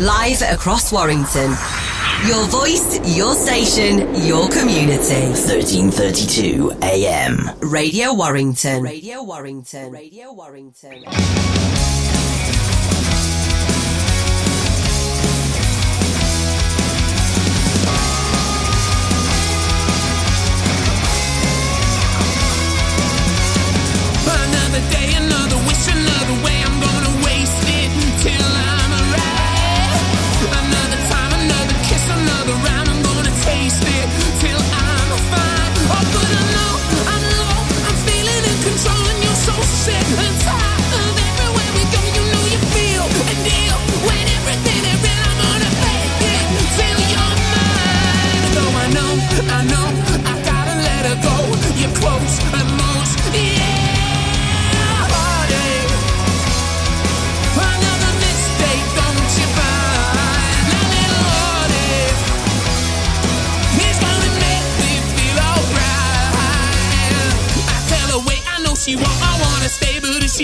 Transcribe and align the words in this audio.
Live 0.00 0.42
across 0.42 0.92
Warrington. 0.92 1.50
Your 2.26 2.44
voice, 2.46 3.16
your 3.16 3.34
station, 3.34 3.98
your 4.24 4.48
community. 4.48 5.28
1332 5.30 6.72
AM. 6.82 7.50
Radio 7.60 8.12
Warrington. 8.12 8.82
Radio 8.82 9.22
Warrington. 9.22 9.92
Radio 9.92 10.32
Warrington. 10.32 11.04
Another 24.26 24.80
day, 24.90 25.12
another 25.16 25.56
wish, 25.68 25.86
another 25.88 26.44
way. 26.44 26.62
I'm 26.64 26.80
gonna 26.80 27.24
waste 27.24 27.62
it 27.68 27.90
till 28.22 28.42
I'm 28.42 28.73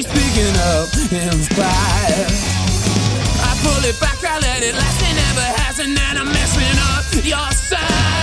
she's 0.03 0.13
picking 0.13 0.57
up 0.57 0.89
and 1.13 1.47
fire. 1.55 2.27
I 3.43 3.59
pull 3.63 3.85
it 3.89 3.99
back, 4.01 4.23
I 4.25 4.39
let 4.39 4.63
it 4.63 4.75
last, 4.75 5.03
it 5.03 5.15
never 5.15 5.47
has, 5.61 5.79
and 5.79 5.97
then 5.97 6.17
I'm 6.17 6.27
messing 6.27 6.79
up 6.79 7.25
your 7.25 7.51
side. 7.53 8.20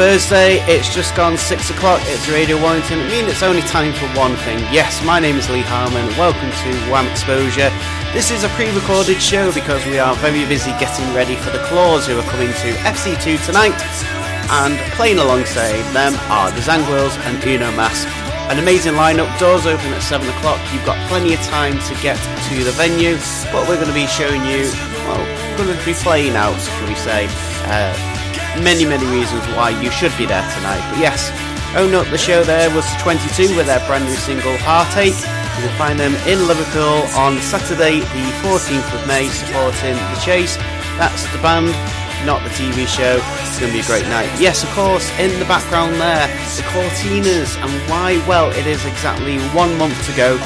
Thursday, 0.00 0.64
it's 0.64 0.94
just 0.94 1.14
gone 1.14 1.36
6 1.36 1.68
o'clock, 1.68 2.00
it's 2.06 2.26
Radio 2.30 2.56
Warrington. 2.56 3.00
I 3.00 3.08
mean, 3.10 3.28
it's 3.28 3.42
only 3.42 3.60
time 3.60 3.92
for 3.92 4.08
one 4.16 4.34
thing. 4.48 4.56
Yes, 4.72 5.04
my 5.04 5.20
name 5.20 5.36
is 5.36 5.50
Lee 5.50 5.60
Harmon, 5.60 6.08
welcome 6.16 6.48
to 6.48 6.70
Wham 6.88 7.06
Exposure. 7.06 7.68
This 8.16 8.30
is 8.30 8.42
a 8.42 8.48
pre 8.56 8.72
recorded 8.72 9.20
show 9.20 9.52
because 9.52 9.84
we 9.84 9.98
are 9.98 10.16
very 10.16 10.46
busy 10.48 10.70
getting 10.80 11.04
ready 11.12 11.36
for 11.36 11.50
the 11.50 11.60
Clause 11.68 12.06
who 12.06 12.18
are 12.18 12.24
coming 12.32 12.48
to 12.48 12.68
FC2 12.80 13.44
tonight. 13.44 13.76
And 14.64 14.80
playing 14.96 15.18
alongside 15.18 15.84
them 15.92 16.16
are 16.32 16.50
the 16.50 16.64
Zangwills 16.64 17.20
and 17.28 17.36
Uno 17.44 17.70
Mask. 17.76 18.08
An 18.48 18.58
amazing 18.58 18.94
lineup, 18.94 19.28
doors 19.38 19.66
open 19.66 19.92
at 19.92 20.00
7 20.00 20.26
o'clock. 20.26 20.64
You've 20.72 20.86
got 20.86 20.96
plenty 21.10 21.34
of 21.34 21.40
time 21.42 21.76
to 21.76 21.94
get 22.00 22.16
to 22.48 22.64
the 22.64 22.72
venue, 22.72 23.20
but 23.52 23.68
we're 23.68 23.76
going 23.76 23.92
to 23.92 24.00
be 24.00 24.06
showing 24.06 24.40
you, 24.48 24.64
well, 25.04 25.20
we're 25.60 25.66
going 25.68 25.78
to 25.78 25.84
be 25.84 25.92
playing 25.92 26.36
out, 26.36 26.58
shall 26.58 26.88
we 26.88 26.94
say. 26.94 27.28
Uh, 27.68 28.09
many, 28.58 28.84
many 28.84 29.06
reasons 29.06 29.44
why 29.54 29.70
you 29.70 29.90
should 29.90 30.16
be 30.18 30.26
there 30.26 30.42
tonight. 30.58 30.82
But 30.90 30.98
yes, 30.98 31.30
own 31.76 31.94
up 31.94 32.06
the 32.10 32.18
show 32.18 32.42
there 32.42 32.74
was 32.74 32.86
22 32.98 33.54
with 33.56 33.66
their 33.66 33.84
brand 33.86 34.04
new 34.04 34.18
single 34.18 34.56
Heartache. 34.58 35.14
You 35.14 35.68
can 35.68 35.76
find 35.78 36.00
them 36.00 36.14
in 36.26 36.46
Liverpool 36.48 37.06
on 37.14 37.38
Saturday, 37.38 38.00
the 38.00 38.26
14th 38.42 38.90
of 38.96 39.06
May, 39.06 39.28
supporting 39.28 39.94
The 39.94 40.18
Chase. 40.24 40.56
That's 40.98 41.22
the 41.30 41.38
band, 41.38 41.70
not 42.26 42.42
the 42.42 42.50
TV 42.50 42.88
show. 42.88 43.20
It's 43.44 43.58
going 43.60 43.70
to 43.70 43.76
be 43.78 43.84
a 43.84 43.86
great 43.86 44.08
night. 44.08 44.28
Yes, 44.40 44.64
of 44.64 44.70
course, 44.70 45.06
in 45.18 45.30
the 45.38 45.46
background 45.46 45.94
there, 45.96 46.26
the 46.56 46.64
Cortinas, 46.74 47.54
and 47.60 47.70
why? 47.90 48.18
Well, 48.26 48.50
it 48.50 48.66
is 48.66 48.84
exactly 48.86 49.38
one 49.54 49.76
month 49.78 49.94
to 50.06 50.16
go 50.16 50.38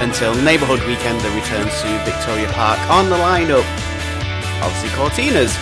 until 0.00 0.34
Neighbourhood 0.42 0.80
Weekender 0.80 1.30
returns 1.34 1.72
to 1.82 1.88
Victoria 2.04 2.48
Park. 2.52 2.78
On 2.90 3.08
the 3.08 3.16
lineup, 3.16 3.64
obviously 4.60 4.90
Cortinas, 4.90 5.54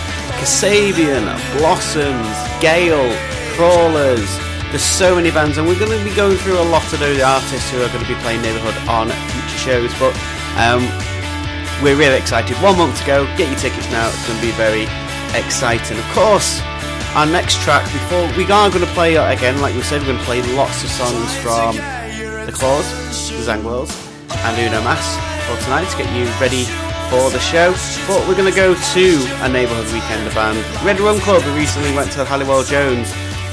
Kasabian, 0.43 1.23
Blossoms, 1.57 2.27
Gale, 2.59 3.15
Crawlers. 3.55 4.27
There's 4.75 4.83
so 4.83 5.15
many 5.15 5.31
bands, 5.31 5.57
and 5.57 5.65
we're 5.65 5.79
going 5.79 5.97
to 5.97 6.03
be 6.03 6.13
going 6.13 6.35
through 6.35 6.59
a 6.59 6.67
lot 6.67 6.83
of 6.91 6.99
those 6.99 7.21
artists 7.21 7.71
who 7.71 7.81
are 7.81 7.87
going 7.87 8.03
to 8.03 8.11
be 8.11 8.19
playing 8.19 8.41
Neighbourhood 8.41 8.75
on 8.89 9.07
future 9.07 9.57
shows. 9.57 9.91
But 9.95 10.11
um, 10.59 10.83
we're 11.79 11.95
really 11.95 12.19
excited. 12.19 12.57
One 12.59 12.77
month 12.77 12.99
to 12.99 13.05
go. 13.07 13.23
Get 13.39 13.47
your 13.47 13.57
tickets 13.57 13.87
now. 13.87 14.09
It's 14.09 14.27
going 14.27 14.35
to 14.35 14.45
be 14.45 14.51
very 14.59 14.83
exciting. 15.31 15.95
Of 15.95 16.09
course, 16.11 16.59
our 17.15 17.25
next 17.25 17.63
track 17.63 17.87
before 17.95 18.27
we 18.35 18.43
are 18.51 18.67
going 18.67 18.83
to 18.83 18.91
play 18.91 19.15
again, 19.15 19.61
like 19.61 19.73
we 19.73 19.81
said, 19.81 20.01
we're 20.01 20.11
going 20.11 20.19
to 20.19 20.27
play 20.27 20.41
lots 20.59 20.83
of 20.83 20.89
songs 20.91 21.31
from 21.39 21.79
the 22.43 22.51
Clause, 22.51 22.91
the 23.31 23.47
Zangwills, 23.47 23.95
and 24.43 24.59
Uno 24.59 24.83
Mass 24.83 25.07
for 25.47 25.55
tonight 25.63 25.87
to 25.87 26.03
get 26.03 26.11
you 26.11 26.27
ready 26.43 26.67
for 27.13 27.29
the 27.29 27.39
show. 27.39 27.71
But 28.07 28.27
we're 28.27 28.35
going 28.35 28.49
to 28.49 28.55
go 28.55 28.73
to 28.73 29.27
a 29.45 29.49
neighbourhood 29.49 29.85
weekend 29.93 30.33
band. 30.33 30.57
Red 30.83 30.99
Rum 30.99 31.19
Club 31.19 31.43
recently 31.55 31.93
went 31.95 32.11
to 32.13 32.25
Halliwell 32.25 32.63
Jones 32.63 33.11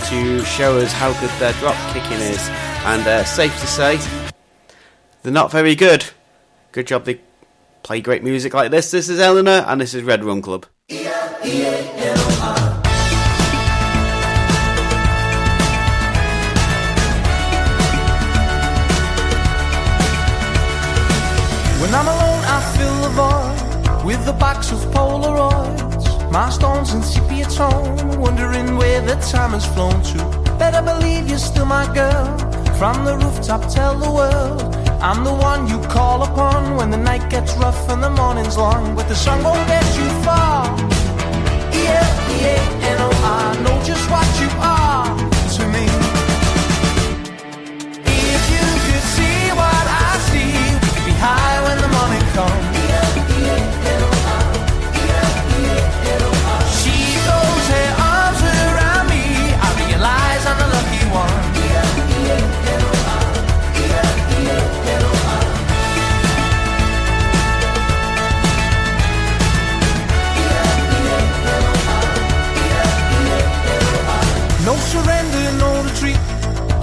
to 0.08 0.42
show 0.46 0.78
us 0.78 0.90
how 0.92 1.12
good 1.20 1.28
their 1.38 1.52
drop 1.60 1.76
kicking 1.92 2.16
is, 2.20 2.48
and 2.86 3.06
uh, 3.06 3.22
safe 3.22 3.52
to 3.60 3.66
say, 3.66 3.98
they're 5.22 5.30
not 5.32 5.50
very 5.52 5.74
good. 5.74 6.06
Good 6.72 6.86
job 6.86 7.04
they 7.04 7.20
play 7.82 8.00
great 8.00 8.22
music 8.22 8.54
like 8.54 8.70
this. 8.70 8.90
This 8.90 9.10
is 9.10 9.20
Eleanor, 9.20 9.62
and 9.66 9.78
this 9.78 9.92
is 9.92 10.04
Red 10.04 10.24
Rum 10.24 10.40
Club. 10.40 10.64
When 10.88 11.06
I'm 11.06 11.79
with 24.20 24.26
the 24.26 24.38
box 24.38 24.70
of 24.70 24.78
Polaroids. 24.94 26.04
Milestones 26.30 26.92
in 26.92 27.02
sepia 27.02 27.46
tone, 27.46 28.20
wondering 28.20 28.76
where 28.76 29.00
the 29.00 29.16
time 29.32 29.52
has 29.52 29.66
flown 29.74 30.02
to. 30.12 30.18
Better 30.58 30.82
believe 30.82 31.28
you're 31.28 31.38
still 31.38 31.64
my 31.64 31.86
girl. 31.94 32.26
From 32.80 33.04
the 33.04 33.16
rooftop, 33.16 33.62
tell 33.72 33.94
the 33.98 34.10
world. 34.10 34.60
I'm 35.08 35.24
the 35.24 35.32
one 35.32 35.66
you 35.68 35.78
call 35.88 36.22
upon 36.22 36.76
when 36.76 36.90
the 36.90 36.98
night 36.98 37.30
gets 37.30 37.54
rough 37.56 37.88
and 37.88 38.02
the 38.02 38.10
morning's 38.10 38.56
long. 38.56 38.94
But 38.94 39.08
the 39.08 39.16
sun 39.16 39.42
won't 39.42 39.66
get 39.66 39.86
you 39.98 40.08
far. 40.24 40.60
I 43.22 43.56
know 43.62 43.76
just 43.84 44.10
what 44.10 44.28
you 44.40 44.48
are 44.60 44.79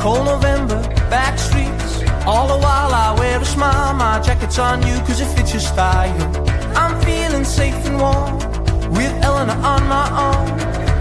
Cold 0.07 0.23
November, 0.23 0.81
back 1.09 1.37
streets. 1.37 2.01
All 2.25 2.47
the 2.47 2.57
while 2.65 2.93
I 2.93 3.13
wear 3.19 3.41
a 3.41 3.43
smile. 3.43 3.93
My 3.93 4.21
jacket's 4.21 4.57
on 4.57 4.81
you 4.87 4.95
cause 5.05 5.19
it 5.19 5.27
fits 5.35 5.51
your 5.51 5.59
style. 5.59 6.15
I'm 6.77 6.93
feeling 7.01 7.43
safe 7.43 7.75
and 7.85 7.99
warm 7.99 8.37
with 8.95 9.11
Eleanor 9.21 9.59
on 9.73 9.83
my 9.95 10.07
arm. 10.27 10.47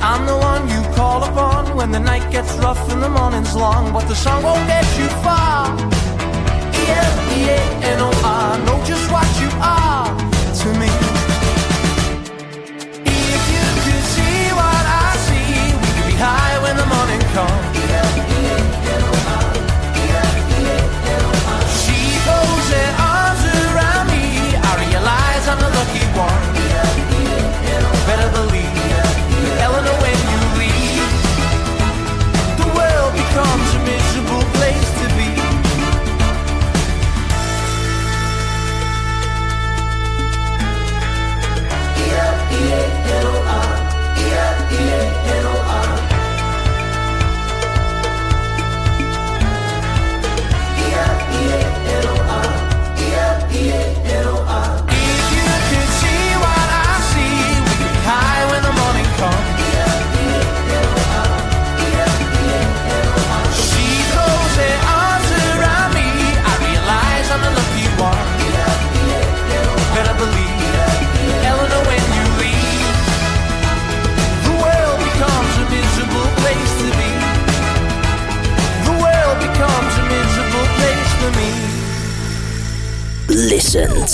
I'm 0.02 0.26
the 0.26 0.36
one 0.36 0.62
you 0.68 0.82
call 0.96 1.22
upon 1.22 1.76
when 1.76 1.92
the 1.92 2.00
night 2.00 2.32
gets 2.32 2.52
rough 2.54 2.82
and 2.90 3.00
the 3.00 3.08
morning's 3.08 3.54
long. 3.54 3.92
But 3.92 4.08
the 4.08 4.16
sun 4.16 4.42
won't 4.42 4.66
get 4.66 4.84
you 4.98 5.06
far. 5.22 5.66
I 8.24 8.58
know 8.66 8.78
just 8.90 9.06
what 9.14 9.28
you 9.40 9.50
are 9.78 10.10
to 10.60 10.68
me. 10.82 10.90
If 13.06 13.42
you 13.54 13.66
could 13.84 14.04
see 14.14 14.38
what 14.60 14.84
I 15.04 15.08
see, 15.26 15.46
we 15.80 15.88
could 15.94 16.08
be 16.10 16.16
high 16.26 16.58
when 16.64 16.76
the 16.76 16.86
morning 16.94 17.20
comes. 17.36 17.75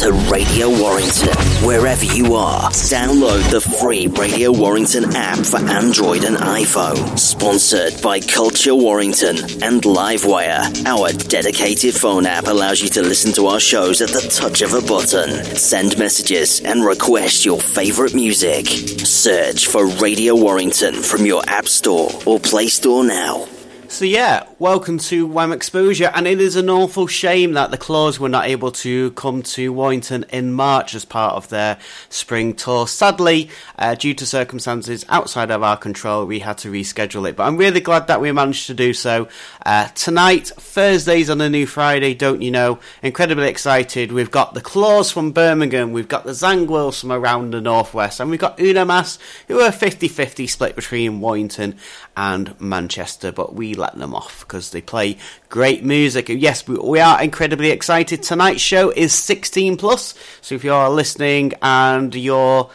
To 0.02 0.10
Radio 0.32 0.68
Warrington 0.68 1.28
wherever 1.64 2.04
you 2.04 2.34
are. 2.34 2.68
Download 2.70 3.48
the 3.52 3.60
free 3.60 4.08
Radio 4.08 4.50
Warrington 4.50 5.14
app 5.14 5.38
for 5.38 5.58
Android 5.58 6.24
and 6.24 6.36
iPhone. 6.38 7.16
Sponsored 7.16 8.02
by 8.02 8.18
Culture 8.18 8.74
Warrington 8.74 9.36
and 9.62 9.80
Livewire. 9.82 10.84
Our 10.86 11.12
dedicated 11.12 11.94
phone 11.94 12.26
app 12.26 12.48
allows 12.48 12.80
you 12.80 12.88
to 12.88 13.02
listen 13.02 13.32
to 13.34 13.46
our 13.46 13.60
shows 13.60 14.00
at 14.00 14.08
the 14.08 14.28
touch 14.28 14.60
of 14.62 14.74
a 14.74 14.80
button. 14.80 15.30
Send 15.54 15.96
messages 15.96 16.60
and 16.62 16.84
request 16.84 17.44
your 17.44 17.60
favorite 17.60 18.12
music. 18.12 18.66
Search 18.66 19.68
for 19.68 19.86
Radio 19.86 20.34
Warrington 20.34 21.00
from 21.00 21.26
your 21.26 21.44
App 21.46 21.68
Store 21.68 22.10
or 22.26 22.40
Play 22.40 22.66
Store 22.66 23.04
now. 23.04 23.46
So 23.86 24.04
yeah, 24.04 24.46
welcome 24.62 24.96
to 24.96 25.26
Wham 25.26 25.50
Exposure, 25.50 26.12
and 26.14 26.24
it 26.24 26.40
is 26.40 26.54
an 26.54 26.70
awful 26.70 27.08
shame 27.08 27.54
that 27.54 27.72
the 27.72 27.76
Clause 27.76 28.20
were 28.20 28.28
not 28.28 28.46
able 28.46 28.70
to 28.70 29.10
come 29.10 29.42
to 29.42 29.72
Warrington 29.72 30.24
in 30.28 30.52
March 30.52 30.94
as 30.94 31.04
part 31.04 31.34
of 31.34 31.48
their 31.48 31.78
spring 32.08 32.54
tour. 32.54 32.86
Sadly, 32.86 33.50
uh, 33.76 33.96
due 33.96 34.14
to 34.14 34.24
circumstances 34.24 35.04
outside 35.08 35.50
of 35.50 35.64
our 35.64 35.76
control, 35.76 36.26
we 36.26 36.38
had 36.38 36.58
to 36.58 36.70
reschedule 36.70 37.28
it. 37.28 37.34
But 37.34 37.48
I'm 37.48 37.56
really 37.56 37.80
glad 37.80 38.06
that 38.06 38.20
we 38.20 38.30
managed 38.30 38.68
to 38.68 38.74
do 38.74 38.94
so. 38.94 39.26
Uh, 39.66 39.88
tonight, 39.96 40.52
Thursdays 40.56 41.28
on 41.28 41.40
a 41.40 41.50
new 41.50 41.66
Friday, 41.66 42.14
don't 42.14 42.40
you 42.40 42.52
know? 42.52 42.78
Incredibly 43.02 43.48
excited. 43.48 44.12
We've 44.12 44.30
got 44.30 44.54
the 44.54 44.60
Clause 44.60 45.10
from 45.10 45.32
Birmingham, 45.32 45.90
we've 45.90 46.06
got 46.06 46.22
the 46.22 46.30
Zangwills 46.30 47.00
from 47.00 47.10
around 47.10 47.50
the 47.50 47.60
northwest, 47.60 48.20
and 48.20 48.30
we've 48.30 48.38
got 48.38 48.60
Unamas, 48.60 49.18
who 49.48 49.58
are 49.58 49.72
50-50 49.72 50.48
split 50.48 50.76
between 50.76 51.20
Warrington 51.20 51.74
and 52.16 52.60
Manchester, 52.60 53.32
but 53.32 53.56
we 53.56 53.74
let 53.74 53.98
them 53.98 54.14
off 54.14 54.46
because 54.52 54.68
they 54.68 54.82
play 54.82 55.16
great 55.48 55.82
music. 55.82 56.28
Yes, 56.28 56.68
we, 56.68 56.76
we 56.76 57.00
are 57.00 57.22
incredibly 57.22 57.70
excited. 57.70 58.22
Tonight's 58.22 58.60
show 58.60 58.90
is 58.90 59.14
16 59.14 59.78
plus, 59.78 60.14
so 60.42 60.54
if 60.54 60.62
you're 60.62 60.90
listening 60.90 61.54
and 61.62 62.14
you're 62.14 62.70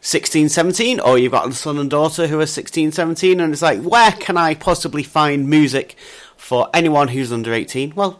16, 0.00 0.48
17, 0.48 0.98
or 0.98 1.18
you've 1.18 1.32
got 1.32 1.46
a 1.46 1.52
son 1.52 1.76
and 1.76 1.90
daughter 1.90 2.26
who 2.26 2.40
are 2.40 2.46
16, 2.46 2.92
17, 2.92 3.38
and 3.38 3.52
it's 3.52 3.60
like, 3.60 3.82
where 3.82 4.12
can 4.12 4.38
I 4.38 4.54
possibly 4.54 5.02
find 5.02 5.46
music 5.46 5.94
for 6.38 6.70
anyone 6.72 7.08
who's 7.08 7.30
under 7.30 7.52
18? 7.52 7.94
Well, 7.94 8.18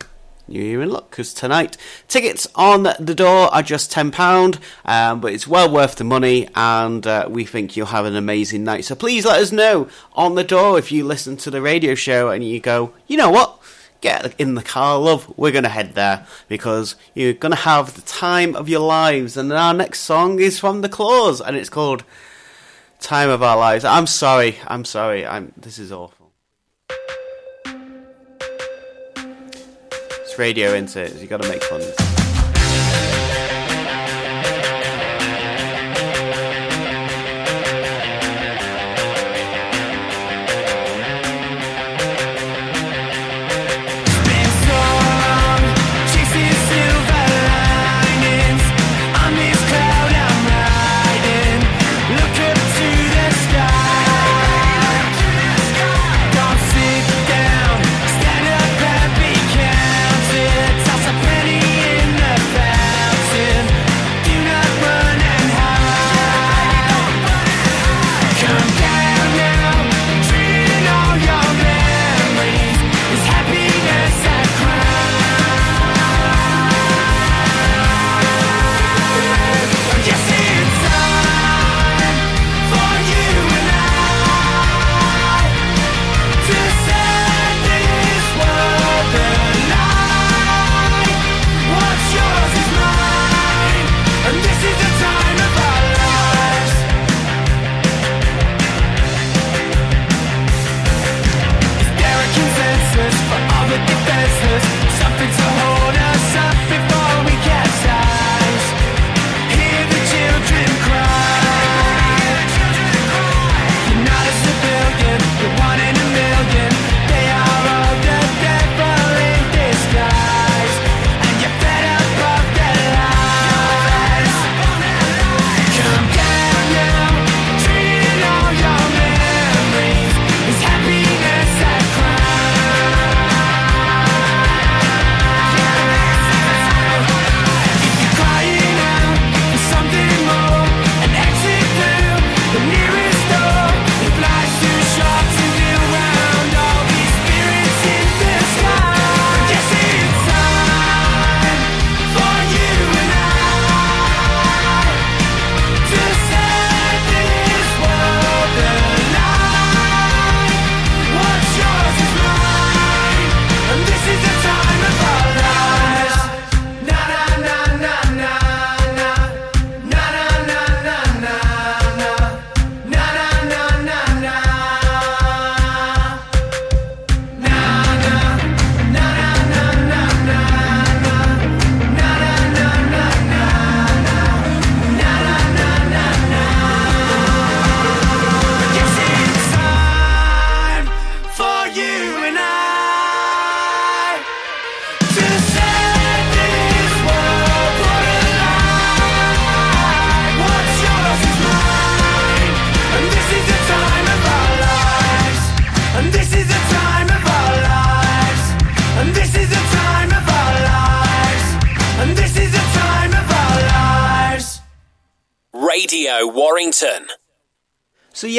you're 0.51 0.83
in 0.83 0.91
luck 0.91 1.11
because 1.11 1.33
tonight 1.33 1.77
tickets 2.09 2.47
on 2.55 2.83
the 2.99 3.15
door 3.15 3.53
are 3.55 3.63
just 3.63 3.93
£10, 3.93 4.61
um, 4.85 5.21
but 5.21 5.33
it's 5.33 5.47
well 5.47 5.71
worth 5.71 5.97
the 5.97 6.05
money, 6.05 6.49
and 6.55 7.07
uh, 7.07 7.27
we 7.31 7.45
think 7.45 7.77
you'll 7.77 7.87
have 7.87 8.05
an 8.05 8.17
amazing 8.17 8.65
night. 8.65 8.85
So 8.85 8.95
please 8.95 9.25
let 9.25 9.41
us 9.41 9.53
know 9.53 9.89
on 10.15 10.35
the 10.35 10.45
door 10.45 10.79
if 10.79 10.91
you 10.91 11.05
listen 11.05 11.37
to 11.39 11.51
the 11.51 11.63
radio 11.63 11.95
show 11.95 12.31
and 12.31 12.45
you 12.45 12.61
go, 12.61 12.93
you 13.07 13.17
know 13.17 13.31
what? 13.31 13.59
Get 14.01 14.35
in 14.41 14.55
the 14.55 14.63
car, 14.63 14.99
love. 14.99 15.33
We're 15.37 15.53
going 15.53 15.65
to 15.65 15.71
head 15.71 15.95
there 15.95 16.27
because 16.49 16.97
you're 17.15 17.35
going 17.35 17.53
to 17.53 17.59
have 17.59 17.95
the 17.95 18.03
time 18.03 18.57
of 18.57 18.69
your 18.69 18.81
lives. 18.81 19.37
And 19.37 19.53
our 19.53 19.75
next 19.75 20.01
song 20.01 20.41
is 20.41 20.59
from 20.59 20.81
The 20.81 20.89
Clause 20.89 21.41
and 21.41 21.55
it's 21.55 21.69
called 21.69 22.05
Time 22.99 23.29
of 23.29 23.43
Our 23.43 23.59
Lives. 23.59 23.85
I'm 23.85 24.07
sorry. 24.07 24.57
I'm 24.67 24.87
sorry. 24.87 25.27
I'm. 25.27 25.53
This 25.57 25.79
is 25.79 25.93
awful. 25.93 26.33
It's 30.31 30.39
radio, 30.39 30.69
isn't 30.75 30.95
it? 30.95 31.21
You 31.21 31.27
got 31.27 31.43
to 31.43 31.49
make 31.49 31.61
fun. 31.65 31.81
Been 31.81 32.10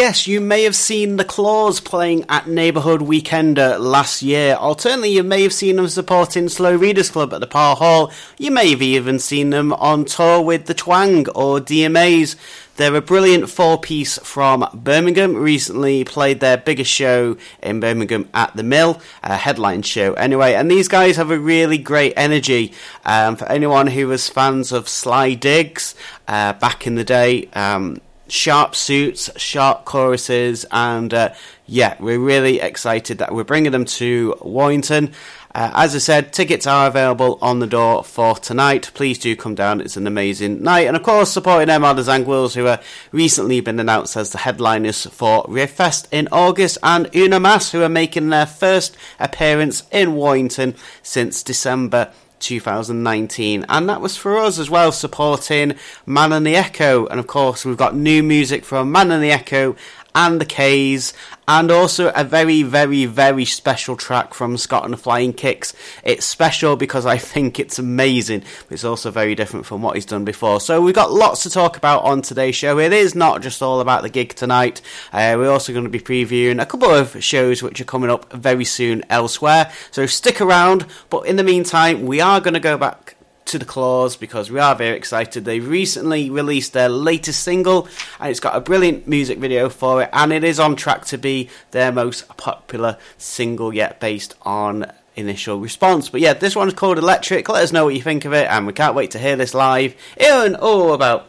yes, 0.02 0.26
you 0.26 0.42
may 0.42 0.64
have 0.64 0.76
seen 0.76 1.18
the 1.18 1.24
Clause 1.24 1.80
playing 1.80 2.26
at 2.28 2.48
Neighbourhood 2.48 3.02
Weekender 3.02 3.80
last 3.80 4.24
year. 4.24 4.56
Alternately, 4.56 5.12
you 5.12 5.22
may 5.22 5.44
have 5.44 5.54
seen 5.54 5.76
them 5.76 5.88
supporting 5.90 6.50
Slow 6.50 6.76
Readers 6.76 7.12
Club 7.12 7.32
at 7.36 7.40
the 7.40 7.46
Parr 7.46 7.76
Hall. 7.76 8.12
You 8.40 8.50
may 8.50 8.72
have 8.72 8.82
even 8.82 9.20
seen 9.20 9.52
them 9.52 9.72
on 9.74 10.06
tour 10.06 10.42
with 10.42 10.66
the 10.66 10.74
Twang 10.74 11.30
or 11.36 11.60
DMAs. 11.60 12.36
They're 12.78 12.96
a 12.96 13.02
brilliant 13.02 13.48
four 13.52 13.80
piece 13.80 14.18
from 14.18 14.68
Birmingham. 14.74 15.36
Recently 15.36 16.04
played 16.04 16.40
their 16.40 16.58
biggest 16.58 16.90
show 16.90 17.38
in 17.62 17.80
Birmingham 17.80 18.28
at 18.34 18.56
the 18.56 18.64
Mill, 18.64 19.00
a 19.22 19.38
headline 19.38 19.84
show 19.84 20.14
anyway. 20.16 20.56
And 20.56 20.72
these 20.72 20.88
guys 20.88 21.18
have 21.18 21.30
a 21.30 21.38
really 21.38 21.78
great 21.78 22.14
energy. 22.18 22.74
Um, 23.06 23.36
for 23.36 23.46
anyone 23.46 23.86
who 23.86 24.08
was 24.08 24.28
fans 24.30 24.72
of 24.72 24.90
Sly 24.90 25.36
Diggs 25.36 25.94
uh, 26.28 26.54
back 26.54 26.88
in 26.88 26.96
the 26.96 27.04
day, 27.04 27.50
um, 27.54 28.02
sharp 28.32 28.76
suits, 28.76 29.30
sharp 29.36 29.84
choruses, 29.84 30.66
and 30.72 31.14
uh, 31.14 31.34
yeah, 31.66 31.96
we're 32.00 32.20
really 32.20 32.62
excited 32.62 33.18
that 33.18 33.34
we're 33.34 33.44
bringing 33.44 33.74
them 33.74 33.86
to 33.86 34.36
Warrington. 34.42 35.14
Uh, 35.54 35.70
as 35.74 35.94
I 35.94 35.98
said, 35.98 36.32
tickets 36.32 36.66
are 36.66 36.88
available 36.88 37.38
on 37.42 37.60
the 37.60 37.68
door 37.68 38.06
for 38.06 38.36
tonight. 38.36 38.90
Please 38.94 39.20
do 39.20 39.36
come 39.36 39.54
down. 39.54 39.82
It's 39.82 39.98
an 39.98 40.08
amazing 40.08 40.64
night. 40.64 40.88
And 40.88 40.96
of 40.96 41.04
course, 41.04 41.30
supporting 41.30 41.70
are 41.70 41.94
the 41.94 42.04
Zangwills, 42.04 42.56
who 42.56 42.66
have 42.66 42.82
recently 43.12 43.60
been 43.60 43.80
announced 43.80 44.16
as 44.16 44.30
the 44.30 44.38
headliners 44.38 45.06
for 45.08 45.44
Fest 45.68 46.08
in 46.10 46.30
August, 46.32 46.78
and 46.82 47.14
Una 47.14 47.40
Mas, 47.40 47.74
who 47.74 47.84
are 47.84 47.90
making 47.90 48.30
their 48.30 48.46
first 48.46 48.96
appearance 49.20 49.84
in 49.92 50.16
Warrington 50.16 50.74
since 51.04 51.44
December 51.44 52.14
2019. 52.42 53.66
And 53.70 53.88
that 53.88 54.02
was 54.02 54.18
for 54.18 54.38
us 54.38 54.60
as 54.60 54.70
well, 54.70 54.92
supporting 54.92 55.76
Man 56.06 56.34
and 56.34 56.46
the 56.46 56.56
Echo. 56.56 57.06
And 57.08 57.20
of 57.20 57.28
course, 57.28 57.64
we've 57.64 57.78
got 57.78 57.96
new 57.96 58.22
music 58.22 58.66
from 58.66 58.92
Man 58.92 59.12
and 59.12 59.24
the 59.24 59.32
Echo 59.32 59.76
and 60.14 60.42
the 60.42 60.46
K's, 60.46 61.14
and 61.48 61.72
also 61.72 62.12
a 62.16 62.24
very, 62.24 62.64
very, 62.64 63.06
very 63.06 63.46
special 63.46 63.96
track 63.96 64.34
from 64.34 64.58
Scott 64.58 64.84
and 64.86 64.94
the 64.94 64.98
Flying 64.98 65.34
Kicks. 65.34 65.74
It's 66.04 66.26
special 66.26 66.76
because 66.76 67.06
I 67.06 67.18
think 67.18 67.60
it's 67.60 67.80
amazing, 67.80 68.44
but 68.68 68.74
it's 68.74 68.84
also 68.84 69.12
very 69.12 69.36
different 69.36 69.66
from 69.66 69.82
what 69.82 69.96
he's 69.96 70.06
done 70.06 70.26
before. 70.26 70.62
So 70.62 70.82
we've 70.82 70.96
got 70.96 71.12
lots 71.12 71.44
to 71.44 71.50
talk 71.50 71.78
about 71.78 72.04
on 72.04 72.22
today's 72.22 72.56
show. 72.56 72.80
It 72.80 72.94
is 72.94 73.16
not 73.16 73.42
just 73.42 73.62
all 73.62 73.80
about 73.80 74.04
the 74.04 74.10
gig 74.10 74.36
tonight. 74.36 74.82
Uh, 75.12 75.36
we're 75.38 75.52
also 75.52 75.74
going 75.74 75.86
to 75.86 75.90
be 75.90 76.00
previewing 76.00 76.62
a 76.62 76.66
couple 76.66 76.92
of 76.92 77.24
shows 77.24 77.64
which 77.64 77.82
are 77.82 77.86
coming 77.86 78.10
up 78.10 78.32
very 78.32 78.66
soon 78.66 79.04
elsewhere. 79.10 79.72
So 79.92 80.06
stick 80.06 80.42
around. 80.42 80.86
But 81.10 81.26
in 81.26 81.36
the 81.36 81.44
meantime, 81.44 82.06
we 82.06 82.22
are 82.22 82.40
going 82.40 82.54
to 82.54 82.60
go 82.60 82.78
back 82.78 83.16
to 83.46 83.60
the 83.60 83.66
Clause 83.66 84.16
because 84.16 84.50
we 84.50 84.60
are 84.60 84.76
very 84.76 84.96
excited. 84.96 85.46
They 85.46 85.60
recently 85.60 86.30
released 86.30 86.74
their 86.74 86.90
latest 86.90 87.44
single 87.44 87.88
and 88.20 88.30
it's 88.30 88.40
got 88.40 88.56
a 88.56 88.62
brilliant 88.62 89.08
music 89.08 89.40
video 89.40 89.70
for 89.70 90.04
it 90.04 90.10
and 90.14 90.32
it 90.32 90.44
is 90.44 90.60
on 90.60 90.76
track 90.76 91.06
to 91.06 91.18
be 91.18 91.50
their 91.72 91.92
most 91.92 92.28
popular 92.38 92.98
single 93.18 93.74
yet 93.74 94.00
based 94.00 94.36
on 94.44 94.92
initial 95.16 95.60
response. 95.60 96.10
But 96.10 96.22
yeah, 96.22 96.34
this 96.34 96.56
one's 96.56 96.74
called 96.74 96.98
Electric. 96.98 97.50
Let 97.50 97.64
us 97.64 97.72
know 97.72 97.86
what 97.86 97.96
you 97.96 98.02
think 98.02 98.26
of 98.26 98.34
it 98.34 98.48
and 98.48 98.66
we 98.68 98.74
can't 98.74 98.96
wait 98.96 99.12
to 99.12 99.20
hear 99.20 99.36
this 99.36 99.54
live 99.54 99.96
in, 100.18 100.56
oh, 100.60 100.94
about 100.94 101.28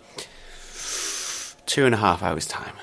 two 1.66 1.87
and 1.87 1.95
a 1.95 1.99
half 1.99 2.23
hours' 2.23 2.47
time. 2.47 2.75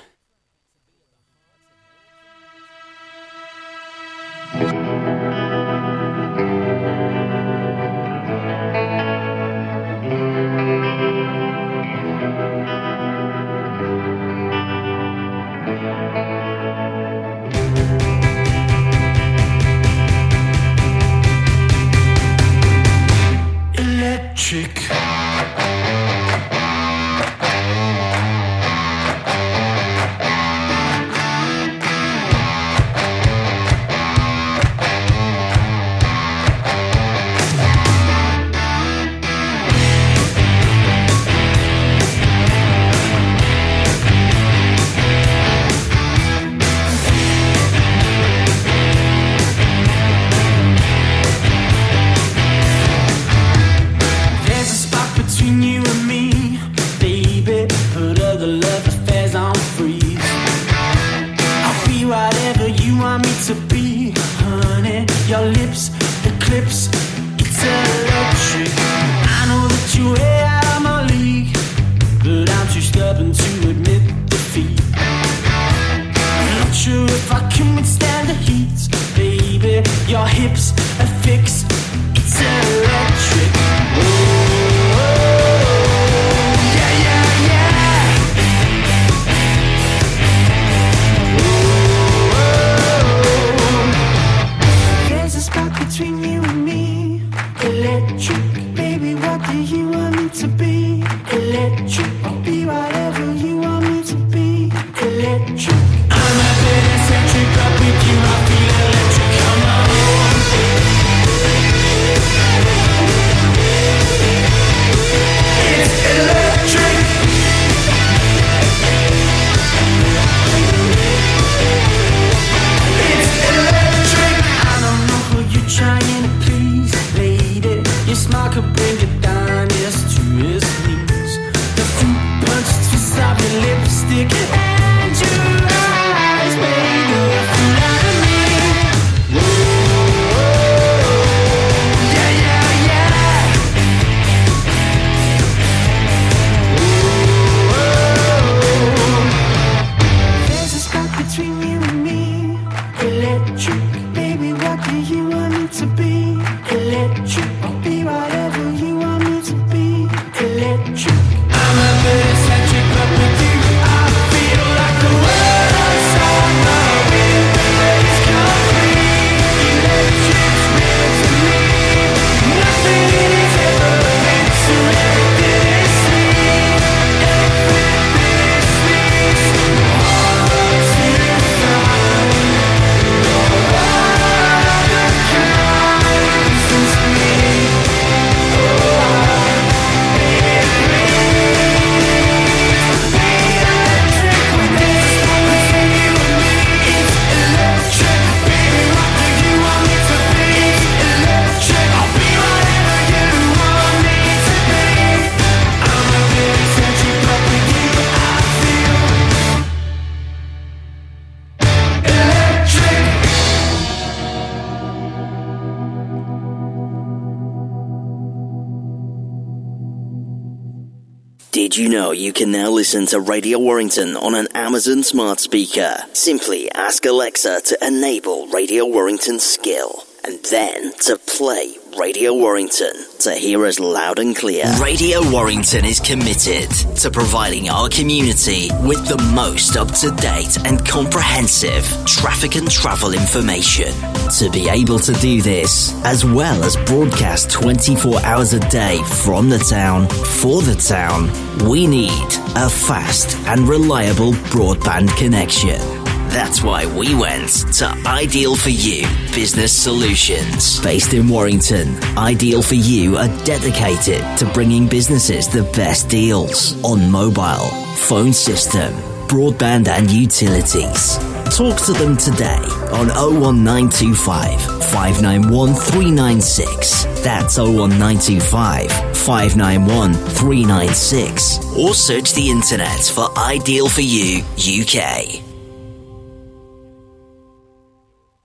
Did 221.60 221.76
you 221.76 221.90
know 221.90 222.10
you 222.10 222.32
can 222.32 222.50
now 222.52 222.70
listen 222.70 223.04
to 223.08 223.20
Radio 223.20 223.58
Warrington 223.58 224.16
on 224.16 224.34
an 224.34 224.48
Amazon 224.54 225.02
smart 225.02 225.40
speaker? 225.40 225.94
Simply 226.14 226.72
ask 226.72 227.04
Alexa 227.04 227.60
to 227.60 227.86
enable 227.86 228.46
Radio 228.46 228.86
Warrington 228.86 229.38
skill 229.38 230.06
and 230.24 230.38
then 230.50 230.92
to 231.00 231.18
play 231.26 231.74
Radio 231.98 232.32
Warrington 232.34 232.92
to 233.20 233.34
hear 233.34 233.66
us 233.66 233.78
loud 233.80 234.18
and 234.18 234.36
clear. 234.36 234.64
Radio 234.80 235.20
Warrington 235.30 235.84
is 235.84 236.00
committed 236.00 236.70
to 236.96 237.10
providing 237.10 237.68
our 237.68 237.88
community 237.88 238.70
with 238.82 239.06
the 239.08 239.18
most 239.34 239.76
up 239.76 239.88
to 239.96 240.10
date 240.12 240.56
and 240.64 240.86
comprehensive 240.86 241.84
traffic 242.06 242.56
and 242.56 242.70
travel 242.70 243.12
information. 243.12 243.92
To 244.38 244.50
be 244.50 244.68
able 244.68 244.98
to 245.00 245.12
do 245.14 245.42
this, 245.42 245.92
as 246.04 246.24
well 246.24 246.62
as 246.64 246.76
broadcast 246.86 247.50
24 247.50 248.20
hours 248.24 248.52
a 248.52 248.60
day 248.70 249.02
from 249.02 249.48
the 249.48 249.58
town 249.58 250.08
for 250.08 250.62
the 250.62 250.76
town, 250.76 251.28
we 251.68 251.86
need 251.86 252.28
a 252.56 252.70
fast 252.70 253.36
and 253.48 253.68
reliable 253.68 254.32
broadband 254.32 255.14
connection. 255.16 255.99
That's 256.30 256.62
why 256.62 256.86
we 256.86 257.12
went 257.12 257.48
to 257.78 257.86
Ideal 258.06 258.54
for 258.54 258.70
You 258.70 259.02
Business 259.34 259.72
Solutions. 259.72 260.80
Based 260.80 261.12
in 261.12 261.28
Warrington, 261.28 261.98
Ideal 262.16 262.62
for 262.62 262.76
You 262.76 263.16
are 263.16 263.26
dedicated 263.44 264.22
to 264.38 264.46
bringing 264.54 264.86
businesses 264.86 265.48
the 265.48 265.64
best 265.74 266.08
deals 266.08 266.80
on 266.84 267.10
mobile, 267.10 267.66
phone 267.96 268.32
system, 268.32 268.92
broadband, 269.26 269.88
and 269.88 270.08
utilities. 270.08 271.18
Talk 271.56 271.80
to 271.86 271.92
them 271.94 272.16
today 272.16 272.62
on 272.92 273.08
01925 273.08 274.60
591 274.92 275.74
396. 275.74 277.04
That's 277.24 277.58
01925 277.58 279.16
591 279.16 280.14
396. 280.14 281.76
Or 281.76 281.92
search 281.92 282.34
the 282.34 282.48
internet 282.48 283.00
for 283.00 283.36
Ideal 283.36 283.88
for 283.88 284.02
You 284.02 284.44
UK. 284.56 285.49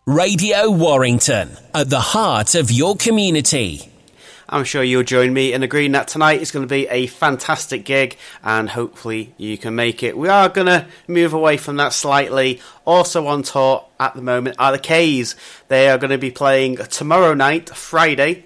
Radio 0.07 0.69
Warrington, 0.69 1.57
at 1.73 1.89
the 1.89 1.99
heart 1.99 2.53
of 2.53 2.69
your 2.69 2.95
community. 2.95 3.91
I'm 4.47 4.63
sure 4.63 4.83
you'll 4.83 5.01
join 5.01 5.33
me 5.33 5.51
in 5.51 5.63
agreeing 5.63 5.93
that 5.93 6.07
tonight 6.07 6.43
is 6.43 6.51
going 6.51 6.61
to 6.63 6.71
be 6.71 6.87
a 6.89 7.07
fantastic 7.07 7.85
gig 7.85 8.15
and 8.43 8.69
hopefully 8.69 9.33
you 9.37 9.57
can 9.57 9.73
make 9.73 10.03
it. 10.03 10.15
We 10.15 10.29
are 10.29 10.47
going 10.47 10.67
to 10.67 10.85
move 11.07 11.33
away 11.33 11.57
from 11.57 11.77
that 11.77 11.91
slightly. 11.91 12.61
Also 12.85 13.25
on 13.25 13.41
tour 13.41 13.87
at 13.99 14.13
the 14.13 14.21
moment 14.21 14.57
are 14.59 14.73
the 14.73 14.77
K's. 14.77 15.35
They 15.69 15.89
are 15.89 15.97
going 15.97 16.11
to 16.11 16.19
be 16.19 16.29
playing 16.29 16.77
tomorrow 16.91 17.33
night, 17.33 17.69
Friday, 17.69 18.45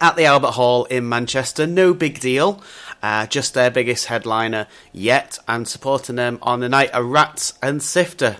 at 0.00 0.16
the 0.16 0.24
Albert 0.24 0.52
Hall 0.52 0.86
in 0.86 1.06
Manchester. 1.06 1.66
No 1.66 1.92
big 1.92 2.18
deal. 2.18 2.62
Uh, 3.02 3.26
just 3.26 3.52
their 3.52 3.70
biggest 3.70 4.06
headliner 4.06 4.66
yet, 4.94 5.38
and 5.46 5.68
supporting 5.68 6.16
them 6.16 6.38
on 6.40 6.60
the 6.60 6.68
night 6.70 6.94
are 6.94 7.04
Rats 7.04 7.58
and 7.62 7.82
Sifter 7.82 8.38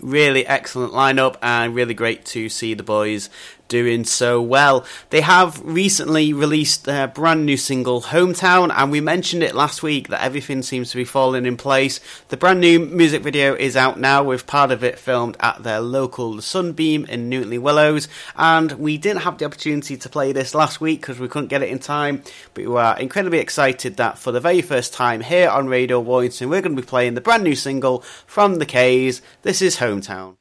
really 0.00 0.46
excellent 0.46 0.92
lineup 0.92 1.36
and 1.42 1.74
really 1.74 1.94
great 1.94 2.24
to 2.24 2.48
see 2.48 2.74
the 2.74 2.82
boys 2.82 3.30
doing 3.70 4.04
so 4.04 4.42
well. 4.42 4.84
They 5.08 5.22
have 5.22 5.62
recently 5.64 6.34
released 6.34 6.84
their 6.84 7.08
brand 7.08 7.46
new 7.46 7.56
single, 7.56 8.02
Hometown, 8.02 8.70
and 8.76 8.90
we 8.90 9.00
mentioned 9.00 9.42
it 9.42 9.54
last 9.54 9.82
week 9.82 10.08
that 10.08 10.22
everything 10.22 10.60
seems 10.62 10.90
to 10.90 10.98
be 10.98 11.04
falling 11.04 11.46
in 11.46 11.56
place. 11.56 12.00
The 12.28 12.36
brand 12.36 12.60
new 12.60 12.80
music 12.80 13.22
video 13.22 13.54
is 13.54 13.76
out 13.76 13.98
now, 13.98 14.22
with 14.22 14.46
part 14.46 14.70
of 14.70 14.84
it 14.84 14.98
filmed 14.98 15.38
at 15.40 15.62
their 15.62 15.80
local 15.80 16.42
Sunbeam 16.42 17.06
in 17.06 17.30
Newton 17.30 17.62
Willows, 17.62 18.08
and 18.36 18.72
we 18.72 18.98
didn't 18.98 19.22
have 19.22 19.38
the 19.38 19.46
opportunity 19.46 19.96
to 19.96 20.08
play 20.10 20.32
this 20.32 20.54
last 20.54 20.80
week 20.80 21.00
because 21.00 21.18
we 21.18 21.28
couldn't 21.28 21.48
get 21.48 21.62
it 21.62 21.70
in 21.70 21.78
time, 21.78 22.22
but 22.52 22.66
we 22.66 22.76
are 22.76 22.98
incredibly 22.98 23.38
excited 23.38 23.96
that 23.96 24.18
for 24.18 24.32
the 24.32 24.40
very 24.40 24.60
first 24.60 24.92
time 24.92 25.22
here 25.22 25.48
on 25.48 25.68
Radio 25.68 26.00
Warrington, 26.00 26.50
we're 26.50 26.60
going 26.60 26.76
to 26.76 26.82
be 26.82 26.86
playing 26.86 27.14
the 27.14 27.20
brand 27.20 27.44
new 27.44 27.54
single 27.54 28.00
from 28.26 28.56
the 28.56 28.66
K's. 28.66 29.22
This 29.42 29.62
is 29.62 29.76
Hometown. 29.76 30.36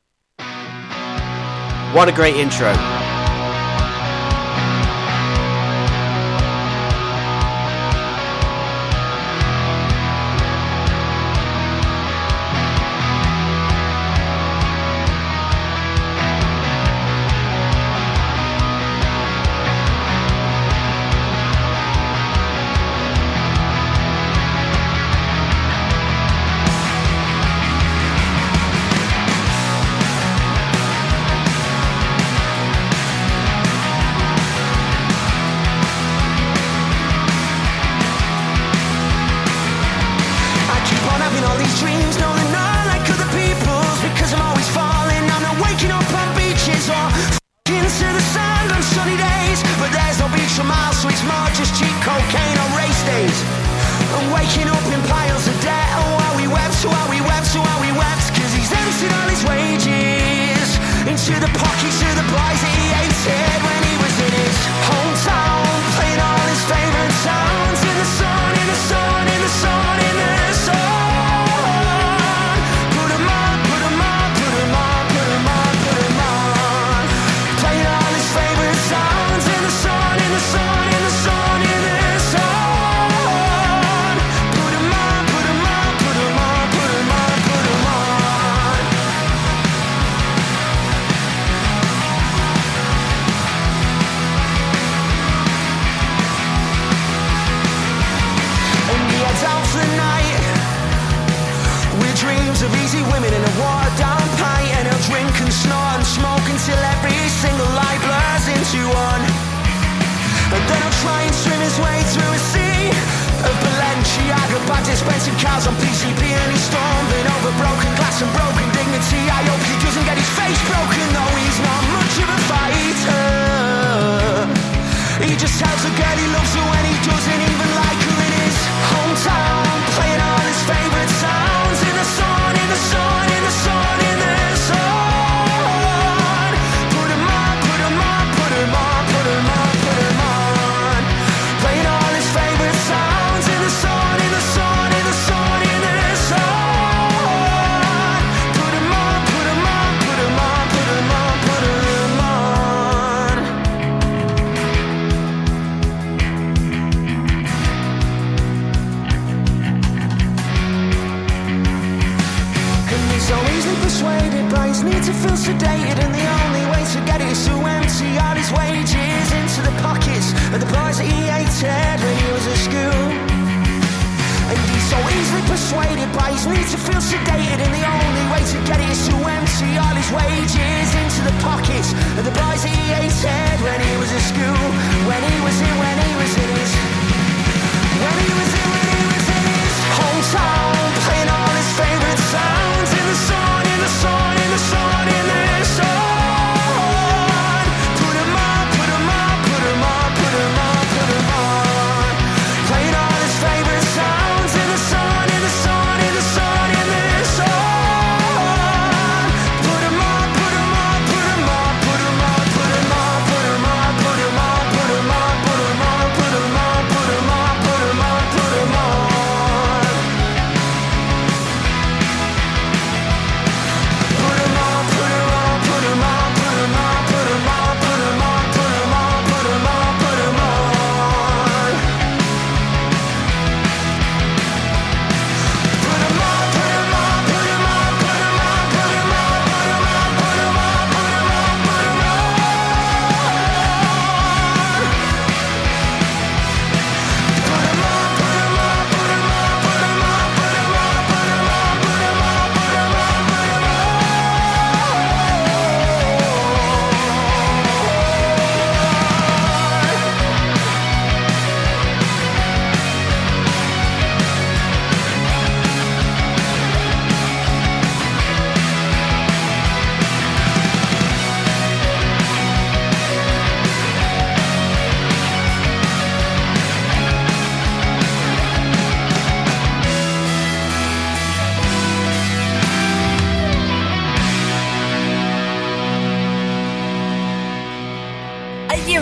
What 1.94 2.08
a 2.08 2.12
great 2.12 2.36
intro. 2.36 3.09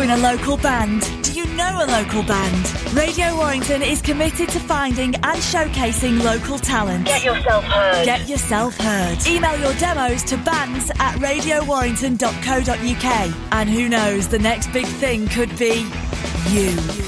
in 0.07 0.13
a 0.13 0.17
local 0.17 0.57
band? 0.57 1.01
Do 1.21 1.33
you 1.33 1.45
know 1.57 1.83
a 1.83 1.85
local 1.85 2.23
band? 2.23 2.93
Radio 2.93 3.35
Warrington 3.35 3.81
is 3.81 4.01
committed 4.01 4.47
to 4.49 4.59
finding 4.59 5.15
and 5.15 5.37
showcasing 5.39 6.23
local 6.23 6.57
talent. 6.57 7.05
Get 7.05 7.25
yourself 7.25 7.65
heard. 7.65 8.05
Get 8.05 8.29
yourself 8.29 8.77
heard. 8.77 9.27
Email 9.27 9.59
your 9.59 9.73
demos 9.73 10.23
to 10.23 10.37
bands 10.37 10.89
at 10.99 11.15
radiowarrington.co.uk. 11.15 13.33
And 13.51 13.69
who 13.69 13.89
knows, 13.89 14.29
the 14.29 14.39
next 14.39 14.71
big 14.71 14.85
thing 14.85 15.27
could 15.27 15.53
be 15.57 15.85
you. 16.51 17.06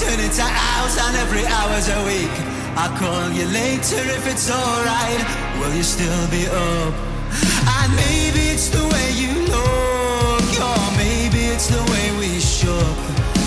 Turn 0.00 0.18
into 0.18 0.42
hours 0.42 0.96
and 0.98 1.16
every 1.18 1.46
hour's 1.46 1.88
a 1.88 2.04
week. 2.04 2.34
I'll 2.76 2.90
call 2.98 3.30
you 3.30 3.46
later 3.46 4.02
if 4.16 4.26
it's 4.26 4.50
alright. 4.50 5.20
Will 5.60 5.72
you 5.76 5.84
still 5.84 6.26
be 6.28 6.48
up? 6.48 6.94
And 7.78 7.94
maybe 7.94 8.50
it's 8.50 8.68
the 8.68 8.82
way 8.82 9.08
you 9.12 9.46
look, 9.46 10.52
or 10.58 10.82
maybe 10.98 11.54
it's 11.54 11.68
the 11.68 11.82
way 11.92 12.06
we 12.18 12.40
shook, 12.40 12.98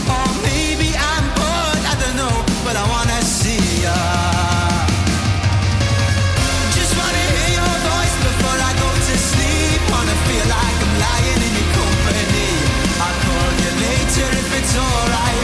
or 0.08 0.28
maybe 0.48 0.96
I'm 0.96 1.26
bored. 1.36 1.84
I 1.92 1.96
don't 2.00 2.16
know, 2.16 2.38
but 2.64 2.78
I 2.78 2.86
wanna 2.94 3.20
see 3.22 3.84
ya. 3.84 4.00
Just 6.78 6.94
wanna 6.96 7.24
hear 7.36 7.52
your 7.60 7.76
voice 7.90 8.16
before 8.28 8.60
I 8.70 8.72
go 8.80 8.90
to 9.10 9.16
sleep. 9.32 9.80
Wanna 9.92 10.18
feel 10.30 10.46
like 10.56 10.78
I'm 10.86 10.96
lying 11.04 11.42
in 11.48 11.54
your 11.60 11.70
company. 11.84 12.50
I'll 13.04 13.18
call 13.28 13.50
you 13.66 13.72
later 13.84 14.30
if 14.40 14.50
it's 14.60 14.76
alright. 14.78 15.35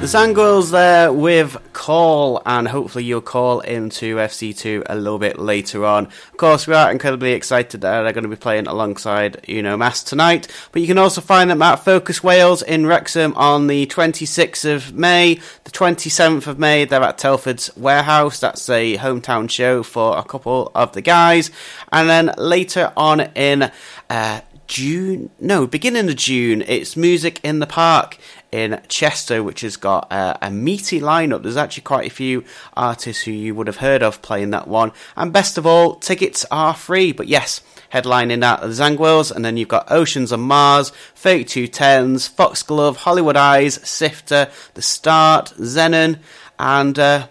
The 0.00 0.06
Zangwills 0.06 0.70
there 0.70 1.12
with 1.12 1.58
Call, 1.90 2.40
and 2.46 2.68
hopefully 2.68 3.02
you'll 3.02 3.20
call 3.20 3.58
into 3.62 4.14
FC2 4.14 4.84
a 4.86 4.94
little 4.94 5.18
bit 5.18 5.40
later 5.40 5.84
on. 5.84 6.06
Of 6.06 6.36
course, 6.36 6.68
we 6.68 6.74
are 6.74 6.88
incredibly 6.88 7.32
excited 7.32 7.80
that 7.80 8.02
they're 8.02 8.12
going 8.12 8.22
to 8.22 8.30
be 8.30 8.36
playing 8.36 8.68
alongside 8.68 9.44
Uno 9.48 9.76
Mass 9.76 10.04
tonight, 10.04 10.46
but 10.70 10.82
you 10.82 10.86
can 10.86 10.98
also 10.98 11.20
find 11.20 11.50
them 11.50 11.62
at 11.62 11.84
Focus 11.84 12.22
Wales 12.22 12.62
in 12.62 12.86
Wrexham 12.86 13.34
on 13.34 13.66
the 13.66 13.86
26th 13.86 14.72
of 14.72 14.94
May. 14.94 15.40
The 15.64 15.72
27th 15.72 16.46
of 16.46 16.60
May, 16.60 16.84
they're 16.84 17.02
at 17.02 17.18
Telford's 17.18 17.76
Warehouse. 17.76 18.38
That's 18.38 18.70
a 18.70 18.96
hometown 18.96 19.50
show 19.50 19.82
for 19.82 20.16
a 20.16 20.22
couple 20.22 20.70
of 20.76 20.92
the 20.92 21.02
guys. 21.02 21.50
And 21.90 22.08
then 22.08 22.32
later 22.38 22.92
on 22.96 23.22
in 23.34 23.72
uh, 24.08 24.42
June, 24.68 25.30
no, 25.40 25.66
beginning 25.66 26.08
of 26.08 26.14
June, 26.14 26.62
it's 26.68 26.96
Music 26.96 27.40
in 27.42 27.58
the 27.58 27.66
Park 27.66 28.16
in 28.52 28.80
Chester, 28.88 29.42
which 29.42 29.60
has 29.60 29.76
got 29.76 30.10
uh, 30.10 30.36
a 30.42 30.50
meaty 30.50 31.00
lineup. 31.00 31.42
There's 31.42 31.56
actually 31.56 31.82
quite 31.82 32.06
a 32.06 32.14
few 32.14 32.44
artists 32.76 33.22
who 33.22 33.30
you 33.30 33.54
would 33.54 33.66
have 33.66 33.78
heard 33.78 34.02
of 34.02 34.22
playing 34.22 34.50
that 34.50 34.68
one. 34.68 34.92
And 35.16 35.32
best 35.32 35.58
of 35.58 35.66
all, 35.66 35.96
tickets 35.96 36.44
are 36.50 36.74
free. 36.74 37.12
But 37.12 37.28
yes, 37.28 37.60
headlining 37.92 38.40
that, 38.40 38.60
the 38.60 38.68
Zangwills, 38.68 39.34
and 39.34 39.44
then 39.44 39.56
you've 39.56 39.68
got 39.68 39.90
Oceans 39.90 40.32
on 40.32 40.40
Mars, 40.40 40.92
3210s, 41.16 42.28
Foxglove, 42.28 42.96
Hollywood 42.96 43.36
Eyes, 43.36 43.74
Sifter, 43.88 44.48
The 44.74 44.82
Start, 44.82 45.52
Zenon, 45.58 46.18
and 46.58 46.98
uh, 46.98 47.28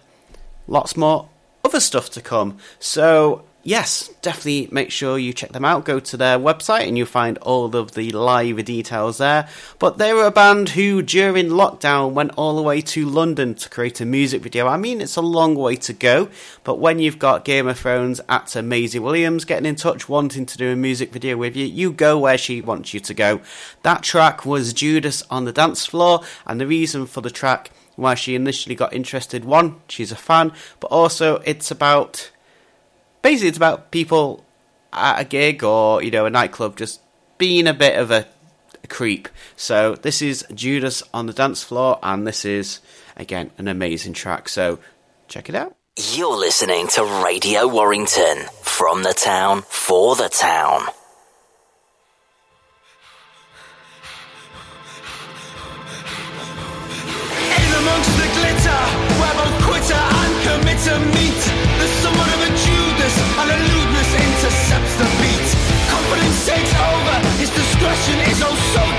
lots 0.67 0.95
more 0.95 1.29
other 1.63 1.79
stuff 1.79 2.09
to 2.11 2.21
come. 2.21 2.57
So 2.79 3.45
yes, 3.63 4.09
definitely 4.21 4.69
make 4.71 4.91
sure 4.91 5.17
you 5.17 5.33
check 5.33 5.51
them 5.51 5.65
out. 5.65 5.85
Go 5.85 5.99
to 5.99 6.17
their 6.17 6.39
website 6.39 6.87
and 6.87 6.97
you'll 6.97 7.07
find 7.07 7.37
all 7.39 7.75
of 7.75 7.93
the 7.93 8.11
live 8.11 8.63
details 8.65 9.17
there. 9.17 9.47
But 9.79 9.97
they 9.97 10.13
were 10.13 10.25
a 10.25 10.31
band 10.31 10.69
who, 10.69 11.01
during 11.01 11.49
lockdown, 11.49 12.13
went 12.13 12.31
all 12.37 12.55
the 12.55 12.61
way 12.61 12.81
to 12.81 13.05
London 13.05 13.55
to 13.55 13.69
create 13.69 14.01
a 14.01 14.05
music 14.05 14.41
video. 14.41 14.67
I 14.67 14.77
mean, 14.77 15.01
it's 15.01 15.15
a 15.15 15.21
long 15.21 15.55
way 15.55 15.75
to 15.77 15.93
go, 15.93 16.29
but 16.63 16.79
when 16.79 16.99
you've 16.99 17.19
got 17.19 17.45
Game 17.45 17.67
of 17.67 17.79
Thrones 17.79 18.21
actor 18.29 18.61
Maisie 18.61 18.99
Williams 18.99 19.45
getting 19.45 19.65
in 19.65 19.75
touch, 19.75 20.09
wanting 20.09 20.45
to 20.45 20.57
do 20.57 20.71
a 20.71 20.75
music 20.75 21.11
video 21.11 21.37
with 21.37 21.55
you, 21.55 21.65
you 21.65 21.91
go 21.91 22.17
where 22.17 22.37
she 22.37 22.61
wants 22.61 22.93
you 22.93 22.99
to 23.01 23.13
go. 23.13 23.41
That 23.83 24.03
track 24.03 24.45
was 24.45 24.73
Judas 24.73 25.23
on 25.29 25.45
the 25.45 25.51
dance 25.51 25.85
floor, 25.85 26.21
and 26.45 26.59
the 26.59 26.67
reason 26.67 27.05
for 27.05 27.21
the 27.21 27.31
track 27.31 27.71
why 27.95 28.15
she 28.15 28.33
initially 28.33 28.75
got 28.75 28.93
interested 28.93 29.43
one, 29.43 29.75
she's 29.89 30.11
a 30.11 30.15
fan, 30.15 30.53
but 30.79 30.87
also 30.87 31.37
it's 31.45 31.69
about 31.69 32.31
basically 33.21 33.49
it's 33.49 33.57
about 33.57 33.91
people 33.91 34.45
at 34.91 35.21
a 35.21 35.23
gig 35.23 35.63
or 35.63 36.01
you 36.01 36.11
know 36.11 36.25
a 36.25 36.29
nightclub 36.29 36.77
just 36.77 37.01
being 37.37 37.67
a 37.67 37.73
bit 37.73 37.97
of 37.97 38.11
a, 38.11 38.27
a 38.83 38.87
creep. 38.87 39.29
So 39.55 39.95
this 39.95 40.21
is 40.21 40.45
Judas 40.53 41.03
on 41.13 41.25
the 41.25 41.33
dance 41.33 41.63
floor, 41.63 41.99
and 42.03 42.25
this 42.27 42.45
is 42.45 42.79
again 43.15 43.51
an 43.57 43.67
amazing 43.67 44.13
track. 44.13 44.49
So 44.49 44.79
check 45.27 45.49
it 45.49 45.55
out. 45.55 45.75
You're 46.13 46.37
listening 46.37 46.87
to 46.89 47.03
Radio 47.25 47.67
Warrington 47.67 48.45
from 48.61 49.03
the 49.03 49.13
town 49.13 49.63
for 49.67 50.15
the 50.15 50.29
town. 50.29 50.81
In 57.57 57.73
amongst 57.81 58.11
the 58.15 58.27
glitter, 58.37 58.81
where 59.19 59.33
both 59.33 59.63
quitter 59.63 59.93
and 59.93 60.33
committer 60.47 61.18
discretion 67.79 68.19
is 68.31 68.43
oh 68.43 68.55
so 68.75 68.98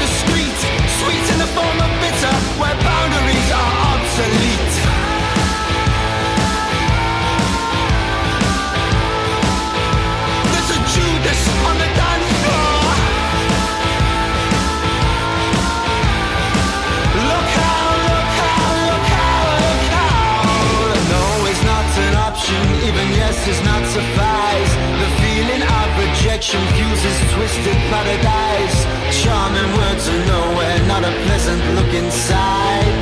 rejection 26.40 26.66
fuses 26.74 27.33
twisted 27.35 27.76
paradise. 27.92 28.87
Charming 29.22 29.76
words 29.76 30.09
are 30.09 30.26
nowhere, 30.26 30.79
not 30.87 31.05
a 31.05 31.12
pleasant 31.26 31.62
look 31.74 31.92
inside. 31.92 32.96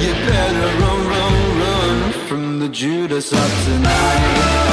You 0.00 0.12
better 0.12 0.66
run, 0.80 1.08
run, 1.08 1.58
run 1.58 2.12
from 2.28 2.60
the 2.60 2.68
Judas 2.68 3.32
of 3.32 3.64
tonight. 3.64 4.66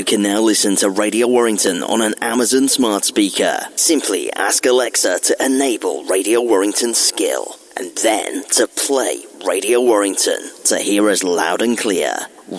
You 0.00 0.04
can 0.04 0.22
now 0.22 0.40
listen 0.40 0.76
to 0.76 0.88
Radio 0.88 1.26
Warrington 1.26 1.82
on 1.82 2.00
an 2.00 2.14
Amazon 2.22 2.68
smart 2.68 3.04
speaker? 3.04 3.58
Simply 3.76 4.32
ask 4.32 4.64
Alexa 4.64 5.18
to 5.18 5.36
enable 5.44 6.04
Radio 6.04 6.40
Warrington 6.40 6.94
skill 6.94 7.58
and 7.76 7.94
then 7.98 8.42
to 8.52 8.66
play 8.66 9.20
Radio 9.46 9.82
Warrington 9.82 10.40
to 10.64 10.78
hear 10.78 11.10
us 11.10 11.22
loud 11.22 11.60
and 11.60 11.76
clear. 11.76 12.14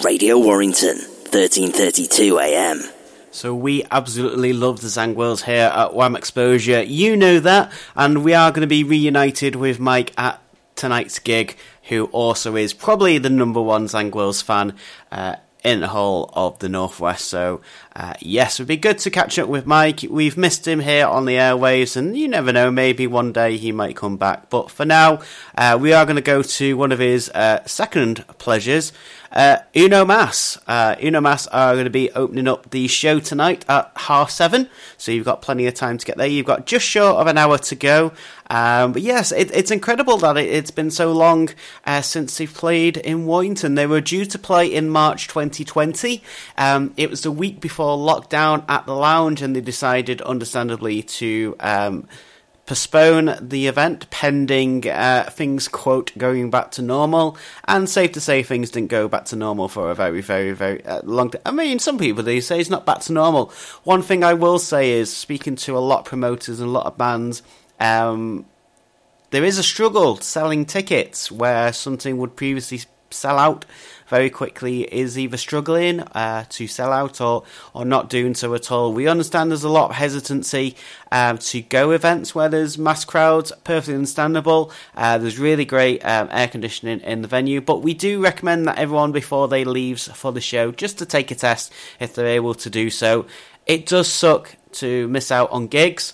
Radio 0.05 0.37
Warrington, 0.37 0.97
1332 1.31 2.39
AM. 2.39 2.83
So 3.31 3.55
we 3.55 3.85
absolutely 3.89 4.53
love 4.53 4.81
the 4.81 4.89
Zangwills 4.89 5.45
here 5.45 5.71
at 5.73 5.95
Wham 5.95 6.15
Exposure. 6.15 6.83
You 6.83 7.17
know 7.17 7.39
that, 7.39 7.71
and 7.95 8.23
we 8.23 8.35
are 8.35 8.51
going 8.51 8.61
to 8.61 8.67
be 8.67 8.83
reunited 8.83 9.55
with 9.55 9.79
Mike 9.79 10.13
at 10.15 10.39
tonight's 10.75 11.17
gig, 11.17 11.57
who 11.89 12.05
also 12.11 12.55
is 12.55 12.71
probably 12.71 13.17
the 13.17 13.31
number 13.31 13.63
one 13.63 13.87
Zangwills 13.87 14.43
fan. 14.43 14.75
Uh, 15.11 15.37
in 15.63 15.79
the 15.79 15.87
whole 15.87 16.29
of 16.33 16.59
the 16.59 16.69
Northwest. 16.69 17.25
So, 17.27 17.61
uh, 17.93 18.13
yes, 18.21 18.57
it 18.57 18.63
would 18.63 18.67
be 18.67 18.77
good 18.77 18.97
to 18.99 19.09
catch 19.09 19.37
up 19.37 19.49
with 19.49 19.65
Mike. 19.65 20.05
We've 20.09 20.37
missed 20.37 20.65
him 20.65 20.79
here 20.79 21.05
on 21.05 21.25
the 21.25 21.35
airwaves, 21.35 21.97
and 21.97 22.17
you 22.17 22.29
never 22.29 22.53
know, 22.53 22.71
maybe 22.71 23.05
one 23.05 23.33
day 23.33 23.57
he 23.57 23.73
might 23.73 23.97
come 23.97 24.15
back. 24.15 24.49
But 24.49 24.71
for 24.71 24.85
now, 24.85 25.21
uh, 25.55 25.77
we 25.79 25.91
are 25.91 26.05
going 26.05 26.15
to 26.15 26.21
go 26.21 26.41
to 26.41 26.77
one 26.77 26.93
of 26.93 26.99
his 26.99 27.29
uh, 27.29 27.65
second 27.65 28.25
pleasures. 28.37 28.93
Uh, 29.29 29.57
Uno 29.75 30.05
Mas. 30.05 30.57
Uh, 30.67 30.95
Uno 31.01 31.21
Mas 31.21 31.47
are 31.47 31.73
going 31.73 31.85
to 31.85 31.89
be 31.89 32.11
opening 32.11 32.47
up 32.47 32.69
the 32.71 32.87
show 32.87 33.19
tonight 33.19 33.65
at 33.67 33.91
half 33.95 34.29
seven, 34.29 34.69
so 34.97 35.11
you've 35.11 35.25
got 35.25 35.41
plenty 35.41 35.67
of 35.67 35.73
time 35.73 35.97
to 35.97 36.05
get 36.05 36.17
there. 36.17 36.27
You've 36.27 36.45
got 36.45 36.65
just 36.65 36.85
short 36.85 37.17
of 37.17 37.27
an 37.27 37.37
hour 37.37 37.57
to 37.57 37.75
go. 37.75 38.13
Um, 38.49 38.91
but 38.91 39.01
yes, 39.01 39.31
it, 39.31 39.49
it's 39.51 39.71
incredible 39.71 40.17
that 40.17 40.35
it, 40.35 40.51
has 40.51 40.71
been 40.71 40.91
so 40.91 41.13
long 41.13 41.49
since 42.01 42.37
they've 42.37 42.53
played 42.53 42.97
in 42.97 43.25
Warrington. 43.25 43.75
They 43.75 43.87
were 43.87 44.01
due 44.01 44.25
to 44.25 44.37
play 44.37 44.67
in 44.67 44.89
March 44.89 45.29
2020. 45.29 46.21
Um, 46.57 46.93
it 46.97 47.09
was 47.09 47.21
the 47.21 47.31
week 47.31 47.61
before 47.61 47.80
lockdown 47.85 48.63
at 48.67 48.85
the 48.85 48.95
lounge, 48.95 49.41
and 49.41 49.55
they 49.55 49.61
decided, 49.61 50.21
understandably, 50.21 51.03
to. 51.03 51.55
Um, 51.59 52.07
postpone 52.67 53.35
the 53.41 53.67
event 53.67 54.09
pending 54.11 54.87
uh, 54.87 55.29
things, 55.29 55.67
quote, 55.67 56.17
going 56.17 56.49
back 56.49 56.71
to 56.71 56.81
normal. 56.81 57.35
And 57.65 57.89
safe 57.89 58.13
to 58.13 58.21
say, 58.21 58.43
things 58.43 58.69
didn't 58.69 58.89
go 58.89 59.09
back 59.09 59.25
to 59.25 59.35
normal 59.35 59.67
for 59.67 59.91
a 59.91 59.95
very, 59.95 60.21
very, 60.21 60.53
very 60.53 60.85
uh, 60.85 61.01
long 61.03 61.31
time. 61.31 61.41
I 61.45 61.51
mean, 61.51 61.79
some 61.79 61.97
people 61.97 62.23
they 62.23 62.39
say 62.39 62.61
it's 62.61 62.69
not 62.69 62.85
back 62.85 63.01
to 63.01 63.11
normal. 63.11 63.51
One 63.83 64.01
thing 64.01 64.23
I 64.23 64.35
will 64.35 64.57
say 64.57 64.91
is, 64.91 65.13
speaking 65.13 65.57
to 65.57 65.77
a 65.77 65.79
lot 65.79 65.99
of 65.99 66.05
promoters 66.05 66.61
and 66.61 66.69
a 66.69 66.71
lot 66.71 66.85
of 66.85 66.97
bands, 66.97 67.43
um, 67.79 68.45
there 69.31 69.43
is 69.43 69.57
a 69.57 69.63
struggle 69.63 70.15
selling 70.17 70.65
tickets 70.65 71.29
where 71.29 71.73
something 71.73 72.17
would 72.19 72.37
previously 72.37 72.81
sell 73.09 73.37
out 73.37 73.65
very 74.11 74.29
quickly 74.29 74.81
is 74.93 75.17
either 75.17 75.37
struggling 75.37 76.01
uh, 76.01 76.43
to 76.49 76.67
sell 76.67 76.91
out 76.91 77.21
or, 77.21 77.43
or 77.73 77.85
not 77.85 78.09
doing 78.09 78.35
so 78.35 78.53
at 78.53 78.69
all. 78.69 78.91
We 78.91 79.07
understand 79.07 79.49
there's 79.49 79.63
a 79.63 79.69
lot 79.69 79.91
of 79.91 79.95
hesitancy 79.95 80.75
um, 81.13 81.37
to 81.37 81.61
go 81.61 81.91
events 81.91 82.35
where 82.35 82.49
there's 82.49 82.77
mass 82.77 83.05
crowds, 83.05 83.53
perfectly 83.63 83.95
understandable. 83.95 84.69
Uh, 84.95 85.17
there's 85.17 85.39
really 85.39 85.63
great 85.63 86.01
um, 86.01 86.27
air 86.29 86.49
conditioning 86.49 86.99
in 86.99 87.21
the 87.21 87.29
venue, 87.29 87.61
but 87.61 87.81
we 87.81 87.93
do 87.93 88.21
recommend 88.21 88.67
that 88.67 88.77
everyone 88.77 89.13
before 89.13 89.47
they 89.47 89.63
leaves 89.63 90.09
for 90.09 90.33
the 90.33 90.41
show 90.41 90.73
just 90.73 90.97
to 90.97 91.05
take 91.05 91.31
a 91.31 91.35
test 91.35 91.71
if 92.01 92.13
they're 92.13 92.27
able 92.27 92.53
to 92.53 92.69
do 92.69 92.89
so. 92.89 93.25
It 93.65 93.85
does 93.85 94.09
suck 94.09 94.57
to 94.73 95.07
miss 95.07 95.31
out 95.31 95.49
on 95.51 95.67
gigs. 95.67 96.13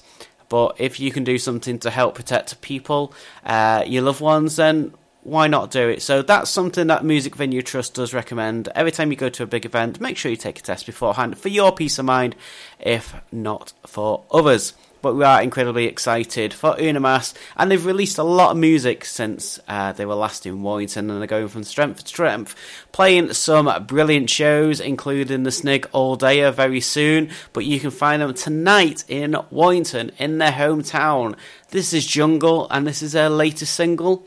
But 0.50 0.76
if 0.78 1.00
you 1.00 1.12
can 1.12 1.26
do 1.26 1.38
something 1.38 1.78
to 1.80 1.90
help 1.90 2.16
protect 2.16 2.62
people, 2.62 3.12
uh, 3.44 3.84
your 3.86 4.04
loved 4.04 4.22
ones, 4.22 4.56
then 4.56 4.94
why 5.28 5.48
not 5.48 5.72
do 5.72 5.90
it? 5.90 6.02
So 6.02 6.22
that's 6.22 6.50
something 6.50 6.88
that 6.88 7.04
Music 7.04 7.36
Venue 7.36 7.62
Trust 7.62 7.94
does 7.94 8.14
recommend. 8.14 8.70
Every 8.74 8.94
time 8.94 9.12
you 9.12 9.18
go 9.18 9.28
to 9.28 9.44
a 9.44 9.48
big 9.48 9.66
event, 9.66 10.00
make 10.00 10.16
sure 10.16 10.32
you 10.32 10.38
take 10.38 10.60
a 10.60 10.62
test 10.62 10.86
beforehand 10.86 11.38
for 11.38 11.50
your 11.50 11.74
peace 11.74 12.00
of 12.00 12.06
mind, 12.06 12.34
if 12.80 13.14
not 13.30 13.74
for 13.86 14.24
others. 14.32 14.74
But 15.02 15.16
we 15.16 15.26
are 15.26 15.42
incredibly 15.42 15.86
excited 15.86 16.54
for 16.54 16.80
Uno 16.80 17.02
Mas, 17.02 17.34
and 17.58 17.70
they've 17.70 17.86
released 17.86 18.18
a 18.18 18.24
lot 18.24 18.52
of 18.52 18.58
music 18.58 19.04
since 19.04 19.60
uh, 19.68 19.92
they 19.92 20.06
were 20.06 20.16
last 20.16 20.46
in 20.46 20.64
Warrington, 20.64 21.10
and 21.12 21.20
they're 21.20 21.28
going 21.28 21.50
from 21.50 21.66
strength 21.66 22.04
to 22.04 22.08
strength, 22.08 22.56
playing 22.94 23.34
some 23.34 23.86
brilliant 23.86 24.30
shows, 24.30 24.80
including 24.80 25.44
the 25.44 25.52
Snig 25.52 25.90
All 25.92 26.16
Day 26.16 26.50
very 26.52 26.80
soon. 26.80 27.32
But 27.52 27.66
you 27.66 27.82
can 27.82 27.92
find 27.92 28.22
them 28.22 28.34
tonight 28.34 29.04
in 29.10 29.36
Warrington, 29.52 30.14
in 30.18 30.38
their 30.38 30.54
hometown. 30.54 31.36
This 31.72 31.92
is 31.92 32.06
Jungle, 32.06 32.68
and 32.72 32.88
this 32.88 33.02
is 33.02 33.12
their 33.12 33.30
latest 33.30 33.76
single 33.76 34.26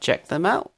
check 0.00 0.28
them 0.28 0.46
out. 0.46 0.72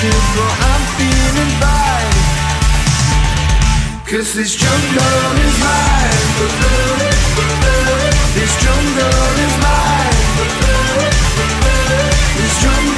Wasted, 0.00 0.22
but 0.36 0.52
I'm 0.70 0.82
feeling 0.96 1.52
fine. 1.60 2.12
Cause 4.08 4.34
this 4.34 4.56
jungle 4.56 5.36
is 5.46 5.58
mine. 5.60 6.10
This 8.34 8.52
jungle 8.62 9.36
is 9.44 9.54
mine. 9.62 10.16
This 12.36 12.62
jungle 12.62 12.89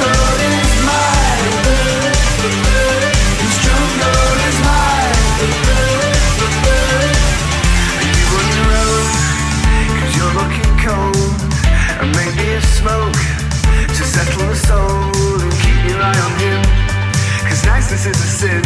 Niceness 17.92 18.16
is 18.16 18.24
a 18.24 18.30
sin, 18.40 18.64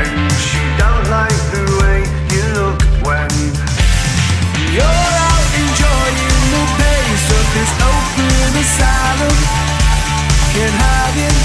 and 0.00 0.32
she 0.40 0.62
don't 0.80 1.06
like 1.12 1.40
the 1.52 1.64
way 1.76 2.00
you 2.32 2.44
look 2.56 2.80
when 3.04 3.28
you're 4.72 5.12
out 5.28 5.48
enjoying 5.60 6.40
the 6.48 6.64
pace 6.80 7.26
of 7.36 7.44
this 7.52 7.72
open 7.84 8.48
asylum. 8.64 9.36
Can't 10.56 10.76
hide 10.80 11.18
it. 11.28 11.36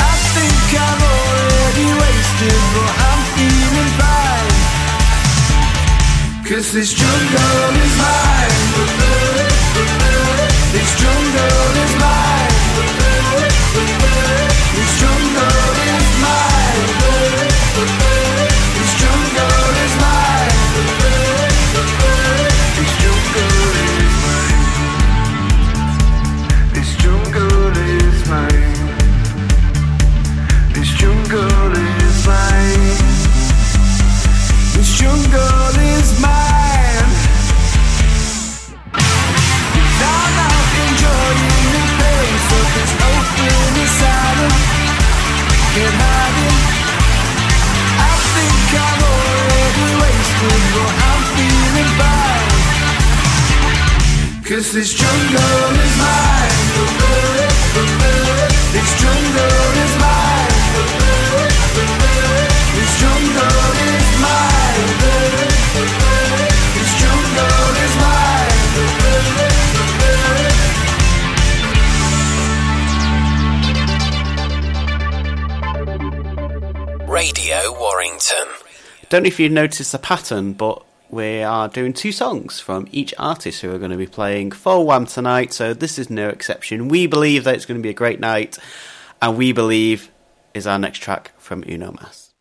I 0.00 0.12
think 0.32 0.64
I'm 0.80 1.00
already 1.12 1.88
wasted, 2.00 2.60
but 2.72 2.88
I'm 2.88 3.20
feeling 3.36 3.92
fine. 4.00 4.56
Cause 6.48 6.72
this 6.72 6.90
jungle 6.96 7.76
is 7.84 7.94
mine. 8.00 8.56
This 10.72 10.90
jungle 10.96 11.76
is 11.84 11.94
mine. 12.00 12.37
Don't 79.08 79.22
know 79.22 79.28
if 79.28 79.40
you've 79.40 79.52
noticed 79.52 79.92
the 79.92 79.98
pattern, 79.98 80.52
but 80.52 80.84
we 81.08 81.42
are 81.42 81.68
doing 81.68 81.94
two 81.94 82.12
songs 82.12 82.60
from 82.60 82.86
each 82.92 83.14
artist 83.18 83.62
who 83.62 83.72
are 83.72 83.78
going 83.78 83.90
to 83.90 83.96
be 83.96 84.06
playing 84.06 84.52
for 84.52 84.84
wham 84.84 85.06
tonight, 85.06 85.54
so 85.54 85.72
this 85.72 85.98
is 85.98 86.10
no 86.10 86.28
exception. 86.28 86.88
We 86.88 87.06
believe 87.06 87.44
that 87.44 87.54
it's 87.54 87.64
going 87.64 87.80
to 87.80 87.82
be 87.82 87.88
a 87.88 87.94
great 87.94 88.20
night, 88.20 88.58
and 89.22 89.38
we 89.38 89.52
believe 89.52 90.10
is 90.52 90.66
our 90.66 90.78
next 90.78 90.98
track 90.98 91.32
from 91.38 91.64
Uno 91.66 91.92
Mas. 91.92 92.34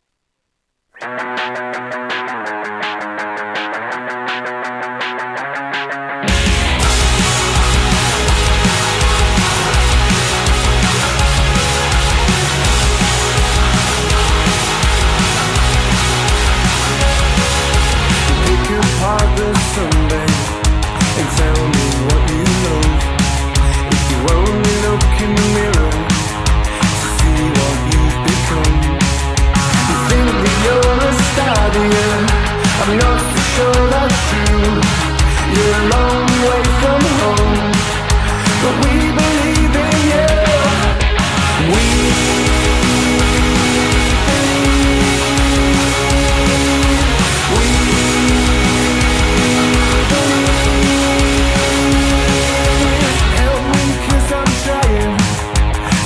I'm 54.30 54.54
trying 54.64 55.18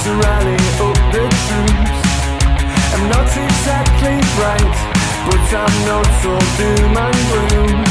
to 0.03 0.11
rally 0.21 0.55
up 0.79 0.97
the 1.11 1.23
troops. 1.45 1.99
I'm 2.93 3.03
not 3.09 3.29
exactly 3.45 4.17
bright, 4.37 4.77
but 5.27 5.43
I'm 5.61 5.75
not 5.85 6.07
so 6.21 6.31
doom 6.57 6.97
and 6.97 7.17
gloom. 7.29 7.90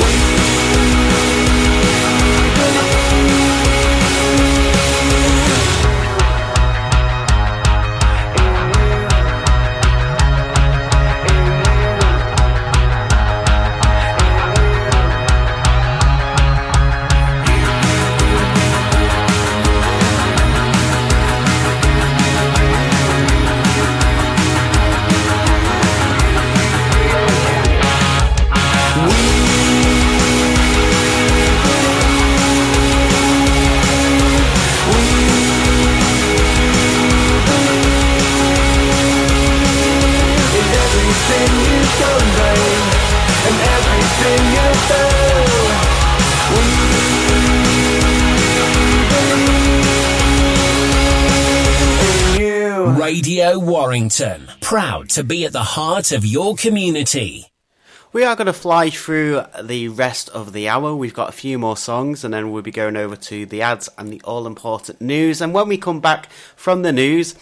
In 0.00 0.97
Radio 53.18 53.58
Warrington. 53.58 54.48
Proud 54.60 55.08
to 55.10 55.24
be 55.24 55.44
at 55.44 55.52
the 55.52 55.64
heart 55.64 56.12
of 56.12 56.24
your 56.24 56.54
community. 56.54 57.46
We 58.12 58.22
are 58.22 58.36
going 58.36 58.46
to 58.46 58.52
fly 58.52 58.90
through 58.90 59.42
the 59.60 59.88
rest 59.88 60.28
of 60.28 60.52
the 60.52 60.68
hour. 60.68 60.94
We've 60.94 61.12
got 61.12 61.28
a 61.28 61.32
few 61.32 61.58
more 61.58 61.76
songs, 61.76 62.22
and 62.22 62.32
then 62.32 62.52
we'll 62.52 62.62
be 62.62 62.70
going 62.70 62.96
over 62.96 63.16
to 63.16 63.44
the 63.44 63.60
ads 63.60 63.88
and 63.98 64.12
the 64.12 64.22
all 64.22 64.46
important 64.46 65.00
news. 65.00 65.40
And 65.40 65.52
when 65.52 65.66
we 65.66 65.78
come 65.78 65.98
back 65.98 66.30
from 66.54 66.82
the 66.82 66.92
news, 66.92 67.34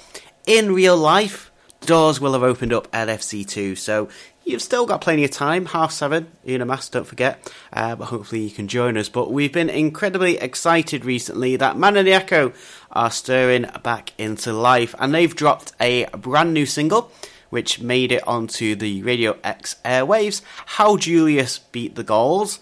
in 0.46 0.72
real 0.72 0.96
life, 0.96 1.52
doors 1.82 2.22
will 2.22 2.32
have 2.32 2.42
opened 2.42 2.72
up 2.72 2.88
at 2.94 3.08
FC2. 3.08 3.76
So 3.76 4.08
you've 4.46 4.62
still 4.62 4.86
got 4.86 5.02
plenty 5.02 5.24
of 5.24 5.30
time. 5.30 5.66
Half 5.66 5.92
seven, 5.92 6.28
Uno 6.48 6.64
Mas, 6.64 6.88
don't 6.88 7.06
forget. 7.06 7.52
Uh, 7.72 7.96
but 7.96 8.06
hopefully 8.06 8.42
you 8.42 8.50
can 8.50 8.68
join 8.68 8.96
us. 8.96 9.10
But 9.10 9.30
we've 9.30 9.52
been 9.52 9.68
incredibly 9.68 10.38
excited 10.38 11.04
recently 11.04 11.56
that 11.56 11.76
Man 11.76 11.96
and 11.96 12.06
the 12.06 12.14
Echo 12.14 12.52
are 12.92 13.10
stirring 13.10 13.66
back 13.82 14.12
into 14.16 14.52
life, 14.52 14.94
and 14.98 15.12
they've 15.12 15.34
dropped 15.34 15.72
a 15.80 16.06
brand 16.16 16.54
new 16.54 16.64
single 16.64 17.12
which 17.50 17.80
made 17.80 18.12
it 18.12 18.26
onto 18.26 18.74
the 18.74 19.02
Radio 19.02 19.38
X 19.44 19.76
airwaves. 19.84 20.42
How 20.66 20.96
Julius 20.96 21.58
beat 21.58 21.94
the 21.94 22.02
Gauls. 22.02 22.58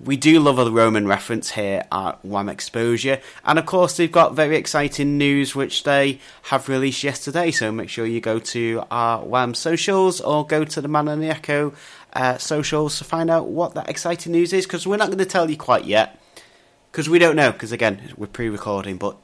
We 0.00 0.16
do 0.16 0.40
love 0.40 0.58
a 0.58 0.68
Roman 0.70 1.06
reference 1.06 1.52
here 1.52 1.84
at 1.92 2.22
Wham 2.24 2.48
Exposure, 2.48 3.20
and 3.44 3.58
of 3.60 3.66
course 3.66 3.96
they've 3.96 4.10
got 4.10 4.34
very 4.34 4.56
exciting 4.56 5.16
news 5.16 5.54
which 5.54 5.84
they 5.84 6.18
have 6.42 6.68
released 6.68 7.04
yesterday. 7.04 7.52
So 7.52 7.70
make 7.70 7.88
sure 7.88 8.04
you 8.04 8.20
go 8.20 8.40
to 8.40 8.82
our 8.90 9.24
Wham 9.24 9.54
socials 9.54 10.20
or 10.20 10.46
go 10.46 10.64
to 10.64 10.80
the 10.80 10.88
Man 10.88 11.06
and 11.06 11.22
the 11.22 11.28
Echo 11.28 11.74
uh, 12.12 12.38
socials 12.38 12.98
to 12.98 13.04
find 13.04 13.30
out 13.30 13.48
what 13.48 13.74
that 13.74 13.88
exciting 13.88 14.32
news 14.32 14.52
is. 14.52 14.66
Because 14.66 14.84
we're 14.84 14.96
not 14.96 15.06
going 15.06 15.18
to 15.18 15.24
tell 15.24 15.48
you 15.48 15.56
quite 15.56 15.84
yet, 15.84 16.20
because 16.90 17.08
we 17.08 17.20
don't 17.20 17.36
know. 17.36 17.52
Because 17.52 17.70
again, 17.70 18.12
we're 18.16 18.26
pre-recording, 18.26 18.96
but 18.96 19.16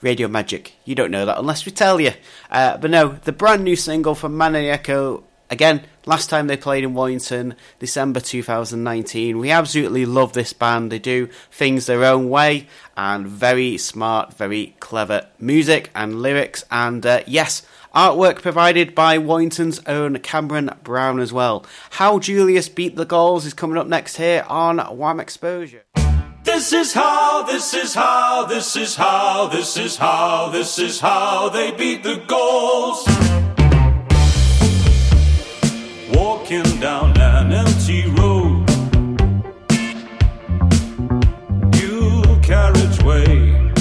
Radio 0.00 0.28
Magic. 0.28 0.72
You 0.86 0.94
don't 0.94 1.10
know 1.10 1.26
that 1.26 1.38
unless 1.38 1.66
we 1.66 1.72
tell 1.72 2.00
you. 2.00 2.12
Uh, 2.50 2.78
but 2.78 2.90
no, 2.90 3.18
the 3.24 3.32
brand 3.32 3.64
new 3.64 3.76
single 3.76 4.14
from 4.14 4.36
Man 4.36 4.54
and 4.54 4.64
the 4.64 4.70
Echo. 4.70 5.24
Again, 5.52 5.82
last 6.06 6.30
time 6.30 6.46
they 6.46 6.56
played 6.56 6.82
in 6.82 6.94
Warrington, 6.94 7.56
December 7.78 8.20
2019. 8.20 9.36
We 9.36 9.50
absolutely 9.50 10.06
love 10.06 10.32
this 10.32 10.54
band. 10.54 10.90
They 10.90 10.98
do 10.98 11.28
things 11.50 11.84
their 11.84 12.06
own 12.06 12.30
way 12.30 12.68
and 12.96 13.26
very 13.26 13.76
smart, 13.76 14.32
very 14.32 14.74
clever 14.80 15.28
music 15.38 15.90
and 15.94 16.22
lyrics. 16.22 16.64
And 16.70 17.04
uh, 17.04 17.22
yes, 17.26 17.66
artwork 17.94 18.40
provided 18.40 18.94
by 18.94 19.18
Warrington's 19.18 19.78
own 19.86 20.20
Cameron 20.20 20.70
Brown 20.82 21.20
as 21.20 21.34
well. 21.34 21.66
How 21.90 22.18
Julius 22.18 22.70
beat 22.70 22.96
the 22.96 23.04
Gauls 23.04 23.44
is 23.44 23.52
coming 23.52 23.76
up 23.76 23.86
next 23.86 24.16
here 24.16 24.46
on 24.48 24.78
Wham 24.78 25.20
Exposure. 25.20 25.82
This 26.44 26.72
is 26.72 26.94
how, 26.94 27.42
this 27.42 27.74
is 27.74 27.92
how, 27.92 28.46
this 28.46 28.74
is 28.74 28.96
how, 28.96 29.48
this 29.48 29.76
is 29.76 29.98
how, 29.98 30.48
this 30.48 30.78
is 30.78 30.98
how 30.98 31.50
they 31.50 31.72
beat 31.72 32.02
the 32.02 32.24
Gauls. 32.26 33.51
Walking 36.14 36.78
down 36.78 37.18
an 37.18 37.52
empty 37.52 38.06
road, 38.18 38.66
dual 41.70 42.38
carriageway. 42.42 43.72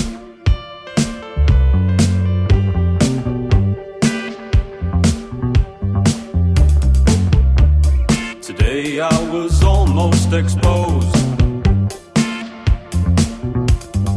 Today 8.42 9.02
I 9.02 9.30
was 9.34 9.62
almost 9.64 10.32
exposed. 10.32 11.16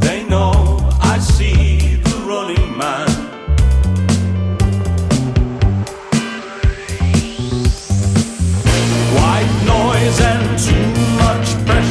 They 0.00 0.24
know 0.28 0.63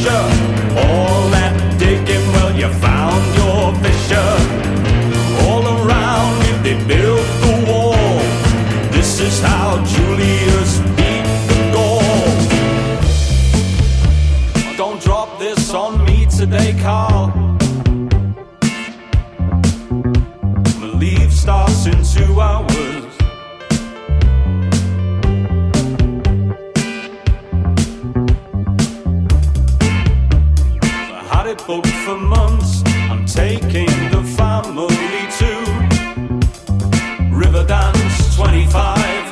All 0.06 1.30
that 1.30 1.80
digging, 1.80 2.28
well, 2.34 2.54
you 2.54 2.68
found 2.82 3.24
your 3.40 3.74
fissure. 3.82 4.36
All 5.48 5.64
around 5.64 6.44
they 6.64 6.76
built 6.86 7.26
the 7.44 7.66
wall. 7.72 8.20
This 8.92 9.20
is 9.22 9.40
how 9.42 9.82
Julius 9.86 10.80
beat 10.98 11.26
the 11.48 11.72
Gaul. 11.74 12.04
Don't 14.76 15.02
drop 15.02 15.40
this 15.40 15.74
on 15.74 16.04
me 16.04 16.26
today, 16.26 16.76
Carl. 16.82 17.32
Leave 21.00 21.32
starts 21.32 21.86
in 21.86 22.04
two 22.04 22.42
hours. 22.42 22.73
for 32.04 32.18
months. 32.18 32.84
I'm 33.10 33.26
taking 33.26 33.88
the 34.12 34.22
family 34.36 34.88
to 35.40 35.52
Riverdance 37.32 38.36
25. 38.36 39.23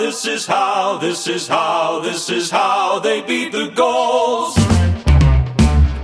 this 0.00 0.24
is 0.24 0.46
how, 0.46 0.96
this 0.96 1.26
is 1.28 1.46
how, 1.46 2.00
this 2.00 2.30
is 2.30 2.50
how 2.50 2.98
they 3.00 3.20
beat 3.20 3.52
the 3.52 3.68
Gauls. 3.68 4.54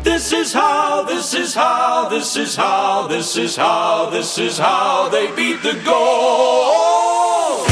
This 0.03 0.35
is 0.35 0.53
how, 0.53 1.03
this 1.03 1.33
is 1.33 1.55
how, 1.55 2.07
this 2.11 2.37
is 2.37 2.55
how, 2.55 3.07
this 3.07 3.39
is 3.39 3.57
how, 3.57 4.11
this 4.11 4.37
is 4.37 4.59
how 4.59 5.09
they 5.09 5.35
beat 5.35 5.63
the 5.63 5.81
Gauls. 5.83 7.67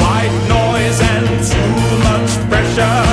White 0.00 0.36
noise 0.48 0.98
and 1.12 1.26
too 1.52 1.98
much 2.08 2.50
pressure. 2.50 3.05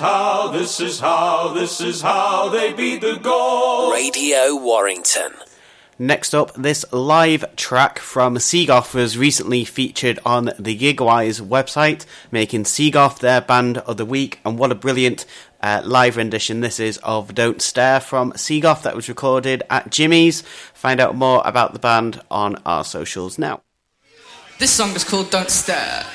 how, 0.00 0.48
this 0.48 0.80
is 0.80 0.98
how, 0.98 1.52
this 1.54 1.80
is 1.80 2.02
how 2.02 2.48
they 2.48 2.72
beat 2.72 3.00
the 3.00 3.16
Gaul. 3.16 3.92
Radio 3.92 4.56
Warrington. 4.56 5.32
Next 5.98 6.34
up, 6.34 6.54
this 6.54 6.90
live 6.92 7.54
track 7.56 7.98
from 7.98 8.36
Seagoth 8.36 8.94
was 8.94 9.18
recently 9.18 9.66
featured 9.66 10.18
on 10.24 10.46
the 10.58 10.76
Gigwise 10.76 11.42
website, 11.42 12.06
making 12.32 12.64
Seagoth 12.64 13.18
their 13.18 13.42
band 13.42 13.78
of 13.78 13.98
the 13.98 14.06
week. 14.06 14.40
And 14.42 14.58
what 14.58 14.72
a 14.72 14.74
brilliant 14.74 15.26
uh, 15.62 15.82
live 15.84 16.16
rendition 16.16 16.60
this 16.60 16.80
is 16.80 16.96
of 17.02 17.34
Don't 17.34 17.60
Stare 17.60 18.00
from 18.00 18.32
Seagoth 18.32 18.82
that 18.82 18.96
was 18.96 19.10
recorded 19.10 19.62
at 19.68 19.90
Jimmy's. 19.90 20.40
Find 20.72 21.00
out 21.00 21.14
more 21.14 21.42
about 21.44 21.74
the 21.74 21.78
band 21.78 22.22
on 22.30 22.56
our 22.64 22.82
socials 22.82 23.38
now. 23.38 23.60
This 24.58 24.70
song 24.70 24.96
is 24.96 25.04
called 25.04 25.30
Don't 25.30 25.50
Stare. 25.50 26.06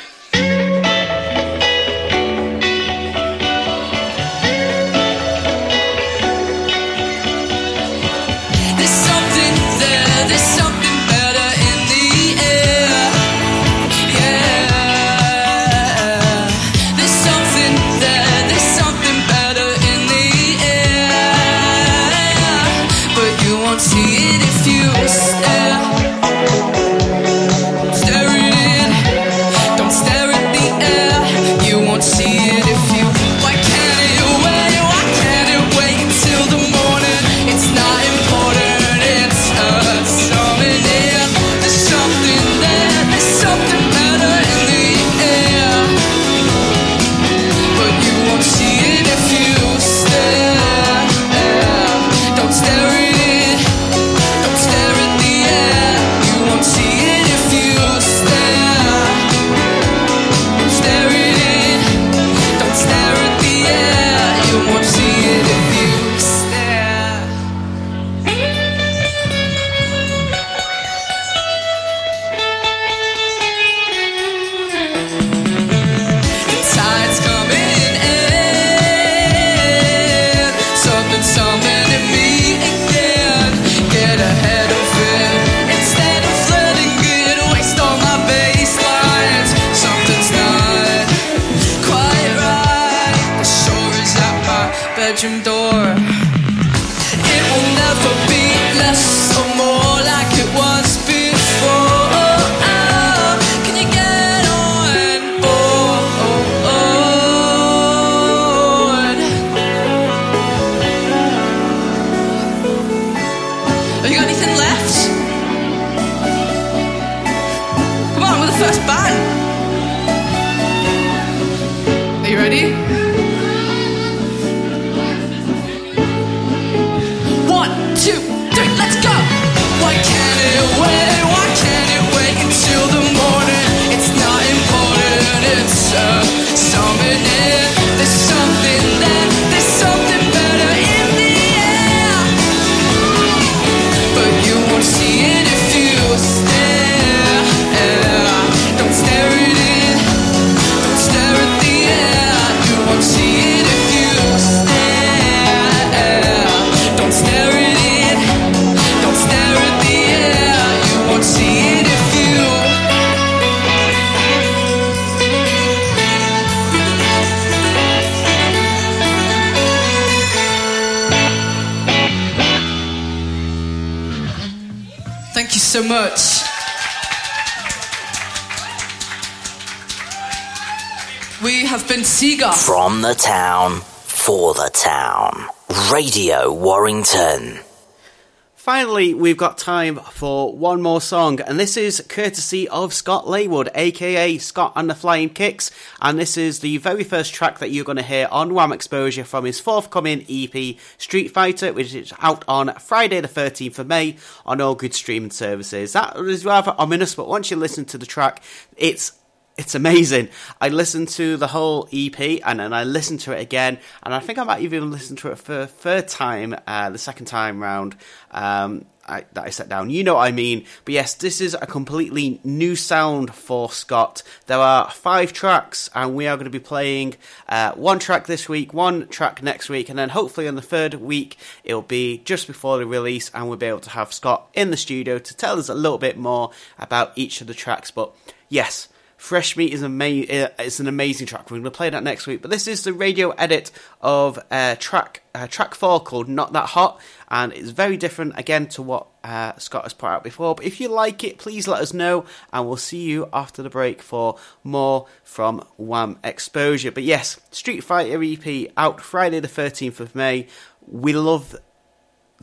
We've 189.25 189.35
got 189.35 189.57
time 189.57 189.95
for 189.95 190.55
one 190.55 190.83
more 190.83 191.01
song, 191.01 191.39
and 191.41 191.59
this 191.59 191.77
is 191.77 191.99
courtesy 192.07 192.69
of 192.69 192.93
Scott 192.93 193.25
Laywood, 193.25 193.69
aka 193.73 194.37
Scott 194.37 194.73
and 194.75 194.87
the 194.87 194.93
Flying 194.93 195.29
Kicks, 195.29 195.71
and 195.99 196.19
this 196.19 196.37
is 196.37 196.59
the 196.59 196.77
very 196.77 197.03
first 197.03 197.33
track 197.33 197.57
that 197.57 197.71
you're 197.71 197.85
going 197.85 197.95
to 197.95 198.03
hear 198.03 198.27
on 198.29 198.53
Wham 198.53 198.71
Exposure 198.71 199.23
from 199.23 199.45
his 199.45 199.59
forthcoming 199.59 200.23
EP, 200.29 200.77
Street 200.99 201.29
Fighter, 201.29 201.73
which 201.73 201.95
is 201.95 202.13
out 202.19 202.45
on 202.47 202.75
Friday 202.75 203.19
the 203.19 203.27
13th 203.27 203.79
of 203.79 203.87
May 203.87 204.17
on 204.45 204.61
all 204.61 204.75
good 204.75 204.93
streaming 204.93 205.31
services. 205.31 205.93
That 205.93 206.15
is 206.17 206.45
rather 206.45 206.75
ominous, 206.77 207.15
but 207.15 207.27
once 207.27 207.49
you 207.49 207.57
listen 207.57 207.85
to 207.85 207.97
the 207.97 208.05
track, 208.05 208.43
it's 208.77 209.13
it's 209.57 209.73
amazing. 209.73 210.29
I 210.61 210.69
listened 210.69 211.07
to 211.09 211.37
the 211.37 211.47
whole 211.47 211.87
EP 211.91 212.19
and 212.45 212.59
then 212.59 212.73
I 212.73 212.83
listened 212.83 213.21
to 213.21 213.31
it 213.31 213.41
again, 213.41 213.79
and 214.03 214.13
I 214.13 214.19
think 214.19 214.37
I 214.37 214.43
might 214.43 214.61
even 214.61 214.91
listen 214.91 215.15
to 215.17 215.31
it 215.31 215.39
for 215.39 215.61
a 215.61 215.67
third 215.67 216.07
time, 216.09 216.55
uh, 216.67 216.91
the 216.91 216.99
second 216.99 217.25
time 217.25 217.59
round 217.59 217.95
um, 218.31 218.85
I, 219.05 219.25
that 219.33 219.45
I 219.45 219.49
set 219.49 219.69
down. 219.69 219.89
You 219.89 220.03
know 220.03 220.15
what 220.15 220.27
I 220.27 220.31
mean. 220.31 220.65
But 220.83 220.93
yes, 220.93 221.13
this 221.13 221.41
is 221.41 221.53
a 221.53 221.67
completely 221.67 222.39
new 222.43 222.75
sound 222.75 223.33
for 223.33 223.69
Scott. 223.71 224.23
There 224.47 224.59
are 224.59 224.89
five 224.89 225.33
tracks, 225.33 225.89
and 225.93 226.15
we 226.15 226.27
are 226.27 226.35
going 226.35 226.45
to 226.45 226.49
be 226.51 226.59
playing 226.59 227.15
uh, 227.47 227.73
one 227.73 227.99
track 227.99 228.27
this 228.27 228.49
week, 228.49 228.73
one 228.73 229.07
track 229.07 229.43
next 229.43 229.69
week, 229.69 229.89
and 229.89 229.97
then 229.97 230.09
hopefully 230.09 230.47
on 230.47 230.55
the 230.55 230.61
third 230.61 230.95
week 230.95 231.37
it'll 231.63 231.81
be 231.81 232.19
just 232.25 232.47
before 232.47 232.77
the 232.77 232.85
release, 232.85 233.29
and 233.33 233.47
we'll 233.47 233.57
be 233.57 233.67
able 233.67 233.79
to 233.81 233.89
have 233.91 234.13
Scott 234.13 234.49
in 234.53 234.71
the 234.71 234.77
studio 234.77 235.19
to 235.19 235.35
tell 235.35 235.59
us 235.59 235.69
a 235.69 235.75
little 235.75 235.97
bit 235.97 236.17
more 236.17 236.51
about 236.79 237.11
each 237.15 237.41
of 237.41 237.47
the 237.47 237.53
tracks. 237.53 237.91
But 237.91 238.13
yes. 238.49 238.89
Fresh 239.25 239.57
Meat 239.57 239.73
is, 239.73 239.83
ama- 239.83 240.27
uh, 240.29 240.49
an 240.79 240.87
amazing 240.87 241.25
track. 241.25 241.49
We're 241.49 241.57
going 241.57 241.63
to 241.63 241.71
play 241.71 241.89
that 241.89 242.03
next 242.03 242.27
week. 242.27 242.43
But 242.43 242.51
this 242.51 242.67
is 242.67 242.83
the 242.83 242.93
radio 242.93 243.31
edit 243.31 243.71
of 243.99 244.37
track 244.77 245.23
track 245.49 245.73
four 245.73 245.99
called 245.99 246.29
Not 246.29 246.53
That 246.53 246.67
Hot. 246.67 247.01
And 247.27 247.51
it's 247.51 247.71
very 247.71 247.97
different, 247.97 248.37
again, 248.37 248.67
to 248.67 248.83
what 248.83 249.07
uh, 249.23 249.57
Scott 249.57 249.81
has 249.81 249.93
put 249.93 250.09
out 250.09 250.23
before. 250.23 250.53
But 250.53 250.65
if 250.65 250.79
you 250.79 250.89
like 250.89 251.23
it, 251.23 251.39
please 251.39 251.67
let 251.67 251.81
us 251.81 251.91
know. 251.91 252.25
And 252.53 252.67
we'll 252.67 252.77
see 252.77 253.01
you 253.01 253.27
after 253.33 253.63
the 253.63 253.69
break 253.71 254.03
for 254.03 254.37
more 254.63 255.07
from 255.23 255.65
Wham 255.77 256.19
Exposure. 256.23 256.91
But 256.91 257.01
yes, 257.01 257.39
Street 257.49 257.83
Fighter 257.83 258.23
EP 258.23 258.71
out 258.77 259.01
Friday 259.01 259.39
the 259.39 259.47
13th 259.47 259.99
of 259.99 260.13
May. 260.13 260.45
We 260.85 261.13
love 261.13 261.55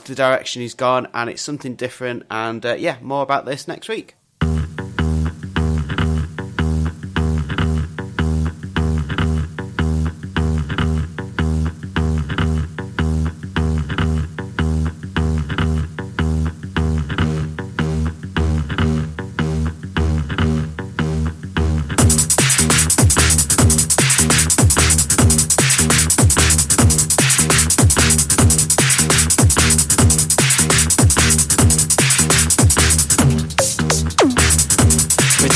the 0.05 0.17
direction 0.17 0.63
he's 0.63 0.75
gone, 0.75 1.07
and 1.15 1.31
it's 1.31 1.43
something 1.43 1.77
different. 1.77 2.27
And 2.29 2.67
uh, 2.67 2.75
yeah, 2.75 2.97
more 3.01 3.23
about 3.23 3.45
this 3.45 3.69
next 3.69 3.89
week. 3.89 4.17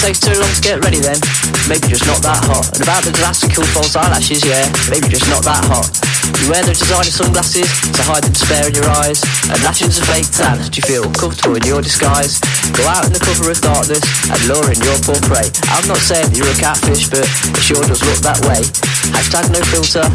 Takes 0.06 0.22
too 0.22 0.38
long 0.38 0.54
to 0.54 0.62
get 0.62 0.78
ready 0.86 1.02
then, 1.02 1.18
maybe 1.66 1.90
just 1.90 2.06
not 2.06 2.22
that 2.22 2.38
hot. 2.46 2.70
And 2.78 2.82
about 2.86 3.02
the 3.02 3.10
classical 3.10 3.66
false 3.74 3.98
eyelashes, 3.98 4.38
yeah, 4.46 4.62
maybe 4.86 5.10
just 5.10 5.26
not 5.26 5.42
that 5.42 5.66
hot. 5.66 5.90
You 6.38 6.46
wear 6.46 6.62
the 6.62 6.78
designer 6.78 7.10
sunglasses 7.10 7.66
to 7.90 8.00
hide 8.06 8.22
the 8.22 8.30
despair 8.30 8.70
in 8.70 8.74
your 8.78 8.86
eyes, 9.02 9.18
and 9.50 9.58
lashes 9.66 9.98
a 9.98 10.06
fake 10.06 10.30
tan. 10.30 10.62
Do 10.62 10.78
you 10.78 10.86
feel 10.86 11.10
comfortable 11.10 11.58
in 11.58 11.66
your 11.66 11.82
disguise? 11.82 12.38
Go 12.78 12.86
out 12.86 13.02
in 13.02 13.10
the 13.10 13.18
cover 13.18 13.50
of 13.50 13.58
darkness 13.58 14.06
and 14.30 14.38
lure 14.46 14.70
in 14.70 14.78
your 14.78 14.98
poor 15.02 15.18
prey. 15.26 15.50
I'm 15.74 15.86
not 15.90 15.98
saying 15.98 16.30
that 16.30 16.38
you're 16.38 16.54
a 16.54 16.58
catfish, 16.62 17.10
but 17.10 17.26
it 17.26 17.62
sure 17.66 17.82
does 17.82 17.98
look 18.06 18.22
that 18.22 18.38
way. 18.46 18.62
Hashtag 19.10 19.50
no 19.50 19.58
filter. 19.66 20.06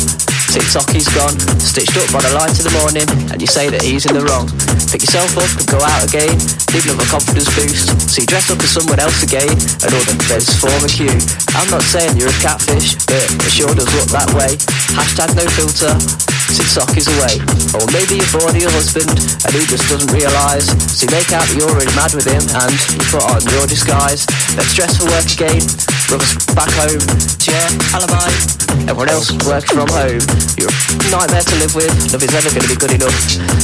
TikTok 0.51 0.91
he's 0.91 1.07
gone, 1.15 1.31
stitched 1.63 1.95
up 1.95 2.11
by 2.11 2.19
the 2.19 2.35
light 2.35 2.51
of 2.59 2.67
the 2.67 2.75
morning, 2.83 3.07
and 3.31 3.39
you 3.39 3.47
say 3.47 3.71
that 3.71 3.79
he's 3.79 4.03
in 4.03 4.19
the 4.19 4.25
wrong. 4.27 4.51
Pick 4.91 4.99
yourself 4.99 5.31
up 5.39 5.47
and 5.47 5.63
go 5.71 5.79
out 5.79 6.03
again, 6.03 6.35
leave 6.75 6.83
another 6.91 7.07
confidence 7.07 7.47
boost. 7.55 7.95
So 8.11 8.19
you 8.19 8.27
dress 8.27 8.51
up 8.51 8.59
as 8.59 8.67
someone 8.67 8.99
else 8.99 9.23
again, 9.23 9.47
and 9.47 9.89
all 9.95 10.05
the 10.11 10.19
beds 10.27 10.51
form 10.59 10.75
a 10.83 10.91
queue. 10.91 11.15
I'm 11.55 11.71
not 11.71 11.87
saying 11.87 12.19
you're 12.19 12.27
a 12.27 12.39
catfish, 12.43 12.99
but 13.07 13.23
it 13.23 13.47
sure 13.47 13.71
does 13.71 13.87
look 13.95 14.11
that 14.11 14.27
way. 14.35 14.59
Hashtag 14.91 15.39
no 15.39 15.47
filter, 15.47 15.95
TikTok 16.51 16.91
is 16.99 17.07
away. 17.17 17.39
Or 17.71 17.83
maybe 17.95 18.19
you're 18.19 18.31
bored 18.35 18.51
of 18.51 18.61
your 18.61 18.73
husband, 18.75 19.07
and 19.07 19.51
he 19.55 19.63
just 19.65 19.87
doesn't 19.87 20.11
realise. 20.11 20.67
So 20.91 21.07
you 21.07 21.11
make 21.15 21.31
out 21.31 21.47
that 21.47 21.55
you're 21.55 21.71
already 21.71 21.91
mad 21.95 22.11
with 22.11 22.27
him, 22.27 22.43
and 22.43 22.71
you 22.91 23.03
put 23.07 23.23
on 23.23 23.39
your 23.55 23.63
disguise. 23.67 24.27
Let's 24.59 24.75
dress 24.75 24.99
for 24.99 25.07
work 25.07 25.27
again, 25.31 25.63
brother's 26.11 26.35
back 26.51 26.71
home, 26.75 26.99
chair, 27.39 27.63
alibi. 27.95 28.27
Everyone 28.87 29.11
else 29.11 29.31
works 29.47 29.71
from 29.71 29.87
home. 29.91 30.23
You're 30.59 30.71
a 30.71 31.07
nightmare 31.11 31.43
to 31.43 31.55
live 31.59 31.73
with. 31.75 31.91
Nothing's 32.11 32.35
ever 32.35 32.51
going 32.51 32.65
to 32.67 32.71
be 32.71 32.79
good 32.79 32.93
enough. 32.95 33.15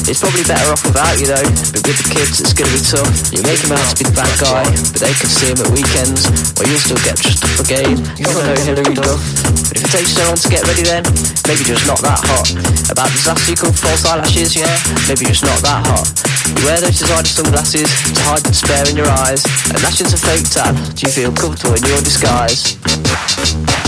It's 0.07 0.19
probably 0.19 0.43
better 0.47 0.71
off 0.71 0.83
without 0.83 1.15
you 1.19 1.27
though. 1.27 1.47
But 1.75 1.83
with 1.83 1.99
the 1.99 2.07
kids, 2.11 2.39
it's 2.39 2.55
going 2.55 2.71
to 2.71 2.75
be 2.75 2.83
tough. 2.83 3.11
You 3.31 3.39
make 3.43 3.59
him 3.63 3.75
out 3.75 3.83
to 3.91 3.95
be 3.99 4.07
the 4.07 4.15
bad 4.15 4.31
guy, 4.39 4.63
but 4.67 4.99
they 4.99 5.11
can 5.15 5.27
see 5.27 5.51
him 5.51 5.59
at 5.63 5.69
weekends, 5.71 6.27
where 6.59 6.67
you'll 6.67 6.83
still 6.83 7.01
get 7.03 7.19
dressed 7.19 7.43
up 7.43 7.59
again. 7.63 7.95
You 8.15 8.23
never 8.27 8.43
know 8.47 8.57
Hilary 8.63 8.95
Duff. 8.95 9.19
But 9.67 9.75
if 9.79 9.83
it 9.83 9.91
takes 9.91 10.11
so 10.15 10.23
long 10.27 10.39
to 10.39 10.49
get 10.51 10.63
ready, 10.67 10.83
then 10.83 11.03
maybe 11.47 11.63
just 11.63 11.88
not 11.88 11.99
that 12.03 12.19
hot. 12.23 12.76
About 12.89 13.09
disaster 13.11 13.55
called 13.55 13.78
false 13.78 14.05
eyelashes, 14.05 14.55
yeah. 14.55 14.69
Maybe 15.07 15.25
just 15.25 15.43
not 15.43 15.59
that 15.65 15.86
hot. 15.88 16.07
You 16.47 16.65
wear 16.65 16.80
those 16.80 16.99
designer 16.99 17.25
sunglasses 17.25 17.89
to 18.13 18.21
hide 18.23 18.43
the 18.43 18.49
despair 18.49 18.84
in 18.89 18.95
your 18.95 19.09
eyes, 19.09 19.43
and 19.69 19.82
lashes 19.84 20.13
a 20.13 20.17
fake 20.17 20.49
tan. 20.49 20.75
Do 20.95 21.05
you 21.05 21.11
feel 21.11 21.32
comfortable 21.34 21.75
in 21.75 21.84
your 21.84 22.01
disguise? 22.01 23.86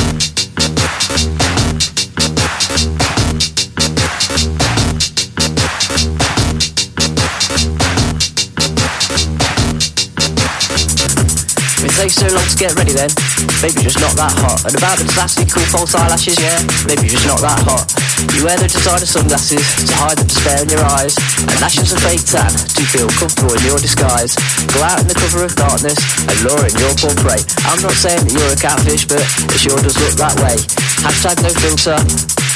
Takes 12.00 12.16
so 12.16 12.32
long 12.32 12.48
to 12.48 12.56
get 12.56 12.72
ready 12.80 12.96
then, 12.96 13.12
maybe 13.60 13.84
just 13.84 14.00
not 14.00 14.16
that 14.16 14.32
hot. 14.40 14.64
And 14.64 14.72
about 14.72 14.96
the 14.96 15.04
classic 15.12 15.52
cool 15.52 15.68
false 15.68 15.92
eyelashes, 15.92 16.40
yeah, 16.40 16.56
maybe 16.88 17.12
just 17.12 17.28
not 17.28 17.44
that 17.44 17.60
hot. 17.68 17.92
You 18.40 18.48
wear 18.48 18.56
the 18.56 18.72
designer 18.72 19.04
sunglasses 19.04 19.60
to 19.84 19.94
hide 20.00 20.16
the 20.16 20.24
despair 20.24 20.64
in 20.64 20.72
your 20.72 20.80
eyes, 20.96 21.20
and 21.44 21.52
lashes 21.60 21.92
a 21.92 22.00
fake 22.00 22.24
tan 22.24 22.56
to 22.56 22.84
feel 22.88 23.12
comfortable 23.20 23.52
in 23.52 23.64
your 23.68 23.84
disguise. 23.84 24.32
Go 24.72 24.80
out 24.80 25.04
in 25.04 25.12
the 25.12 25.18
cover 25.20 25.44
of 25.44 25.52
darkness 25.60 26.00
and 26.24 26.40
lure 26.48 26.64
in 26.64 26.76
your 26.80 26.96
prey. 27.20 27.44
I'm 27.68 27.84
not 27.84 27.92
saying 28.00 28.24
that 28.24 28.32
you're 28.32 28.48
a 28.48 28.56
catfish, 28.56 29.04
but 29.04 29.20
it 29.20 29.60
sure 29.60 29.76
does 29.84 30.00
look 30.00 30.16
that 30.24 30.40
way. 30.40 30.56
Hashtag 31.04 31.44
no 31.44 31.52
filter. 31.52 32.00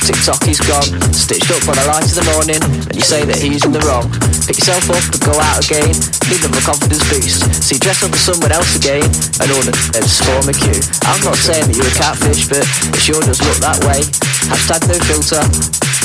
TikTok 0.04 0.44
he's 0.44 0.60
gone, 0.60 1.00
stitched 1.16 1.48
up 1.48 1.64
by 1.64 1.72
the 1.80 1.88
light 1.88 2.04
of 2.04 2.16
the 2.20 2.28
morning, 2.36 2.60
and 2.60 2.92
you 2.92 3.00
say 3.00 3.24
that 3.24 3.40
he's 3.40 3.64
in 3.64 3.72
the 3.72 3.80
wrong. 3.88 4.12
Pick 4.44 4.60
yourself 4.60 4.84
up 4.92 5.00
and 5.00 5.22
go 5.24 5.32
out 5.40 5.64
again, 5.64 5.96
give 6.28 6.44
them 6.44 6.52
a 6.52 6.60
confidence 6.60 7.08
boost. 7.08 7.48
See, 7.64 7.80
dress 7.80 8.04
up 8.04 8.12
as 8.12 8.20
someone 8.20 8.52
else 8.52 8.76
again, 8.76 9.08
and 9.42 9.50
all 9.50 9.64
the 9.66 9.74
heads 9.94 10.22
form 10.22 10.46
queue. 10.54 10.82
I'm 11.10 11.22
not 11.26 11.38
saying 11.40 11.66
that 11.70 11.76
you're 11.78 11.90
a 11.90 11.98
catfish, 11.98 12.46
but 12.46 12.62
it 12.62 13.02
sure 13.02 13.22
does 13.22 13.42
look 13.42 13.58
that 13.64 13.80
way. 13.88 14.04
Hashtag 14.52 14.86
no 14.92 14.98
filter, 15.08 15.42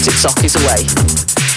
TikTok 0.00 0.40
is 0.44 0.56
away. 0.56 0.86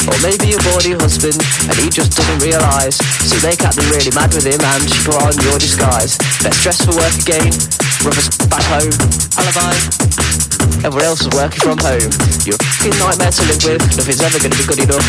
Or 0.09 0.17
maybe 0.25 0.49
your 0.49 0.61
husband 0.97 1.37
and 1.69 1.77
he 1.77 1.89
just 1.89 2.17
doesn't 2.17 2.41
realise. 2.41 2.97
So 2.97 3.37
they 3.45 3.55
can't 3.55 3.75
be 3.77 3.85
really 3.93 4.11
mad 4.11 4.33
with 4.33 4.45
him 4.45 4.59
and 4.59 4.81
you 4.83 4.99
put 5.05 5.21
on 5.21 5.33
your 5.45 5.59
disguise. 5.59 6.17
Let's 6.43 6.61
dress 6.63 6.81
for 6.81 6.95
work 6.97 7.13
again, 7.21 7.53
brother's 8.01 8.29
back 8.49 8.65
home, 8.65 8.91
alibi. 9.37 10.40
Everyone 10.81 11.13
else 11.13 11.21
is 11.21 11.29
working 11.37 11.61
from 11.61 11.77
home. 11.77 12.09
You're 12.41 12.57
a 12.57 12.65
fucking 12.65 12.97
nightmare 12.97 13.29
to 13.29 13.43
live 13.45 13.61
with. 13.61 13.85
Nothing's 14.01 14.17
ever 14.25 14.41
going 14.41 14.49
to 14.49 14.57
be 14.57 14.65
good 14.65 14.81
enough. 14.81 15.05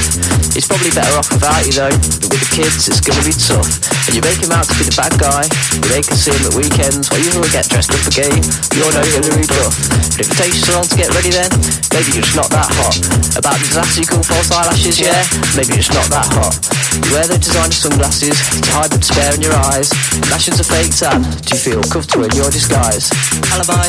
It's 0.52 0.68
probably 0.68 0.92
better 0.92 1.16
off 1.16 1.32
without 1.32 1.64
you 1.64 1.72
though. 1.72 1.96
But 2.20 2.28
with 2.28 2.44
the 2.44 2.50
kids, 2.52 2.92
it's 2.92 3.00
going 3.00 3.16
to 3.16 3.24
be 3.24 3.32
tough. 3.32 3.80
And 4.04 4.12
you 4.12 4.20
make 4.20 4.36
him 4.36 4.52
out 4.52 4.68
to 4.68 4.76
be 4.76 4.84
the 4.84 4.92
bad 4.92 5.16
guy. 5.16 5.48
You 5.72 5.80
make 5.88 6.04
us 6.12 6.28
see 6.28 6.36
him 6.36 6.44
at 6.44 6.52
weekends 6.60 7.08
while 7.08 7.24
you 7.24 7.32
all 7.40 7.48
get 7.48 7.72
dressed 7.72 7.88
up 7.88 8.04
again. 8.04 8.36
You're 8.76 8.92
no 8.92 9.00
Hilary 9.00 9.48
Duff. 9.48 9.72
But 10.12 10.20
if 10.20 10.28
it 10.28 10.36
takes 10.36 10.60
you 10.60 10.64
so 10.68 10.72
long 10.76 10.84
to 10.92 10.96
get 11.00 11.08
ready 11.16 11.32
then, 11.32 11.48
maybe 11.96 12.20
you're 12.20 12.26
just 12.28 12.36
not 12.36 12.52
that 12.52 12.68
hot. 12.68 13.00
About 13.40 13.56
the 13.56 13.64
disaster 13.64 14.04
you 14.04 14.08
call 14.12 14.20
false 14.28 14.52
eyelashes, 14.52 15.00
yeah? 15.00 15.24
Maybe 15.56 15.72
you're 15.72 15.88
just 15.88 15.96
not 15.96 16.04
that 16.12 16.28
hot. 16.36 16.52
You 17.00 17.16
wear 17.16 17.24
the 17.24 17.40
designer 17.40 17.72
sunglasses 17.72 18.36
to 18.60 18.70
hide 18.76 18.92
the 18.92 19.00
despair 19.00 19.32
in 19.32 19.40
your 19.40 19.56
eyes. 19.72 19.88
Lashes 20.28 20.60
a 20.60 20.66
fake 20.68 20.92
tan. 20.92 21.24
Do 21.24 21.56
you 21.56 21.60
feel 21.64 21.80
comfortable 21.88 22.28
in 22.28 22.36
your 22.36 22.52
disguise? 22.52 23.08
Alibi. 23.56 23.88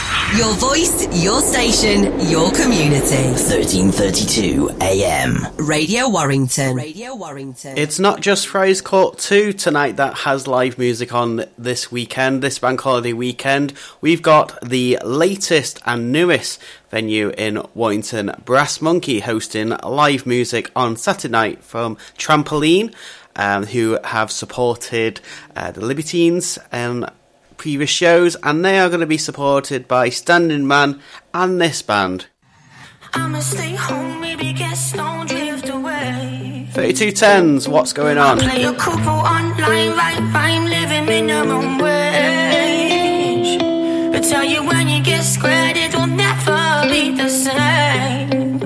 Your 0.37 0.53
voice, 0.53 1.21
your 1.21 1.41
station, 1.41 2.03
your 2.29 2.53
community. 2.53 3.31
1332 3.33 4.69
AM. 4.79 5.45
Radio 5.57 6.07
Warrington. 6.07 6.73
Radio 6.73 7.15
Warrington. 7.15 7.77
It's 7.77 7.99
not 7.99 8.21
just 8.21 8.47
Friars 8.47 8.79
Court 8.79 9.17
2 9.17 9.51
tonight 9.51 9.97
that 9.97 10.19
has 10.19 10.47
live 10.47 10.77
music 10.77 11.13
on 11.13 11.43
this 11.57 11.91
weekend, 11.91 12.41
this 12.41 12.59
bank 12.59 12.79
holiday 12.79 13.11
weekend. 13.11 13.73
We've 13.99 14.21
got 14.21 14.57
the 14.61 14.99
latest 15.03 15.81
and 15.85 16.13
newest 16.13 16.61
venue 16.89 17.33
in 17.37 17.61
Warrington, 17.75 18.31
Brass 18.45 18.79
Monkey, 18.79 19.19
hosting 19.19 19.75
live 19.83 20.25
music 20.25 20.71
on 20.77 20.95
Saturday 20.95 21.29
night 21.29 21.61
from 21.61 21.97
Trampoline, 22.17 22.95
um, 23.35 23.65
who 23.65 23.97
have 24.05 24.31
supported 24.31 25.19
uh, 25.57 25.71
the 25.71 25.85
Libertines 25.85 26.57
um, 26.71 27.05
previous 27.61 27.91
shows, 27.91 28.35
and 28.41 28.65
they 28.65 28.79
are 28.79 28.89
going 28.89 29.01
to 29.01 29.05
be 29.05 29.19
supported 29.19 29.87
by 29.87 30.09
Standing 30.09 30.65
Man 30.65 30.99
and 31.31 31.61
this 31.61 31.83
band. 31.83 32.25
I'ma 33.13 33.39
stay 33.39 33.75
home, 33.75 34.19
maybe 34.19 34.51
guess 34.51 34.93
don't 34.93 35.29
drift 35.29 35.69
away. 35.69 36.67
3210s, 36.73 37.67
what's 37.67 37.93
going 37.93 38.17
on? 38.17 38.39
Play 38.39 38.63
a 38.63 38.73
couple 38.73 39.19
online, 39.37 39.91
right? 39.95 40.19
I'm 40.33 40.65
living 40.65 41.05
minimum 41.05 41.77
wage. 41.77 43.59
But 44.11 44.23
tell 44.23 44.43
you 44.43 44.65
when 44.65 44.89
you 44.89 45.03
get 45.03 45.21
squared, 45.21 45.77
it 45.77 45.93
will 45.93 46.07
never 46.07 46.89
be 46.89 47.11
the 47.15 47.29
same. 47.29 48.59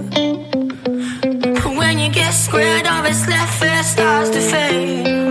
When 1.77 1.99
you 1.99 2.09
get 2.13 2.31
squared, 2.31 2.87
all 2.87 3.03
that's 3.03 3.27
left 3.27 3.59
there 3.59 3.83
starts 3.83 4.29
to 4.29 4.39
fade. 4.39 5.24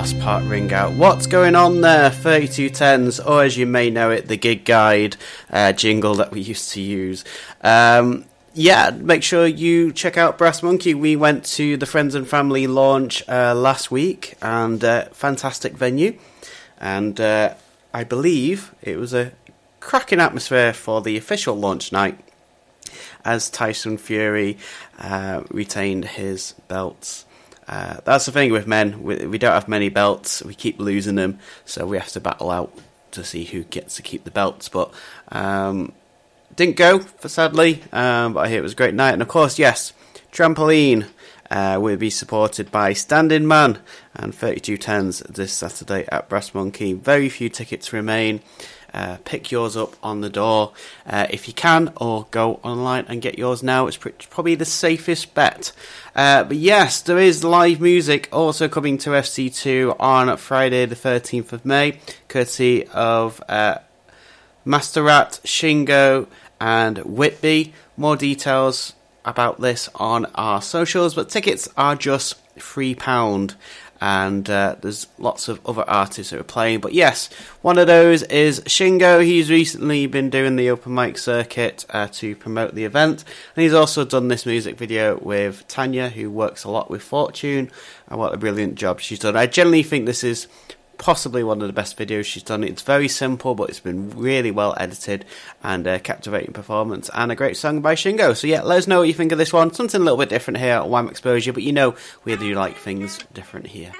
Last 0.00 0.18
part 0.20 0.42
ring 0.44 0.72
out. 0.72 0.94
What's 0.94 1.26
going 1.26 1.54
on 1.54 1.82
there? 1.82 2.08
3210s, 2.08 3.20
or 3.28 3.42
as 3.42 3.58
you 3.58 3.66
may 3.66 3.90
know 3.90 4.10
it, 4.10 4.28
the 4.28 4.36
gig 4.38 4.64
guide 4.64 5.18
uh, 5.50 5.74
jingle 5.74 6.14
that 6.14 6.30
we 6.30 6.40
used 6.40 6.72
to 6.72 6.80
use. 6.80 7.22
Um, 7.60 8.24
yeah, 8.54 8.92
make 8.96 9.22
sure 9.22 9.46
you 9.46 9.92
check 9.92 10.16
out 10.16 10.38
Brass 10.38 10.62
Monkey. 10.62 10.94
We 10.94 11.16
went 11.16 11.44
to 11.56 11.76
the 11.76 11.84
Friends 11.84 12.14
and 12.14 12.26
Family 12.26 12.66
launch 12.66 13.22
uh, 13.28 13.54
last 13.54 13.90
week, 13.90 14.38
and 14.40 14.82
uh, 14.82 15.04
fantastic 15.12 15.74
venue. 15.74 16.18
And 16.80 17.20
uh, 17.20 17.52
I 17.92 18.04
believe 18.04 18.74
it 18.80 18.96
was 18.96 19.12
a 19.12 19.32
cracking 19.80 20.18
atmosphere 20.18 20.72
for 20.72 21.02
the 21.02 21.18
official 21.18 21.56
launch 21.56 21.92
night 21.92 22.18
as 23.22 23.50
Tyson 23.50 23.98
Fury 23.98 24.56
uh, 24.98 25.42
retained 25.50 26.06
his 26.06 26.54
belts. 26.68 27.26
Uh, 27.68 27.98
that's 28.04 28.26
the 28.26 28.32
thing 28.32 28.52
with 28.52 28.66
men. 28.66 29.02
We, 29.02 29.26
we 29.26 29.38
don't 29.38 29.52
have 29.52 29.68
many 29.68 29.88
belts. 29.88 30.42
We 30.42 30.54
keep 30.54 30.78
losing 30.78 31.14
them, 31.14 31.38
so 31.64 31.86
we 31.86 31.98
have 31.98 32.08
to 32.08 32.20
battle 32.20 32.50
out 32.50 32.72
to 33.12 33.24
see 33.24 33.44
who 33.44 33.64
gets 33.64 33.96
to 33.96 34.02
keep 34.02 34.24
the 34.24 34.30
belts. 34.30 34.68
But 34.68 34.92
um, 35.30 35.92
didn't 36.56 36.76
go, 36.76 36.98
for 36.98 37.28
sadly. 37.28 37.82
Um, 37.92 38.34
but 38.34 38.40
I 38.40 38.48
hear 38.48 38.58
it 38.58 38.62
was 38.62 38.72
a 38.72 38.76
great 38.76 38.94
night, 38.94 39.12
and 39.12 39.22
of 39.22 39.28
course, 39.28 39.58
yes, 39.58 39.92
trampoline. 40.32 41.06
Uh, 41.52 41.76
will 41.82 41.96
be 41.96 42.10
supported 42.10 42.70
by 42.70 42.92
Standing 42.92 43.44
Man 43.44 43.80
and 44.14 44.32
3210s 44.32 45.26
this 45.26 45.52
Saturday 45.52 46.06
at 46.12 46.28
Brass 46.28 46.54
Monkey. 46.54 46.92
Very 46.92 47.28
few 47.28 47.48
tickets 47.48 47.92
remain. 47.92 48.40
Uh, 48.92 49.18
pick 49.24 49.52
yours 49.52 49.76
up 49.76 49.94
on 50.02 50.20
the 50.20 50.28
door 50.30 50.72
uh, 51.06 51.26
if 51.30 51.46
you 51.46 51.54
can, 51.54 51.92
or 51.96 52.26
go 52.30 52.58
online 52.62 53.04
and 53.08 53.22
get 53.22 53.38
yours 53.38 53.62
now. 53.62 53.86
It's 53.86 53.96
pr- 53.96 54.08
probably 54.30 54.56
the 54.56 54.64
safest 54.64 55.34
bet. 55.34 55.72
Uh, 56.14 56.44
but 56.44 56.56
yes, 56.56 57.00
there 57.00 57.18
is 57.18 57.44
live 57.44 57.80
music 57.80 58.28
also 58.32 58.68
coming 58.68 58.98
to 58.98 59.10
FC2 59.10 59.96
on 60.00 60.36
Friday, 60.36 60.86
the 60.86 60.96
13th 60.96 61.52
of 61.52 61.64
May, 61.64 62.00
courtesy 62.28 62.86
of 62.88 63.40
uh, 63.48 63.78
Master 64.64 65.02
Rat, 65.02 65.40
Shingo, 65.44 66.26
and 66.60 66.98
Whitby. 66.98 67.72
More 67.96 68.16
details 68.16 68.94
about 69.24 69.60
this 69.60 69.88
on 69.94 70.26
our 70.34 70.60
socials, 70.60 71.14
but 71.14 71.28
tickets 71.28 71.68
are 71.76 71.94
just 71.94 72.36
£3 72.58 73.54
and 74.00 74.48
uh, 74.48 74.76
there's 74.80 75.06
lots 75.18 75.48
of 75.48 75.64
other 75.66 75.84
artists 75.88 76.30
that 76.30 76.40
are 76.40 76.44
playing. 76.44 76.80
But 76.80 76.94
yes, 76.94 77.28
one 77.62 77.78
of 77.78 77.86
those 77.86 78.22
is 78.24 78.60
Shingo. 78.60 79.24
He's 79.24 79.50
recently 79.50 80.06
been 80.06 80.30
doing 80.30 80.56
the 80.56 80.70
open 80.70 80.94
mic 80.94 81.18
circuit 81.18 81.84
uh, 81.90 82.08
to 82.12 82.34
promote 82.36 82.74
the 82.74 82.84
event, 82.84 83.24
and 83.54 83.62
he's 83.62 83.74
also 83.74 84.04
done 84.04 84.28
this 84.28 84.46
music 84.46 84.76
video 84.76 85.18
with 85.18 85.66
Tanya, 85.68 86.08
who 86.08 86.30
works 86.30 86.64
a 86.64 86.70
lot 86.70 86.90
with 86.90 87.02
Fortune, 87.02 87.70
and 88.08 88.18
what 88.18 88.34
a 88.34 88.38
brilliant 88.38 88.76
job 88.76 89.00
she's 89.00 89.18
done. 89.18 89.36
I 89.36 89.46
generally 89.46 89.82
think 89.82 90.06
this 90.06 90.24
is 90.24 90.46
possibly 91.00 91.42
one 91.42 91.62
of 91.62 91.66
the 91.66 91.72
best 91.72 91.96
videos 91.96 92.26
she's 92.26 92.42
done. 92.42 92.62
It's 92.62 92.82
very 92.82 93.08
simple, 93.08 93.54
but 93.54 93.70
it's 93.70 93.80
been 93.80 94.10
really 94.10 94.50
well 94.50 94.74
edited 94.76 95.24
and 95.64 95.86
a 95.86 95.98
captivating 95.98 96.52
performance 96.52 97.10
and 97.14 97.32
a 97.32 97.34
great 97.34 97.56
song 97.56 97.80
by 97.80 97.94
Shingo. 97.94 98.36
So 98.36 98.46
yeah, 98.46 98.62
let 98.62 98.78
us 98.78 98.86
know 98.86 98.98
what 98.98 99.08
you 99.08 99.14
think 99.14 99.32
of 99.32 99.38
this 99.38 99.52
one. 99.52 99.72
Something 99.72 100.02
a 100.02 100.04
little 100.04 100.18
bit 100.18 100.28
different 100.28 100.58
here 100.58 100.74
at 100.74 100.88
Wham 100.88 101.08
Exposure, 101.08 101.54
but 101.54 101.62
you 101.62 101.72
know 101.72 101.96
we 102.24 102.36
do 102.36 102.54
like 102.54 102.76
things 102.76 103.18
different 103.32 103.66
here. 103.66 103.92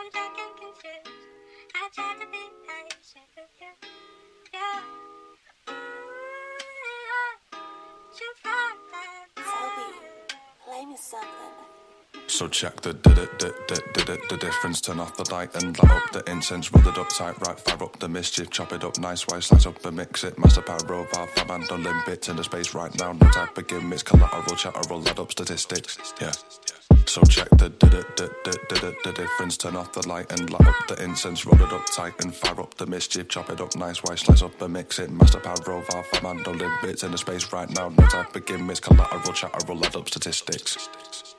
So 12.41 12.49
check 12.49 12.81
the 12.81 12.95
the, 12.95 13.11
the, 13.11 13.53
the, 13.69 13.83
the, 13.93 14.05
the, 14.05 14.19
the 14.31 14.37
difference, 14.39 14.81
turn 14.81 14.99
off 14.99 15.15
the 15.15 15.31
light 15.31 15.55
and 15.57 15.77
light 15.79 15.91
up 15.93 16.11
the 16.11 16.23
incense, 16.33 16.73
roll 16.73 16.89
it 16.89 16.97
up 16.97 17.11
tight, 17.11 17.39
right, 17.47 17.61
fire 17.61 17.83
up 17.83 17.99
the 17.99 18.09
mischief, 18.09 18.49
chop 18.49 18.73
it 18.73 18.83
up 18.83 18.99
nice, 18.99 19.27
wise, 19.27 19.45
slice 19.45 19.67
up 19.67 19.85
and 19.85 19.95
mix 19.99 20.25
it, 20.25 20.39
master 20.39 20.63
power, 20.63 20.79
valve, 20.87 21.29
fab 21.33 21.51
and 21.51 21.85
limp 21.85 22.07
bits 22.07 22.31
in 22.31 22.37
the 22.37 22.43
space 22.43 22.75
right 22.75 22.99
now, 22.99 23.13
no 23.13 23.29
type 23.29 23.59
of 23.59 23.67
gimmicks, 23.67 24.03
collateral, 24.03 24.57
chatter, 24.57 24.81
roll, 24.89 25.07
add 25.07 25.19
up 25.19 25.31
statistics, 25.31 26.15
yeah. 26.19 26.33
So 27.05 27.21
check 27.25 27.51
the 27.51 27.69
the, 27.79 28.07
the, 28.17 28.31
the, 28.45 28.59
the, 28.71 28.75
the, 28.75 28.97
the 29.05 29.13
difference, 29.13 29.59
turn 29.59 29.77
off 29.77 29.93
the 29.93 30.09
light 30.09 30.33
and 30.33 30.49
light 30.49 30.67
up 30.67 30.89
the 30.89 31.05
incense, 31.05 31.45
roll 31.45 31.61
it 31.61 31.71
up 31.75 31.85
tight 31.93 32.15
and 32.25 32.35
fire 32.35 32.59
up 32.59 32.75
the 32.77 32.87
mischief, 32.87 33.29
chop 33.29 33.51
it 33.51 33.61
up 33.61 33.77
nice, 33.77 34.03
wise, 34.05 34.21
slice 34.21 34.41
up 34.41 34.59
and 34.63 34.73
mix 34.73 34.99
it, 34.99 35.11
master 35.11 35.41
power, 35.41 35.61
valve, 35.61 36.07
fab 36.07 36.25
and 36.25 36.47
limp 36.47 36.81
bits 36.81 37.03
in 37.03 37.13
the 37.13 37.19
space 37.19 37.53
right 37.53 37.69
now, 37.77 37.91
no 37.91 38.07
type 38.07 38.35
of 38.35 38.47
gimmicks, 38.47 38.81
collateral, 38.81 39.35
chatter, 39.35 39.59
roll, 39.69 39.85
add 39.85 39.95
up 39.95 40.09
statistics. 40.09 41.30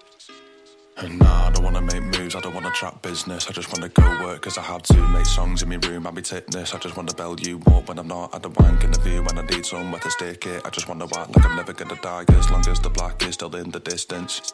And 0.97 1.19
nah, 1.19 1.47
I 1.47 1.51
don't 1.51 1.63
wanna 1.63 1.81
make 1.81 2.03
moves, 2.03 2.35
I 2.35 2.41
don't 2.41 2.53
wanna 2.53 2.71
trap 2.71 3.01
business. 3.01 3.47
I 3.49 3.53
just 3.53 3.71
wanna 3.73 3.89
go 3.89 4.03
work 4.23 4.41
cause 4.41 4.57
I 4.57 4.61
had 4.61 4.83
to. 4.85 5.07
Make 5.09 5.25
songs 5.25 5.63
in 5.63 5.69
my 5.69 5.77
room, 5.77 6.05
I 6.05 6.11
be 6.11 6.21
titness. 6.21 6.73
I 6.73 6.77
just 6.77 6.95
wanna 6.95 7.13
bell 7.13 7.39
you 7.39 7.59
up 7.67 7.87
when 7.87 7.97
I'm 7.97 8.07
not 8.07 8.35
at 8.35 8.43
the 8.43 8.49
wank 8.49 8.83
in 8.83 8.91
the 8.91 8.99
view 8.99 9.23
when 9.23 9.37
I 9.37 9.41
need 9.43 9.65
somewhere 9.65 9.99
to 10.01 10.11
stick 10.11 10.45
it. 10.45 10.61
I 10.65 10.69
just 10.69 10.87
wanna 10.87 11.05
act 11.05 11.35
like 11.35 11.45
I'm 11.45 11.55
never 11.55 11.73
gonna 11.73 11.99
die 12.01 12.25
as 12.29 12.49
long 12.51 12.67
as 12.67 12.79
the 12.79 12.89
black 12.89 13.23
is 13.23 13.35
still 13.35 13.55
in 13.55 13.71
the 13.71 13.79
distance. 13.79 14.53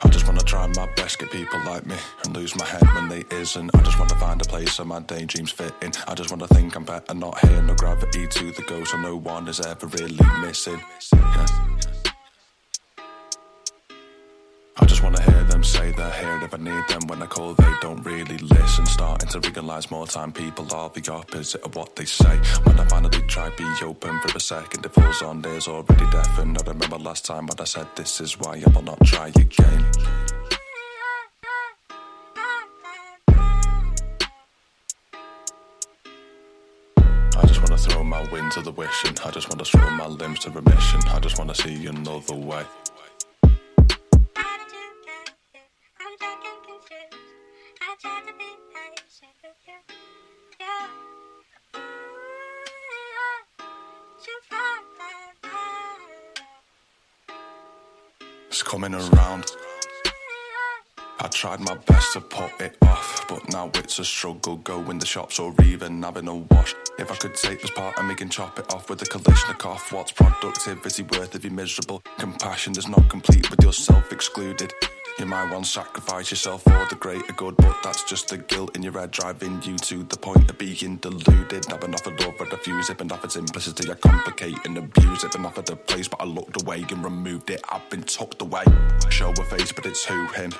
I 0.00 0.08
just 0.08 0.26
wanna 0.26 0.42
try 0.42 0.66
my 0.66 0.88
best, 0.94 1.18
get 1.18 1.30
people 1.30 1.60
like 1.64 1.86
me 1.86 1.96
and 2.24 2.36
lose 2.36 2.54
my 2.56 2.66
head 2.66 2.86
when 2.94 3.08
they 3.08 3.24
isn't. 3.30 3.74
I 3.74 3.82
just 3.82 3.98
wanna 3.98 4.16
find 4.16 4.40
a 4.40 4.44
place 4.44 4.78
where 4.78 4.86
my 4.86 5.00
daydreams 5.00 5.52
fit 5.52 5.74
in. 5.80 5.92
I 6.06 6.14
just 6.14 6.30
wanna 6.30 6.48
think 6.48 6.76
I'm 6.76 6.84
better, 6.84 7.14
not 7.14 7.38
here, 7.44 7.62
no 7.62 7.74
gravity 7.74 8.26
to 8.26 8.52
the 8.52 8.62
ghost, 8.68 8.90
so 8.90 8.98
no 8.98 9.16
one 9.16 9.48
is 9.48 9.60
ever 9.60 9.86
really 9.86 10.18
missing. 10.40 10.80
Yeah. 11.14 11.46
Just 14.98 15.04
wanna 15.04 15.30
hear 15.30 15.44
them 15.44 15.62
say 15.62 15.92
they're 15.92 16.10
here 16.10 16.40
if 16.42 16.52
I 16.52 16.56
need 16.56 16.88
them. 16.88 17.06
When 17.06 17.22
I 17.22 17.26
call, 17.26 17.54
they 17.54 17.72
don't 17.80 18.02
really 18.04 18.36
listen. 18.38 18.84
Starting 18.84 19.28
to 19.28 19.38
realise 19.50 19.92
more 19.92 20.08
time 20.08 20.32
people 20.32 20.66
are 20.74 20.88
the 20.90 21.12
opposite 21.12 21.62
of 21.62 21.76
what 21.76 21.94
they 21.94 22.04
say. 22.04 22.36
When 22.64 22.80
I 22.80 22.84
finally 22.88 23.22
try 23.28 23.48
be 23.50 23.64
open 23.84 24.18
for 24.18 24.36
a 24.36 24.40
second, 24.40 24.84
it 24.84 24.92
falls 24.92 25.22
on 25.22 25.44
ears 25.46 25.68
already 25.68 26.04
deafened. 26.10 26.58
I 26.58 26.62
remember 26.66 26.98
last 26.98 27.24
time 27.24 27.46
when 27.46 27.60
I 27.60 27.64
said 27.64 27.86
this 27.94 28.20
is 28.20 28.40
why 28.40 28.60
I 28.66 28.70
will 28.70 28.82
not 28.82 28.98
try 29.04 29.28
again. 29.28 29.84
I 37.36 37.46
just 37.46 37.60
wanna 37.62 37.78
throw 37.78 38.02
my 38.02 38.24
wind 38.32 38.50
to 38.52 38.62
the 38.62 38.72
wishing. 38.72 39.14
I 39.24 39.30
just 39.30 39.48
wanna 39.48 39.64
throw 39.64 39.90
my 39.90 40.08
limbs 40.08 40.40
to 40.40 40.50
remission. 40.50 41.00
I 41.06 41.20
just 41.20 41.38
wanna 41.38 41.54
see 41.54 41.86
another 41.86 42.34
way. 42.34 42.64
It's 58.46 58.62
coming 58.62 58.94
around. 58.94 59.46
I 61.20 61.26
tried 61.26 61.58
my 61.58 61.74
best 61.74 62.12
to 62.12 62.20
put 62.20 62.60
it 62.60 62.76
off, 62.82 63.26
but 63.28 63.48
now 63.52 63.68
it's 63.74 63.98
a 63.98 64.04
struggle 64.04 64.56
going 64.58 65.00
the 65.00 65.06
shops 65.06 65.40
or 65.40 65.52
even 65.64 66.00
having 66.00 66.28
a 66.28 66.36
wash. 66.36 66.76
If 67.00 67.10
I 67.10 67.16
could 67.16 67.34
take 67.34 67.62
this 67.62 67.72
part 67.72 67.98
of 67.98 68.04
me 68.04 68.14
and 68.20 68.30
chop 68.30 68.60
it 68.60 68.72
off 68.72 68.88
with 68.88 69.02
a 69.02 69.06
Kalashnikov, 69.06 69.92
what's 69.92 70.12
productivity 70.12 71.02
worth 71.02 71.34
if 71.34 71.42
you're 71.42 71.52
miserable? 71.52 72.02
Compassion 72.18 72.78
is 72.78 72.86
not 72.86 73.08
complete 73.08 73.50
with 73.50 73.64
yourself 73.64 74.12
excluded. 74.12 74.72
You 75.18 75.26
might 75.26 75.50
want 75.50 75.64
to 75.64 75.70
sacrifice 75.70 76.30
yourself 76.30 76.62
for 76.62 76.86
the 76.88 76.94
greater 76.94 77.32
good, 77.32 77.56
but 77.56 77.76
that's 77.82 78.04
just 78.04 78.28
the 78.28 78.38
guilt 78.38 78.76
in 78.76 78.84
your 78.84 78.92
head 78.92 79.10
driving 79.10 79.60
you 79.64 79.76
to 79.76 80.04
the 80.04 80.16
point 80.16 80.48
of 80.48 80.56
being 80.58 80.96
deluded. 80.98 81.72
I've 81.72 81.80
been 81.80 81.92
offered 81.92 82.20
love, 82.20 82.34
but 82.38 82.52
refuse 82.52 82.88
it, 82.88 82.98
been 82.98 83.10
offered 83.10 83.32
simplicity, 83.32 83.90
I 83.90 83.94
complicate 83.94 84.64
and 84.64 84.78
abuse 84.78 85.24
it. 85.24 85.32
Been 85.32 85.44
offered 85.44 85.70
a 85.70 85.76
place, 85.76 86.06
but 86.06 86.20
I 86.20 86.24
looked 86.24 86.62
away 86.62 86.84
and 86.88 87.02
removed 87.02 87.50
it. 87.50 87.64
I've 87.68 87.90
been 87.90 88.04
tucked 88.04 88.42
away. 88.42 88.62
Show 89.10 89.30
a 89.32 89.44
face, 89.44 89.72
but 89.72 89.86
it's 89.86 90.04
who 90.04 90.24
him. 90.28 90.52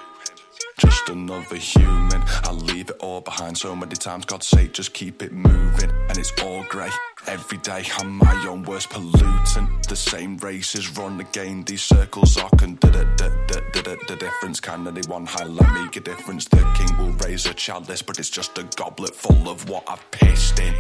Just 0.79 1.09
another 1.09 1.57
human. 1.57 2.23
I 2.43 2.51
leave 2.51 2.91
it 2.91 2.97
all 2.99 3.21
behind 3.21 3.57
so 3.57 3.77
many 3.77 3.95
times. 3.95 4.25
God's 4.25 4.49
sake, 4.49 4.73
just 4.73 4.93
keep 4.93 5.23
it 5.23 5.33
moving. 5.33 5.91
And 6.09 6.19
it's 6.19 6.33
all 6.43 6.65
grey. 6.69 6.91
Every 7.29 7.59
day 7.59 7.85
I'm 7.99 8.17
my 8.17 8.47
own 8.49 8.63
worst 8.63 8.89
pollutant. 8.89 9.87
The 9.87 9.97
same 9.97 10.39
races 10.39 10.97
run 10.97 11.21
again. 11.21 11.63
These 11.63 11.83
circles 11.83 12.39
are 12.39 12.49
da- 12.51 12.77
the 14.09 14.17
difference. 14.19 14.61
Can 14.61 14.89
anyone 14.89 15.27
highlight 15.27 15.73
make 15.75 15.97
a 15.97 16.01
difference? 16.01 16.47
The 16.47 16.65
king 16.75 16.97
will 16.97 17.13
raise 17.13 17.45
a 17.45 17.53
chalice, 17.53 18.01
but 18.01 18.19
it's 18.19 18.31
just 18.31 18.57
a 18.57 18.63
goblet 18.77 19.15
full 19.15 19.49
of 19.49 19.69
what 19.69 19.85
I've 19.87 20.11
pissed 20.11 20.59
in. 20.59 20.75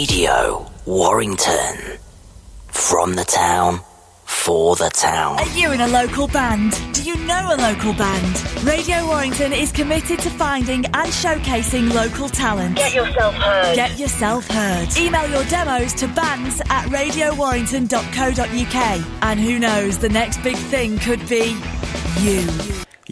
Radio 0.00 0.64
Warrington. 0.86 1.98
From 2.68 3.16
the 3.16 3.24
town, 3.24 3.80
for 4.24 4.74
the 4.76 4.88
town. 4.88 5.38
Are 5.38 5.48
you 5.48 5.72
in 5.72 5.82
a 5.82 5.88
local 5.88 6.26
band? 6.26 6.72
Do 6.94 7.02
you 7.02 7.16
know 7.26 7.48
a 7.50 7.56
local 7.56 7.92
band? 7.92 8.64
Radio 8.64 9.06
Warrington 9.06 9.52
is 9.52 9.70
committed 9.70 10.18
to 10.20 10.30
finding 10.30 10.86
and 10.86 11.08
showcasing 11.22 11.92
local 11.92 12.30
talent. 12.30 12.76
Get 12.76 12.94
yourself 12.94 13.34
heard. 13.34 13.74
Get 13.74 13.98
yourself 13.98 14.48
heard. 14.48 14.88
Email 14.96 15.28
your 15.28 15.44
demos 15.44 15.92
to 15.94 16.08
bands 16.08 16.62
at 16.70 16.86
radiowarrington.co.uk. 16.86 19.04
And 19.20 19.38
who 19.38 19.58
knows, 19.58 19.98
the 19.98 20.08
next 20.08 20.42
big 20.42 20.56
thing 20.56 20.98
could 20.98 21.28
be 21.28 21.60
you. 22.20 22.48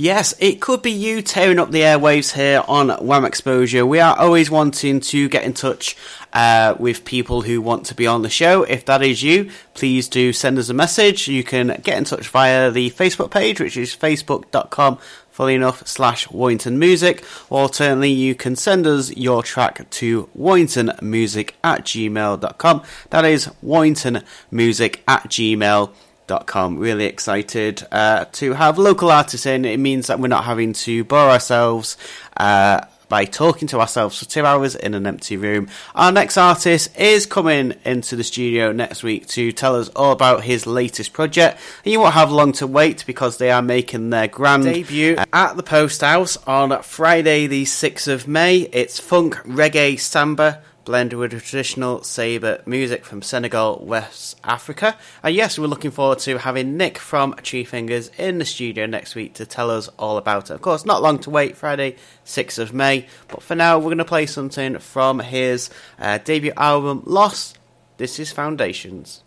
Yes, 0.00 0.32
it 0.38 0.60
could 0.60 0.82
be 0.82 0.92
you 0.92 1.22
tearing 1.22 1.58
up 1.58 1.72
the 1.72 1.80
airwaves 1.80 2.32
here 2.32 2.62
on 2.68 2.90
Wham 3.04 3.24
Exposure. 3.24 3.84
We 3.84 3.98
are 3.98 4.16
always 4.16 4.48
wanting 4.48 5.00
to 5.00 5.28
get 5.28 5.42
in 5.42 5.54
touch 5.54 5.96
uh, 6.32 6.74
with 6.78 7.04
people 7.04 7.42
who 7.42 7.60
want 7.60 7.86
to 7.86 7.94
be 7.94 8.06
on 8.06 8.22
the 8.22 8.30
show. 8.30 8.62
If 8.62 8.84
that 8.86 9.02
is 9.02 9.22
you, 9.22 9.50
please 9.74 10.08
do 10.08 10.32
send 10.32 10.58
us 10.58 10.68
a 10.68 10.74
message. 10.74 11.28
You 11.28 11.44
can 11.44 11.80
get 11.82 11.98
in 11.98 12.04
touch 12.04 12.28
via 12.28 12.70
the 12.70 12.90
Facebook 12.90 13.30
page, 13.30 13.60
which 13.60 13.76
is 13.76 13.96
facebook.com 13.96 14.98
fully 15.38 15.54
enough 15.54 15.86
slash 15.86 16.28
Warrington 16.32 16.80
Music. 16.80 17.24
Or 17.48 17.60
alternately, 17.60 18.10
you 18.10 18.34
can 18.34 18.56
send 18.56 18.88
us 18.88 19.16
your 19.16 19.44
track 19.44 19.88
to 19.88 20.28
warringtonmusic 20.36 21.50
at 21.62 21.84
gmail.com. 21.84 22.82
That 23.10 23.24
is 23.24 23.46
warringtonmusic 23.64 24.98
at 25.06 25.28
gmail.com. 25.28 26.78
Really 26.78 27.04
excited 27.04 27.86
uh, 27.92 28.24
to 28.32 28.54
have 28.54 28.78
local 28.78 29.12
artists 29.12 29.46
in. 29.46 29.64
It 29.64 29.78
means 29.78 30.08
that 30.08 30.18
we're 30.18 30.26
not 30.26 30.42
having 30.44 30.72
to 30.72 31.04
bore 31.04 31.30
ourselves 31.30 31.96
uh, 32.36 32.80
by 33.08 33.24
talking 33.24 33.68
to 33.68 33.80
ourselves 33.80 34.18
for 34.18 34.24
two 34.24 34.44
hours 34.44 34.74
in 34.74 34.94
an 34.94 35.06
empty 35.06 35.36
room. 35.36 35.68
Our 35.94 36.12
next 36.12 36.36
artist 36.36 36.96
is 36.98 37.26
coming 37.26 37.74
into 37.84 38.16
the 38.16 38.24
studio 38.24 38.72
next 38.72 39.02
week 39.02 39.26
to 39.28 39.52
tell 39.52 39.76
us 39.76 39.88
all 39.90 40.12
about 40.12 40.44
his 40.44 40.66
latest 40.66 41.12
project. 41.12 41.60
And 41.84 41.92
you 41.92 42.00
won't 42.00 42.14
have 42.14 42.30
long 42.30 42.52
to 42.52 42.66
wait 42.66 43.04
because 43.06 43.38
they 43.38 43.50
are 43.50 43.62
making 43.62 44.10
their 44.10 44.28
grand 44.28 44.64
debut 44.64 45.16
at 45.32 45.56
the 45.56 45.62
Post 45.62 46.00
House 46.00 46.36
on 46.46 46.82
Friday, 46.82 47.46
the 47.46 47.64
6th 47.64 48.08
of 48.08 48.28
May. 48.28 48.60
It's 48.72 49.00
funk, 49.00 49.36
reggae, 49.44 49.98
samba 49.98 50.62
blended 50.88 51.18
with 51.18 51.32
traditional 51.32 52.00
sabar 52.00 52.66
music 52.66 53.04
from 53.04 53.20
Senegal, 53.20 53.84
West 53.84 54.40
Africa. 54.42 54.96
And 55.22 55.34
yes, 55.34 55.58
we're 55.58 55.66
looking 55.66 55.90
forward 55.90 56.18
to 56.20 56.38
having 56.38 56.78
Nick 56.78 56.96
from 56.96 57.34
Tree 57.42 57.64
Fingers 57.64 58.10
in 58.16 58.38
the 58.38 58.46
studio 58.46 58.86
next 58.86 59.14
week 59.14 59.34
to 59.34 59.44
tell 59.44 59.70
us 59.70 59.88
all 59.98 60.16
about 60.16 60.50
it. 60.50 60.54
Of 60.54 60.62
course, 60.62 60.86
not 60.86 61.02
long 61.02 61.18
to 61.18 61.30
wait, 61.30 61.58
Friday, 61.58 61.96
6th 62.24 62.58
of 62.58 62.72
May. 62.72 63.06
But 63.28 63.42
for 63.42 63.54
now, 63.54 63.76
we're 63.76 63.84
going 63.84 63.98
to 63.98 64.06
play 64.06 64.24
something 64.24 64.78
from 64.78 65.20
his 65.20 65.68
uh, 65.98 66.20
debut 66.24 66.52
album, 66.56 67.02
Lost. 67.04 67.58
This 67.98 68.18
is 68.18 68.32
Foundations. 68.32 69.22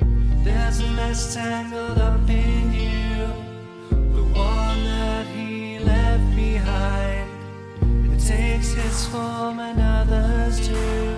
There's 0.00 0.80
a 0.80 0.90
mess 0.94 1.32
tangled 1.32 1.98
up 1.98 2.28
in 2.28 2.55
takes 8.56 8.72
his 8.72 9.06
form 9.08 9.60
and 9.60 9.78
others 9.78 10.66
too. 10.66 11.14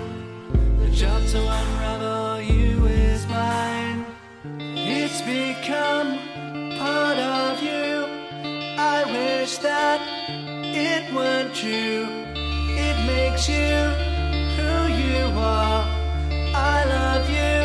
The 0.80 0.90
job 0.90 1.22
to 1.26 1.38
unravel 1.38 2.40
you 2.40 2.86
is 2.86 3.26
mine. 3.28 4.04
It's 4.58 5.20
become 5.22 6.18
part 6.78 7.18
of 7.18 7.62
you. 7.62 8.06
I 8.76 9.04
wish 9.16 9.58
that 9.58 10.00
it 10.84 11.14
weren't 11.14 11.54
true. 11.54 12.08
It 12.86 12.96
makes 13.06 13.48
you 13.48 13.76
who 14.56 14.72
you 15.04 15.24
are. 15.38 15.84
I 16.74 16.78
love 16.96 17.26
you, 17.30 17.58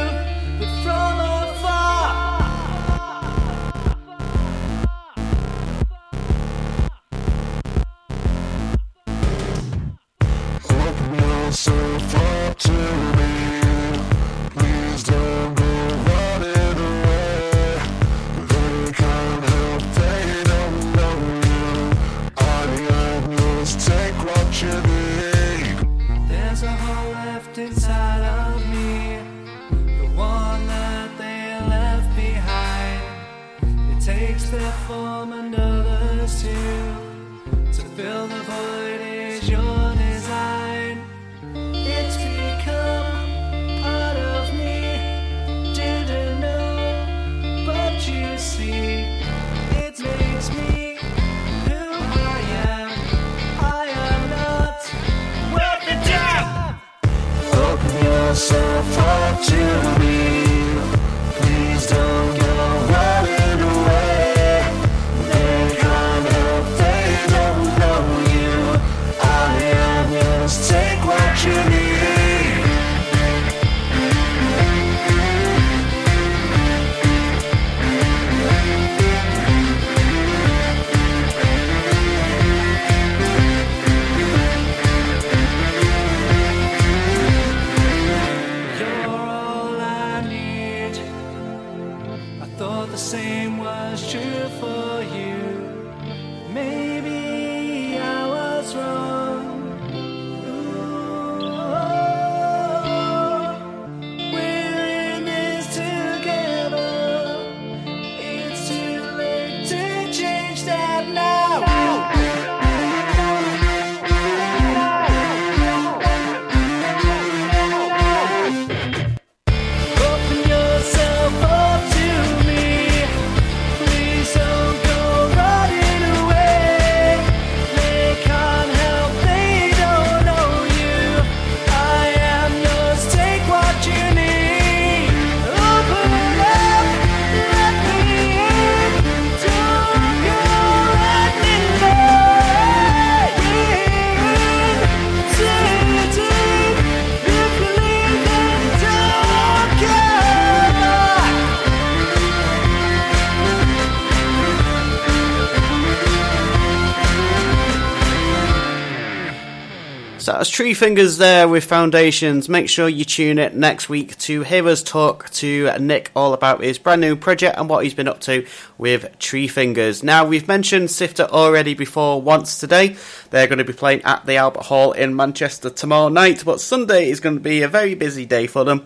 Tree 160.53 160.75
Fingers 160.75 161.17
there 161.17 161.47
with 161.47 161.63
Foundations. 161.63 162.47
Make 162.47 162.69
sure 162.69 162.87
you 162.87 163.05
tune 163.05 163.39
in 163.39 163.59
next 163.59 163.89
week 163.89 164.15
to 164.19 164.43
hear 164.43 164.67
us 164.67 164.83
talk 164.83 165.31
to 165.31 165.75
Nick 165.79 166.11
all 166.15 166.31
about 166.31 166.61
his 166.61 166.77
brand 166.77 167.01
new 167.01 167.15
project 167.15 167.57
and 167.57 167.67
what 167.67 167.83
he's 167.83 167.95
been 167.95 168.07
up 168.07 168.19
to 168.19 168.45
with 168.77 169.17
Tree 169.17 169.47
Fingers. 169.47 170.03
Now, 170.03 170.27
we've 170.27 170.47
mentioned 170.47 170.91
Sifter 170.91 171.23
already 171.23 171.73
before 171.73 172.21
once 172.21 172.59
today. 172.59 172.95
They're 173.31 173.47
going 173.47 173.57
to 173.57 173.63
be 173.63 173.73
playing 173.73 174.03
at 174.03 174.27
the 174.27 174.35
Albert 174.35 174.65
Hall 174.65 174.91
in 174.91 175.15
Manchester 175.15 175.71
tomorrow 175.71 176.09
night, 176.09 176.43
but 176.45 176.61
Sunday 176.61 177.09
is 177.09 177.19
going 177.19 177.37
to 177.37 177.41
be 177.41 177.63
a 177.63 177.67
very 177.67 177.95
busy 177.95 178.27
day 178.27 178.45
for 178.45 178.63
them. 178.63 178.85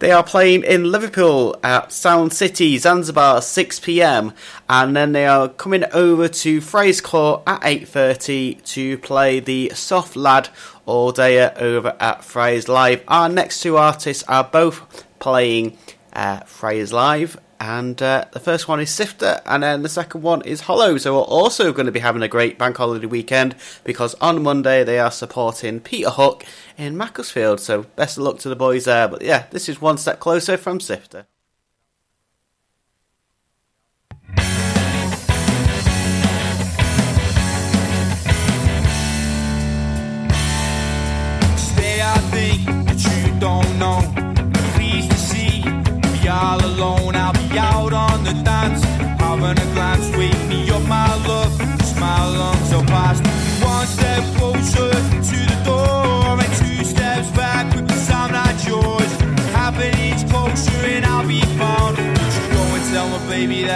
They 0.00 0.12
are 0.12 0.22
playing 0.22 0.62
in 0.62 0.92
Liverpool 0.92 1.58
at 1.64 1.90
Sound 1.90 2.32
City, 2.32 2.78
Zanzibar, 2.78 3.42
6 3.42 3.80
p.m. 3.80 4.32
And 4.68 4.94
then 4.94 5.10
they 5.10 5.26
are 5.26 5.48
coming 5.48 5.84
over 5.92 6.28
to 6.28 6.60
Friars 6.60 7.00
Court 7.00 7.42
at 7.48 7.60
8.30 7.62 8.64
to 8.74 8.98
play 8.98 9.40
the 9.40 9.72
Soft 9.74 10.14
Lad 10.14 10.50
All 10.86 11.10
Day 11.10 11.50
over 11.50 11.96
at 11.98 12.22
Friars 12.22 12.68
Live. 12.68 13.02
Our 13.08 13.28
next 13.28 13.60
two 13.60 13.76
artists 13.76 14.22
are 14.28 14.44
both 14.44 15.04
playing 15.18 15.76
uh, 16.12 16.40
Friars 16.40 16.92
Live. 16.92 17.36
And 17.60 18.00
uh, 18.00 18.26
the 18.32 18.40
first 18.40 18.68
one 18.68 18.80
is 18.80 18.90
Sifter, 18.90 19.40
and 19.44 19.62
then 19.62 19.82
the 19.82 19.88
second 19.88 20.22
one 20.22 20.42
is 20.42 20.62
Hollow. 20.62 20.96
So 20.96 21.14
we're 21.14 21.22
also 21.22 21.72
going 21.72 21.86
to 21.86 21.92
be 21.92 22.00
having 22.00 22.22
a 22.22 22.28
great 22.28 22.56
bank 22.58 22.76
holiday 22.76 23.06
weekend 23.06 23.56
because 23.82 24.14
on 24.20 24.42
Monday 24.42 24.84
they 24.84 24.98
are 24.98 25.10
supporting 25.10 25.80
Peter 25.80 26.10
Hook 26.10 26.44
in 26.76 26.96
Macclesfield. 26.96 27.60
So 27.60 27.82
best 27.96 28.16
of 28.16 28.24
luck 28.24 28.38
to 28.40 28.48
the 28.48 28.56
boys 28.56 28.84
there. 28.84 29.08
But 29.08 29.22
yeah, 29.22 29.46
this 29.50 29.68
is 29.68 29.80
one 29.80 29.98
step 29.98 30.20
closer 30.20 30.56
from 30.56 30.78
Sifter. 30.78 31.26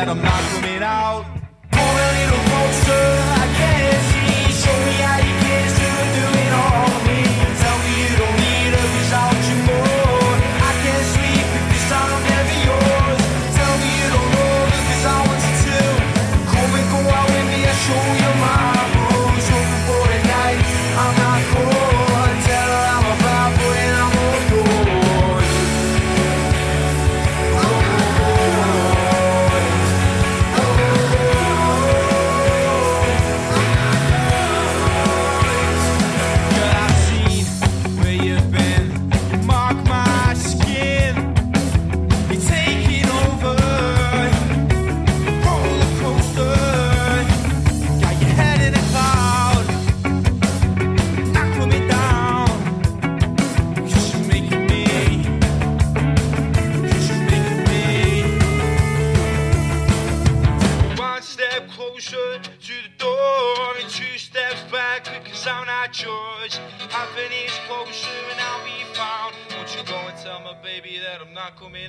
I'm 0.09 0.21
not 0.21 0.43
coming 0.51 0.83
out? 0.83 1.25
Come 1.71 1.97
a 1.97 2.09
little 2.19 3.22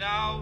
out? 0.03 0.32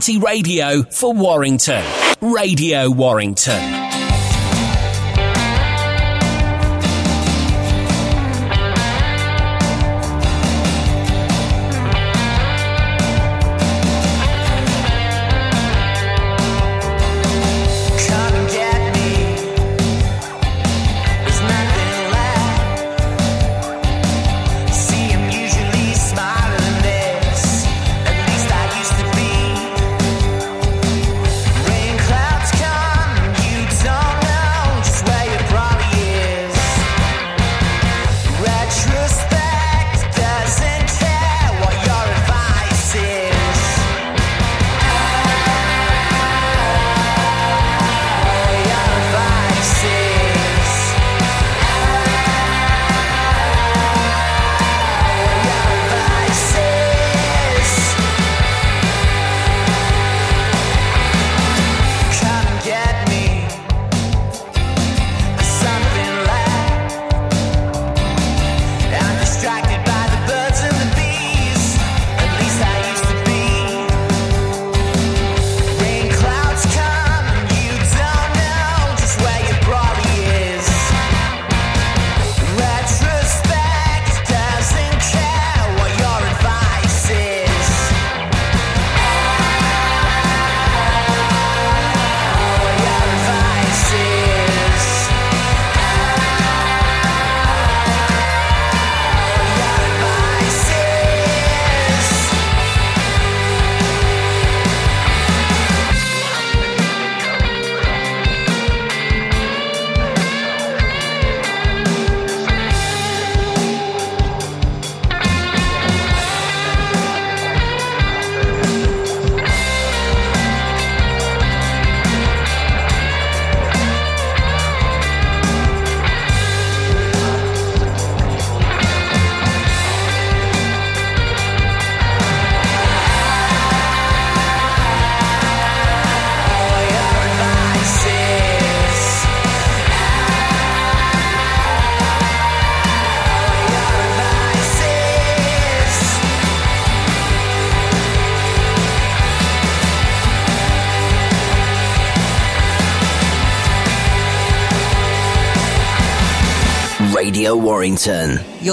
Community 0.00 0.16
radio 0.16 0.82
for 0.84 1.12
Warrington. 1.12 1.84
Radio 2.22 2.90
Warrington. 2.90 3.79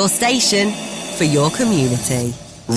Your 0.08 0.14
station 0.14 0.72
for 1.18 1.26
your 1.26 1.50
community. 1.52 2.34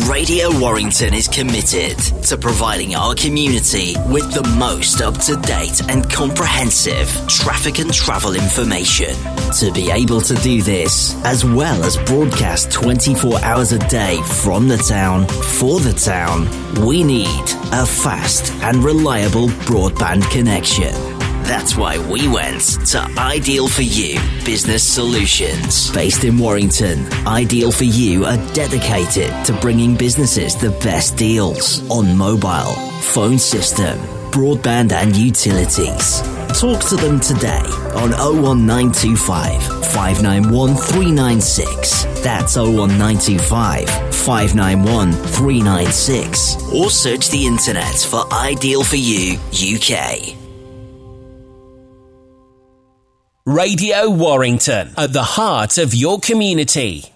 Radio 0.08 0.50
Warrington 0.58 1.14
is 1.14 1.28
committed 1.28 1.96
to 2.24 2.36
providing 2.36 2.96
our 2.96 3.14
community 3.14 3.94
with 4.08 4.32
the 4.34 4.42
most 4.58 5.00
up 5.00 5.16
to 5.18 5.36
date 5.36 5.80
and 5.88 6.10
comprehensive 6.10 7.08
traffic 7.28 7.78
and 7.78 7.94
travel 7.94 8.34
information. 8.34 9.14
To 9.60 9.70
be 9.72 9.92
able 9.92 10.20
to 10.22 10.34
do 10.34 10.60
this, 10.60 11.14
as 11.24 11.44
well 11.44 11.84
as 11.84 11.96
broadcast 11.98 12.72
24 12.72 13.38
hours 13.44 13.70
a 13.70 13.78
day 13.88 14.20
from 14.42 14.66
the 14.66 14.78
town 14.78 15.28
for 15.28 15.78
the 15.78 15.92
town, 15.92 16.48
we 16.84 17.04
need 17.04 17.44
a 17.70 17.86
fast 17.86 18.52
and 18.64 18.82
reliable 18.82 19.46
broadband 19.70 20.28
connection. 20.32 21.09
That's 21.50 21.76
why 21.76 21.98
we 22.08 22.28
went 22.28 22.60
to 22.90 23.00
Ideal 23.18 23.66
for 23.66 23.82
You 23.82 24.20
Business 24.44 24.84
Solutions. 24.84 25.90
Based 25.90 26.22
in 26.22 26.38
Warrington, 26.38 27.12
Ideal 27.26 27.72
for 27.72 27.82
You 27.82 28.24
are 28.24 28.36
dedicated 28.54 29.32
to 29.46 29.52
bringing 29.60 29.96
businesses 29.96 30.54
the 30.54 30.70
best 30.70 31.16
deals 31.16 31.82
on 31.90 32.16
mobile, 32.16 32.76
phone 33.02 33.36
system, 33.36 33.98
broadband, 34.30 34.92
and 34.92 35.16
utilities. 35.16 36.22
Talk 36.56 36.84
to 36.84 36.94
them 36.94 37.18
today 37.18 37.66
on 37.96 38.12
01925 38.12 39.60
591 39.92 40.76
396. 40.76 42.04
That's 42.22 42.56
01925 42.56 43.90
591 44.14 45.10
396. 45.10 46.72
Or 46.72 46.90
search 46.90 47.28
the 47.30 47.44
internet 47.44 47.96
for 47.96 48.32
Ideal 48.32 48.84
for 48.84 48.94
You 48.94 49.36
UK. 49.50 50.39
Radio 53.60 54.08
Warrington, 54.08 54.94
at 54.96 55.12
the 55.12 55.22
heart 55.22 55.76
of 55.76 55.94
your 55.94 56.18
community. 56.18 57.12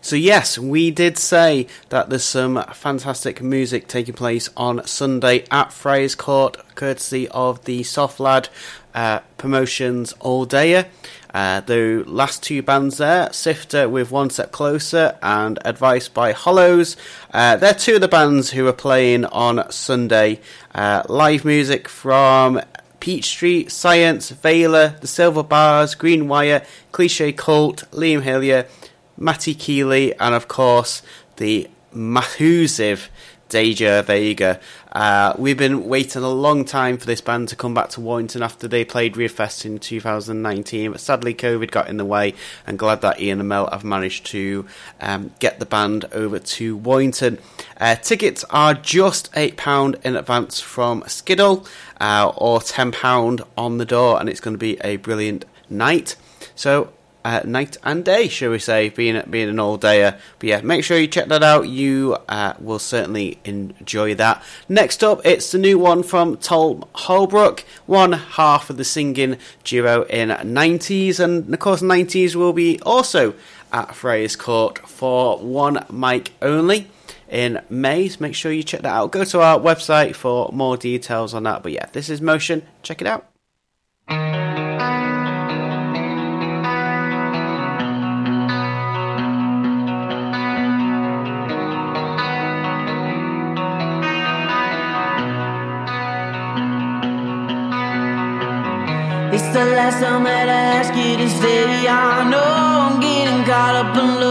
So 0.00 0.14
yes, 0.14 0.56
we 0.56 0.92
did 0.92 1.18
say 1.18 1.66
that 1.88 2.08
there's 2.08 2.22
some 2.22 2.62
fantastic 2.72 3.42
music 3.42 3.88
taking 3.88 4.14
place 4.14 4.48
on 4.56 4.86
Sunday 4.86 5.44
at 5.50 5.72
Friars 5.72 6.14
Court, 6.14 6.56
courtesy 6.76 7.26
of 7.30 7.64
the 7.64 7.82
Soft 7.82 8.20
Lad 8.20 8.48
uh, 8.94 9.20
Promotions 9.38 10.12
All 10.20 10.44
day. 10.44 10.86
Uh, 11.34 11.60
the 11.62 12.04
last 12.06 12.42
two 12.44 12.62
bands 12.62 12.98
there, 12.98 13.32
Sifter 13.32 13.88
with 13.88 14.12
One 14.12 14.30
Step 14.30 14.52
Closer 14.52 15.18
and 15.20 15.58
Advice 15.64 16.08
by 16.08 16.30
Hollows. 16.30 16.96
Uh, 17.32 17.56
they're 17.56 17.74
two 17.74 17.96
of 17.96 18.02
the 18.02 18.06
bands 18.08 18.50
who 18.50 18.68
are 18.68 18.72
playing 18.72 19.24
on 19.24 19.68
Sunday. 19.72 20.40
Uh, 20.74 21.02
live 21.08 21.44
music 21.44 21.88
from 21.88 22.60
Peach 23.02 23.24
Street, 23.24 23.72
Science, 23.72 24.30
Vela, 24.30 24.94
The 25.00 25.08
Silver 25.08 25.42
Bars, 25.42 25.96
Green 25.96 26.28
Wire, 26.28 26.64
Cliche 26.92 27.32
Cult, 27.32 27.82
Liam 27.90 28.22
Hillier, 28.22 28.68
Matty 29.16 29.56
Keeley, 29.56 30.14
and 30.20 30.36
of 30.36 30.46
course 30.46 31.02
the 31.34 31.68
massive 31.92 33.10
Deja 33.52 34.00
Vega. 34.02 34.58
Uh, 34.92 35.34
we've 35.36 35.58
been 35.58 35.86
waiting 35.86 36.22
a 36.22 36.28
long 36.28 36.64
time 36.64 36.96
for 36.96 37.04
this 37.04 37.20
band 37.20 37.48
to 37.48 37.56
come 37.56 37.74
back 37.74 37.90
to 37.90 38.00
Warrington 38.00 38.42
after 38.42 38.66
they 38.66 38.82
played 38.82 39.14
Rearfest 39.14 39.66
in 39.66 39.78
2019, 39.78 40.92
but 40.92 41.00
sadly 41.00 41.34
COVID 41.34 41.70
got 41.70 41.88
in 41.88 41.98
the 41.98 42.04
way. 42.04 42.32
And 42.66 42.78
glad 42.78 43.02
that 43.02 43.20
Ian 43.20 43.40
and 43.40 43.48
Mel 43.50 43.68
have 43.70 43.84
managed 43.84 44.24
to 44.26 44.64
um, 45.02 45.32
get 45.38 45.58
the 45.58 45.66
band 45.66 46.06
over 46.12 46.38
to 46.38 46.76
Warrington. 46.78 47.40
Uh, 47.78 47.96
tickets 47.96 48.42
are 48.48 48.72
just 48.72 49.30
£8 49.32 50.02
in 50.02 50.16
advance 50.16 50.58
from 50.60 51.02
Skiddle 51.06 51.66
uh, 52.02 52.32
or 52.36 52.58
£10 52.58 53.46
on 53.56 53.78
the 53.78 53.84
door, 53.84 54.18
and 54.18 54.28
it's 54.28 54.40
going 54.40 54.54
to 54.54 54.58
be 54.58 54.76
a 54.82 54.96
brilliant 54.96 55.44
night. 55.70 56.16
So 56.56 56.92
uh, 57.24 57.42
night 57.44 57.76
and 57.84 58.04
day, 58.04 58.26
shall 58.26 58.50
we 58.50 58.58
say, 58.58 58.88
being 58.88 59.22
being 59.30 59.48
an 59.48 59.60
all 59.60 59.78
dayer. 59.78 60.18
But 60.40 60.48
yeah, 60.48 60.60
make 60.62 60.82
sure 60.82 60.98
you 60.98 61.06
check 61.06 61.28
that 61.28 61.44
out. 61.44 61.68
You 61.68 62.16
uh, 62.28 62.54
will 62.58 62.80
certainly 62.80 63.38
enjoy 63.44 64.16
that. 64.16 64.42
Next 64.68 65.04
up, 65.04 65.20
it's 65.24 65.52
the 65.52 65.58
new 65.58 65.78
one 65.78 66.02
from 66.02 66.36
Tom 66.38 66.84
Holbrook, 66.92 67.64
one 67.86 68.12
half 68.12 68.68
of 68.68 68.78
the 68.78 68.84
singing 68.84 69.38
duo 69.62 70.02
in 70.02 70.30
90s, 70.30 71.20
and 71.20 71.54
of 71.54 71.60
course, 71.60 71.82
90s 71.82 72.34
will 72.34 72.52
be 72.52 72.80
also 72.80 73.34
at 73.72 73.94
Friars 73.94 74.34
Court 74.34 74.78
for 74.88 75.38
one 75.38 75.86
mic 75.88 76.32
only. 76.42 76.88
In 77.32 77.62
May, 77.70 78.08
so 78.08 78.18
make 78.20 78.34
sure 78.34 78.52
you 78.52 78.62
check 78.62 78.82
that 78.82 78.92
out. 78.92 79.10
Go 79.10 79.24
to 79.24 79.40
our 79.40 79.58
website 79.58 80.14
for 80.14 80.50
more 80.52 80.76
details 80.76 81.32
on 81.32 81.44
that. 81.44 81.62
But 81.62 81.72
yeah, 81.72 81.86
this 81.86 82.10
is 82.10 82.20
Motion. 82.20 82.62
Check 82.82 83.00
it 83.00 83.06
out. 83.06 83.26
It's 99.32 99.48
the 99.54 99.64
last 99.72 100.02
time 100.02 100.24
that 100.24 100.50
I 100.50 100.62
ask 100.76 100.94
you 100.94 101.16
to 101.16 101.28
stay. 101.30 101.88
I 101.88 102.28
know 102.28 102.44
I'm 102.44 103.00
getting 103.00 103.42
caught 103.44 103.74
up 103.74 103.96
in 103.96 104.21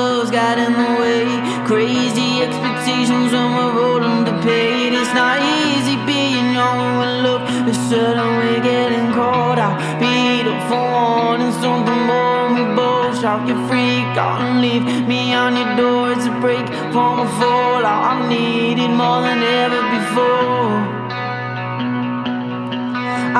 certain 8.01 8.31
we're 8.37 8.63
getting 8.63 9.13
caught 9.13 9.59
out. 9.59 9.77
Up 10.51 10.61
for 10.69 10.85
wanting 10.97 11.53
something 11.61 12.01
more. 12.09 12.43
We 12.55 12.63
both 12.75 13.13
shout 13.21 13.47
you 13.47 13.55
freak 13.67 14.11
out 14.25 14.41
and 14.41 14.59
leave 14.65 14.85
me 15.07 15.21
on 15.35 15.51
your 15.55 15.71
door. 15.81 16.11
It's 16.13 16.25
a 16.25 16.33
break 16.43 16.65
from 16.93 17.13
a 17.25 17.27
fallout. 17.39 18.03
I 18.11 18.13
need 18.27 18.79
it 18.85 18.93
more 19.01 19.21
than 19.27 19.39
ever 19.61 19.81
before. 19.97 20.71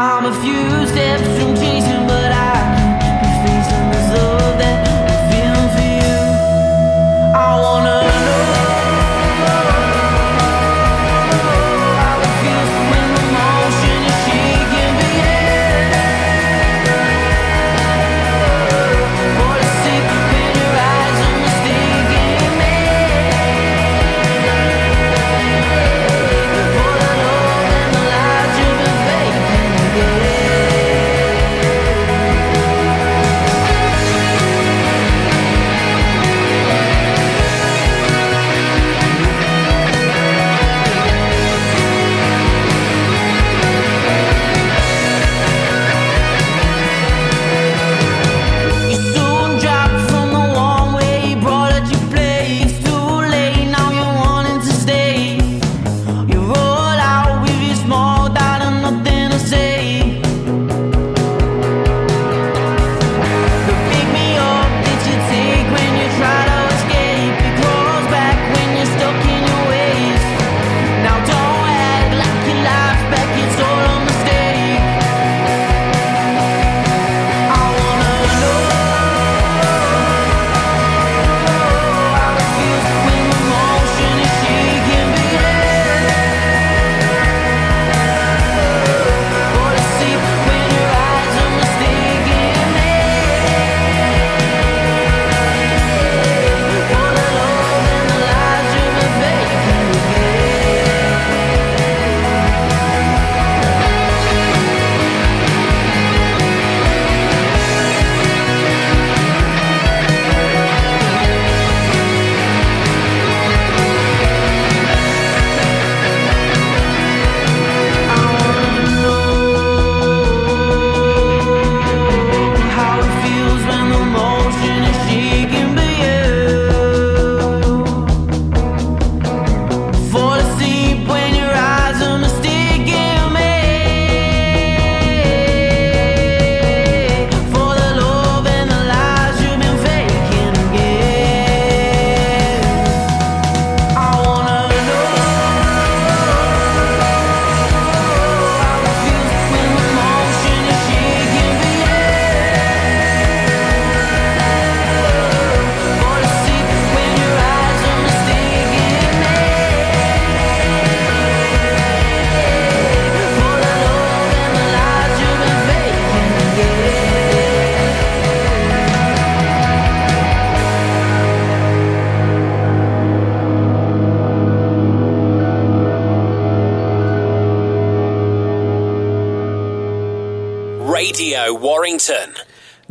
I'm 0.05 0.25
a 0.31 0.35
few 0.43 0.65
steps 0.91 1.27
from 1.37 1.51
chasing, 1.61 2.05
but 2.11 2.31
I 2.49 2.55
can't 3.01 3.19
be 3.23 3.29
facing 3.43 3.85
this 3.93 4.07
love 4.15 4.55
that 4.61 4.77
I'm 5.11 5.21
feeling 5.31 5.69
for 5.75 5.89
you. 6.01 6.19
I 7.45 7.49
wanna 7.63 8.10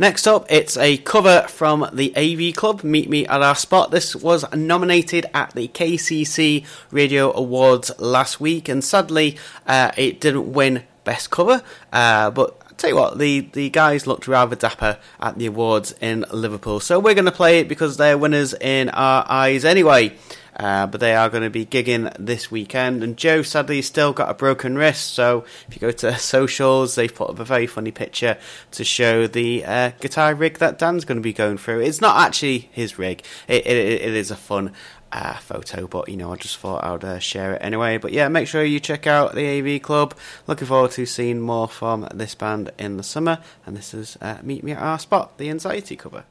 Next 0.01 0.25
up, 0.25 0.47
it's 0.49 0.77
a 0.77 0.97
cover 0.97 1.45
from 1.47 1.87
the 1.93 2.11
AV 2.17 2.55
Club, 2.55 2.83
Meet 2.83 3.07
Me 3.07 3.27
at 3.27 3.43
Our 3.43 3.53
Spot. 3.53 3.91
This 3.91 4.15
was 4.15 4.43
nominated 4.51 5.27
at 5.31 5.53
the 5.53 5.67
KCC 5.67 6.65
Radio 6.89 7.31
Awards 7.37 7.91
last 7.99 8.39
week, 8.39 8.67
and 8.67 8.83
sadly, 8.83 9.37
uh, 9.67 9.91
it 9.95 10.19
didn't 10.19 10.53
win 10.53 10.85
Best 11.03 11.29
Cover. 11.29 11.61
Uh, 11.93 12.31
but 12.31 12.79
tell 12.79 12.89
you 12.89 12.95
what, 12.95 13.19
the, 13.19 13.41
the 13.53 13.69
guys 13.69 14.07
looked 14.07 14.27
rather 14.27 14.55
dapper 14.55 14.97
at 15.19 15.37
the 15.37 15.45
awards 15.45 15.93
in 16.01 16.25
Liverpool, 16.31 16.79
so 16.79 16.97
we're 16.99 17.13
going 17.13 17.25
to 17.25 17.31
play 17.31 17.59
it 17.59 17.67
because 17.67 17.97
they're 17.97 18.17
winners 18.17 18.55
in 18.55 18.89
our 18.89 19.23
eyes 19.29 19.63
anyway. 19.63 20.11
Uh, 20.61 20.85
but 20.85 20.99
they 20.99 21.15
are 21.15 21.27
going 21.27 21.41
to 21.41 21.49
be 21.49 21.65
gigging 21.65 22.13
this 22.19 22.51
weekend. 22.51 23.03
And 23.03 23.17
Joe 23.17 23.41
sadly 23.41 23.81
still 23.81 24.13
got 24.13 24.29
a 24.29 24.35
broken 24.35 24.77
wrist. 24.77 25.15
So 25.15 25.43
if 25.67 25.73
you 25.73 25.79
go 25.79 25.89
to 25.89 26.05
their 26.05 26.17
socials, 26.19 26.93
they've 26.93 27.13
put 27.13 27.31
up 27.31 27.39
a 27.39 27.43
very 27.43 27.65
funny 27.65 27.89
picture 27.89 28.37
to 28.69 28.83
show 28.83 29.25
the 29.25 29.65
uh, 29.65 29.91
guitar 29.99 30.35
rig 30.35 30.59
that 30.59 30.77
Dan's 30.77 31.03
going 31.03 31.17
to 31.17 31.23
be 31.23 31.33
going 31.33 31.57
through. 31.57 31.81
It's 31.81 31.99
not 31.99 32.27
actually 32.27 32.69
his 32.71 32.99
rig. 32.99 33.25
It, 33.47 33.65
it, 33.65 34.01
it 34.01 34.13
is 34.13 34.29
a 34.29 34.35
fun 34.35 34.73
uh, 35.11 35.33
photo, 35.37 35.87
but 35.87 36.09
you 36.09 36.15
know, 36.15 36.31
I 36.31 36.35
just 36.35 36.59
thought 36.59 36.83
I'd 36.83 37.03
uh, 37.03 37.17
share 37.17 37.53
it 37.53 37.63
anyway. 37.63 37.97
But 37.97 38.11
yeah, 38.11 38.27
make 38.27 38.47
sure 38.47 38.63
you 38.63 38.79
check 38.79 39.07
out 39.07 39.33
the 39.33 39.47
AV 39.47 39.81
Club. 39.81 40.13
Looking 40.45 40.67
forward 40.67 40.91
to 40.91 41.07
seeing 41.07 41.39
more 41.41 41.67
from 41.67 42.07
this 42.13 42.35
band 42.35 42.69
in 42.77 42.97
the 42.97 43.03
summer. 43.03 43.39
And 43.65 43.75
this 43.75 43.95
is 43.95 44.15
uh, 44.21 44.37
Meet 44.43 44.63
Me 44.63 44.73
at 44.73 44.77
Our 44.77 44.99
Spot, 44.99 45.35
the 45.39 45.49
Anxiety 45.49 45.95
cover. 45.95 46.25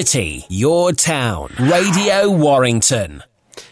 Community, 0.00 0.46
your 0.48 0.92
town. 0.92 1.52
Radio 1.58 2.30
Warrington. 2.30 3.22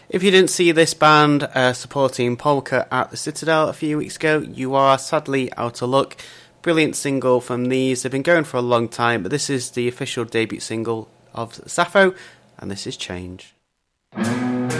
If 0.09 0.21
you 0.21 0.29
didn't 0.29 0.51
see 0.51 0.71
this 0.71 0.93
band 0.93 1.43
uh, 1.43 1.73
supporting 1.73 2.37
Polka 2.37 2.87
at 2.91 3.09
the 3.09 3.17
Citadel 3.17 3.67
a 3.67 3.73
few 3.73 3.97
weeks 3.97 4.15
ago, 4.15 4.39
you 4.39 4.75
are 4.75 4.99
sadly 4.99 5.51
out 5.53 5.81
of 5.81 5.89
luck. 5.89 6.17
Brilliant 6.61 6.95
single 6.95 7.41
from 7.41 7.65
these. 7.65 8.03
They've 8.03 8.11
been 8.11 8.21
going 8.21 8.43
for 8.43 8.57
a 8.57 8.61
long 8.61 8.87
time, 8.89 9.23
but 9.23 9.31
this 9.31 9.49
is 9.49 9.71
the 9.71 9.87
official 9.87 10.23
debut 10.23 10.59
single 10.59 11.09
of 11.33 11.55
Sappho, 11.65 12.13
and 12.59 12.69
this 12.69 12.85
is 12.85 12.95
Change. 12.95 13.55
Change 14.15 14.78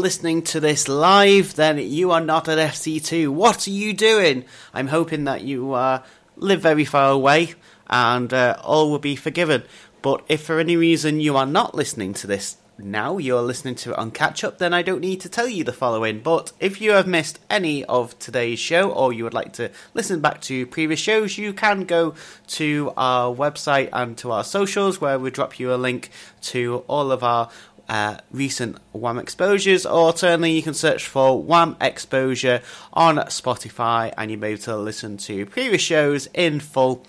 listening 0.00 0.42
to 0.42 0.60
this 0.60 0.88
live, 0.88 1.54
then 1.54 1.78
you 1.78 2.10
are 2.10 2.20
not 2.20 2.48
at 2.48 2.58
FC2. 2.58 3.28
What 3.28 3.68
are 3.68 3.70
you 3.70 3.92
doing? 3.92 4.44
I'm 4.72 4.88
hoping 4.88 5.24
that 5.24 5.42
you 5.42 5.74
uh, 5.74 6.02
live 6.36 6.62
very 6.62 6.84
far 6.84 7.10
away 7.10 7.54
and 7.88 8.32
uh, 8.32 8.56
all 8.64 8.90
will 8.90 8.98
be 8.98 9.14
forgiven. 9.14 9.62
But 10.02 10.24
if 10.28 10.42
for 10.42 10.58
any 10.58 10.76
reason 10.76 11.20
you 11.20 11.36
are 11.36 11.46
not 11.46 11.74
listening 11.74 12.14
to 12.14 12.26
this 12.26 12.56
now, 12.82 13.18
you're 13.18 13.42
listening 13.42 13.74
to 13.76 13.90
it 13.90 13.98
on 13.98 14.10
catch 14.10 14.42
up, 14.42 14.58
then 14.58 14.72
I 14.72 14.82
don't 14.82 15.00
need 15.00 15.20
to 15.20 15.28
tell 15.28 15.48
you 15.48 15.64
the 15.64 15.72
following. 15.72 16.20
But 16.20 16.52
if 16.60 16.80
you 16.80 16.92
have 16.92 17.06
missed 17.06 17.38
any 17.48 17.84
of 17.84 18.18
today's 18.18 18.58
show 18.58 18.90
or 18.90 19.12
you 19.12 19.24
would 19.24 19.34
like 19.34 19.52
to 19.54 19.70
listen 19.94 20.20
back 20.20 20.40
to 20.42 20.66
previous 20.66 21.00
shows, 21.00 21.36
you 21.36 21.52
can 21.52 21.84
go 21.84 22.14
to 22.48 22.92
our 22.96 23.34
website 23.34 23.90
and 23.92 24.16
to 24.18 24.32
our 24.32 24.44
socials 24.44 25.00
where 25.00 25.18
we 25.18 25.30
drop 25.30 25.58
you 25.58 25.72
a 25.72 25.76
link 25.76 26.10
to 26.42 26.84
all 26.86 27.12
of 27.12 27.22
our 27.22 27.50
uh, 27.90 28.18
recent 28.30 28.78
Wham 28.92 29.18
exposures, 29.18 29.84
or 29.84 30.06
alternatively, 30.06 30.52
you 30.52 30.62
can 30.62 30.74
search 30.74 31.08
for 31.08 31.42
Wham 31.42 31.76
Exposure 31.80 32.62
on 32.92 33.16
Spotify 33.16 34.14
and 34.16 34.30
you'll 34.30 34.40
be 34.40 34.46
able 34.46 34.62
to 34.62 34.76
listen 34.76 35.16
to 35.16 35.44
previous 35.46 35.82
shows 35.82 36.28
in 36.32 36.60
full, 36.60 37.04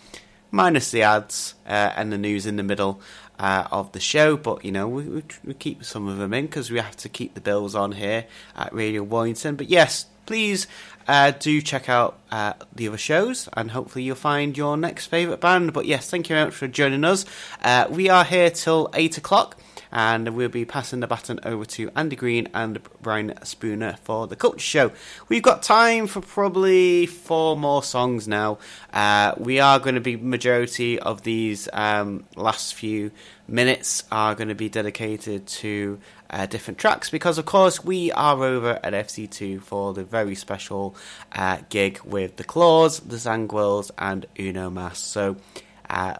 minus 0.49 0.89
the 0.89 1.03
ads 1.03 1.53
uh, 1.67 1.93
and 1.95 2.11
the 2.11 2.17
news 2.17 2.45
in 2.45 2.57
the 2.57 2.63
middle. 2.63 2.99
Uh, 3.39 3.67
of 3.71 3.91
the 3.93 3.99
show, 3.99 4.37
but 4.37 4.63
you 4.63 4.71
know 4.71 4.87
we, 4.87 5.01
we, 5.01 5.23
we 5.43 5.53
keep 5.55 5.83
some 5.83 6.07
of 6.07 6.19
them 6.19 6.31
in 6.31 6.45
because 6.45 6.69
we 6.69 6.77
have 6.77 6.95
to 6.95 7.09
keep 7.09 7.33
the 7.33 7.41
bills 7.41 7.73
on 7.73 7.93
here 7.93 8.25
at 8.55 8.71
Radio 8.71 9.01
Warrington. 9.01 9.55
But 9.55 9.67
yes, 9.67 10.05
please 10.27 10.67
uh, 11.07 11.31
do 11.31 11.59
check 11.59 11.89
out 11.89 12.19
uh, 12.29 12.53
the 12.75 12.87
other 12.87 12.99
shows, 12.99 13.49
and 13.53 13.71
hopefully 13.71 14.03
you'll 14.03 14.15
find 14.15 14.55
your 14.55 14.77
next 14.77 15.07
favourite 15.07 15.41
band. 15.41 15.73
But 15.73 15.87
yes, 15.87 16.07
thank 16.07 16.29
you 16.29 16.35
very 16.35 16.45
much 16.45 16.53
for 16.53 16.67
joining 16.67 17.03
us. 17.03 17.25
Uh, 17.63 17.87
we 17.89 18.09
are 18.09 18.23
here 18.23 18.51
till 18.51 18.91
eight 18.93 19.17
o'clock 19.17 19.57
and 19.91 20.29
we'll 20.35 20.49
be 20.49 20.65
passing 20.65 21.01
the 21.01 21.07
baton 21.07 21.39
over 21.43 21.65
to 21.65 21.89
Andy 21.95 22.15
Green 22.15 22.47
and 22.53 22.79
Brian 23.01 23.33
Spooner 23.43 23.97
for 24.03 24.27
the 24.27 24.35
Culture 24.35 24.59
Show. 24.59 24.91
We've 25.29 25.43
got 25.43 25.63
time 25.63 26.07
for 26.07 26.21
probably 26.21 27.05
four 27.05 27.57
more 27.57 27.83
songs 27.83 28.27
now. 28.27 28.59
Uh, 28.93 29.33
we 29.37 29.59
are 29.59 29.79
going 29.79 29.95
to 29.95 30.01
be 30.01 30.15
majority 30.15 30.99
of 30.99 31.23
these 31.23 31.67
um, 31.73 32.25
last 32.35 32.73
few 32.73 33.11
minutes 33.47 34.03
are 34.11 34.33
going 34.33 34.47
to 34.47 34.55
be 34.55 34.69
dedicated 34.69 35.45
to 35.45 35.99
uh, 36.29 36.45
different 36.45 36.77
tracks 36.77 37.09
because, 37.09 37.37
of 37.37 37.45
course, 37.45 37.83
we 37.83 38.11
are 38.13 38.41
over 38.43 38.79
at 38.81 38.93
FC2 38.93 39.61
for 39.61 39.93
the 39.93 40.03
very 40.03 40.35
special 40.35 40.95
uh, 41.33 41.57
gig 41.69 41.99
with 42.03 42.37
the 42.37 42.43
Clause, 42.43 42.99
the 43.01 43.17
Zangwills, 43.17 43.91
and 43.97 44.25
Uno 44.39 44.69
Mas. 44.69 44.97
So. 44.97 45.35
Uh, 45.89 46.15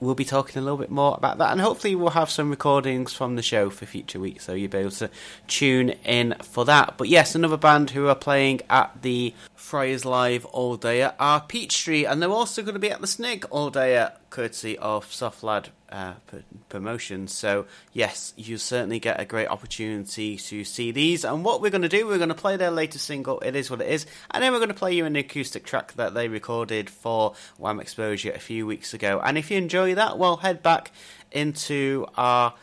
we'll 0.00 0.14
be 0.14 0.24
talking 0.24 0.58
a 0.58 0.62
little 0.62 0.78
bit 0.78 0.90
more 0.90 1.14
about 1.16 1.38
that, 1.38 1.52
and 1.52 1.60
hopefully 1.60 1.94
we'll 1.94 2.10
have 2.10 2.30
some 2.30 2.50
recordings 2.50 3.12
from 3.12 3.36
the 3.36 3.42
show 3.42 3.70
for 3.70 3.86
future 3.86 4.18
weeks, 4.18 4.44
so 4.44 4.54
you'll 4.54 4.70
be 4.70 4.78
able 4.78 4.90
to 4.90 5.10
tune 5.46 5.90
in 6.04 6.34
for 6.42 6.64
that. 6.64 6.94
But 6.96 7.08
yes, 7.08 7.34
another 7.34 7.56
band 7.56 7.90
who 7.90 8.08
are 8.08 8.14
playing 8.14 8.62
at 8.70 9.02
the 9.02 9.34
Friars 9.60 10.04
Live 10.04 10.46
all 10.46 10.76
day 10.76 11.02
are 11.02 11.40
Peachtree, 11.42 12.04
and 12.04 12.20
they're 12.20 12.30
also 12.30 12.62
going 12.62 12.74
to 12.74 12.80
be 12.80 12.90
at 12.90 13.00
the 13.00 13.06
Snig 13.06 13.44
all 13.50 13.70
day, 13.70 13.96
at 13.96 14.18
courtesy 14.30 14.76
of 14.78 15.12
Soft 15.12 15.44
Lad 15.44 15.68
uh, 15.92 16.14
p- 16.30 16.38
Promotions. 16.68 17.32
So 17.32 17.66
yes, 17.92 18.32
you 18.36 18.56
certainly 18.56 18.98
get 18.98 19.20
a 19.20 19.24
great 19.24 19.48
opportunity 19.48 20.38
to 20.38 20.64
see 20.64 20.90
these. 20.90 21.24
And 21.24 21.44
what 21.44 21.60
we're 21.60 21.70
going 21.70 21.82
to 21.82 21.88
do, 21.88 22.06
we're 22.06 22.16
going 22.16 22.30
to 22.30 22.34
play 22.34 22.56
their 22.56 22.70
latest 22.70 23.04
single, 23.04 23.38
"It 23.40 23.54
Is 23.54 23.70
What 23.70 23.82
It 23.82 23.88
Is," 23.88 24.06
and 24.30 24.42
then 24.42 24.50
we're 24.52 24.58
going 24.58 24.70
to 24.70 24.74
play 24.74 24.94
you 24.94 25.04
an 25.04 25.14
acoustic 25.14 25.64
track 25.64 25.92
that 25.92 26.14
they 26.14 26.26
recorded 26.26 26.88
for 26.88 27.34
Wham 27.58 27.80
Exposure 27.80 28.32
a 28.32 28.40
few 28.40 28.66
weeks 28.66 28.94
ago. 28.94 29.20
And 29.22 29.36
if 29.36 29.50
you 29.50 29.58
enjoy 29.58 29.94
that, 29.94 30.18
well, 30.18 30.38
head 30.38 30.62
back 30.62 30.90
into 31.30 32.06
our 32.16 32.54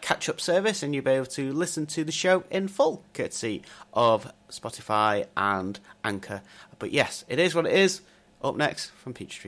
catch 0.00 0.28
up 0.28 0.40
service 0.40 0.82
and 0.82 0.94
you'll 0.94 1.04
be 1.04 1.12
able 1.12 1.26
to 1.26 1.52
listen 1.52 1.86
to 1.86 2.04
the 2.04 2.12
show 2.12 2.44
in 2.50 2.68
full, 2.68 3.04
courtesy 3.14 3.62
of 3.94 4.30
Spotify 4.50 5.26
and 5.36 5.80
Anchor. 6.04 6.42
But 6.78 6.92
yes, 6.92 7.24
it 7.28 7.38
is 7.38 7.54
what 7.54 7.66
it 7.66 7.72
is. 7.72 8.02
Up 8.42 8.56
next 8.56 8.90
from 8.90 9.14
Peach 9.14 9.38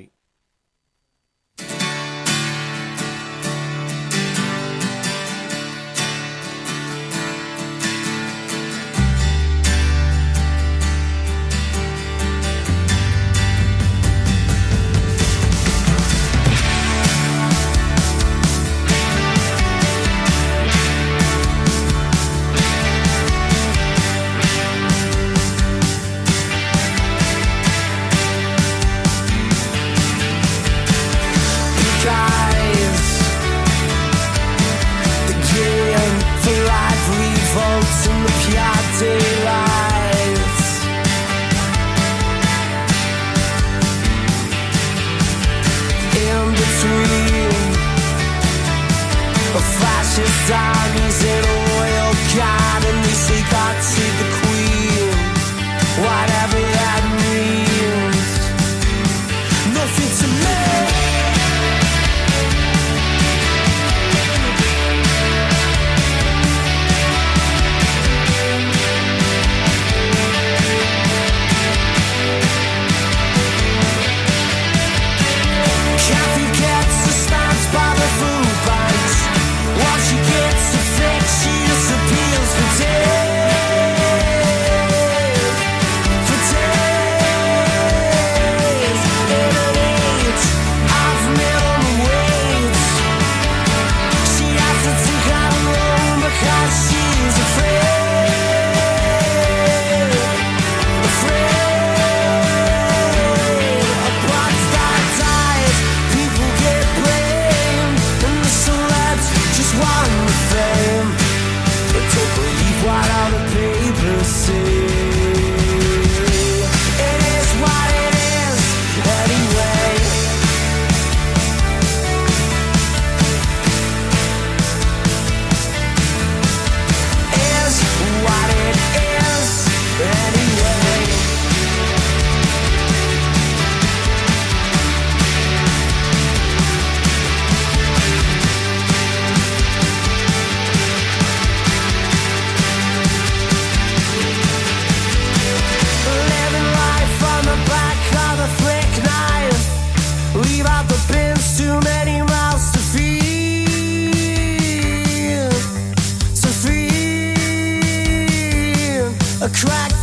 A 159.43 159.48
crack 159.48 160.02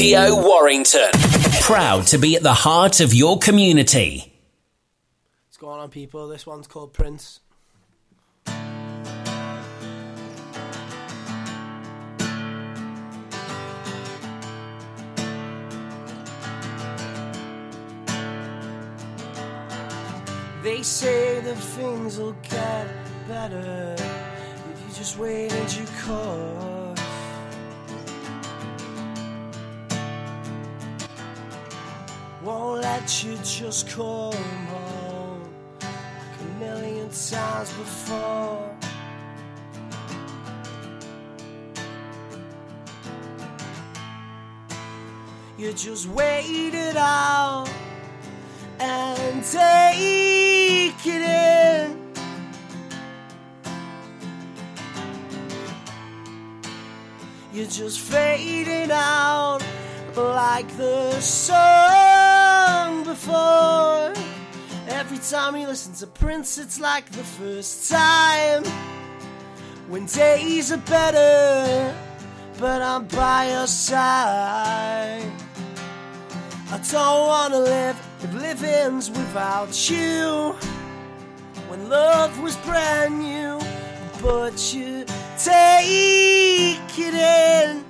Radio 0.00 0.34
Warrington. 0.34 1.10
Proud 1.60 2.06
to 2.06 2.16
be 2.16 2.34
at 2.34 2.42
the 2.42 2.54
heart 2.54 3.00
of 3.00 3.12
your 3.12 3.38
community. 3.38 4.32
What's 5.46 5.58
going 5.58 5.78
on, 5.78 5.90
people? 5.90 6.26
This 6.26 6.46
one's 6.46 6.66
called 6.66 6.94
Prince. 6.94 7.40
They 20.62 20.82
say 20.82 21.40
that 21.40 21.56
things 21.56 22.18
will 22.18 22.32
get 22.48 22.88
better 23.28 23.96
if 23.98 24.88
you 24.88 24.94
just 24.94 25.18
wait 25.18 25.52
and 25.52 25.76
you 25.76 25.84
Won't 26.08 26.79
let 33.00 33.24
you 33.24 33.34
just 33.42 33.88
come 33.88 34.34
home 34.34 35.42
like 35.80 36.40
a 36.40 36.58
million 36.58 37.08
times 37.08 37.72
before. 37.72 38.76
You 45.56 45.72
just 45.72 46.08
wait 46.08 46.74
it 46.74 46.96
out 46.96 47.70
and 48.78 49.44
take 49.44 51.06
it 51.06 51.22
in. 51.22 51.96
You're 57.54 57.66
just 57.66 58.00
fading 58.00 58.90
out 58.90 59.60
like 60.16 60.68
the 60.76 61.18
song 62.90 63.04
before. 63.04 64.12
Every 64.88 65.18
time 65.18 65.56
you 65.56 65.66
listen 65.66 65.94
to 65.94 66.06
Prince, 66.06 66.58
it's 66.58 66.80
like 66.80 67.10
the 67.10 67.24
first 67.24 67.90
time. 67.90 68.64
When 69.88 70.06
days 70.06 70.72
are 70.72 70.84
better, 70.98 71.94
but 72.58 72.82
I'm 72.82 73.04
by 73.06 73.50
your 73.52 73.66
side. 73.66 75.30
I 76.74 76.78
don't 76.92 77.26
wanna 77.32 77.58
live 77.58 77.96
if 78.22 78.32
living's 78.34 79.10
without 79.10 79.72
you. 79.90 80.54
When 81.68 81.88
love 81.88 82.32
was 82.42 82.56
brand 82.68 83.18
new, 83.18 83.60
but 84.22 84.56
you 84.74 85.04
take 85.38 86.98
it 87.08 87.14
in. 87.14 87.84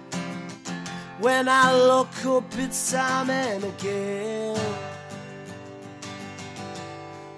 When 1.21 1.49
I 1.49 1.67
look 1.75 2.15
up, 2.25 2.45
it's 2.59 2.93
time 2.93 3.31
and 3.31 3.65
again. 3.65 4.80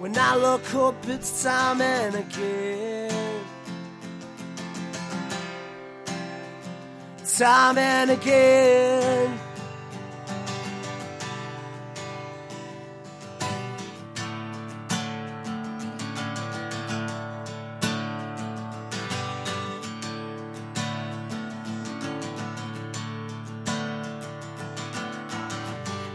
When 0.03 0.17
I 0.17 0.35
look 0.35 0.75
up, 0.75 0.95
it's 1.07 1.43
time 1.43 1.79
and 1.79 2.15
again. 2.15 3.39
Time 7.37 7.77
and 7.77 8.11
again. 8.11 9.39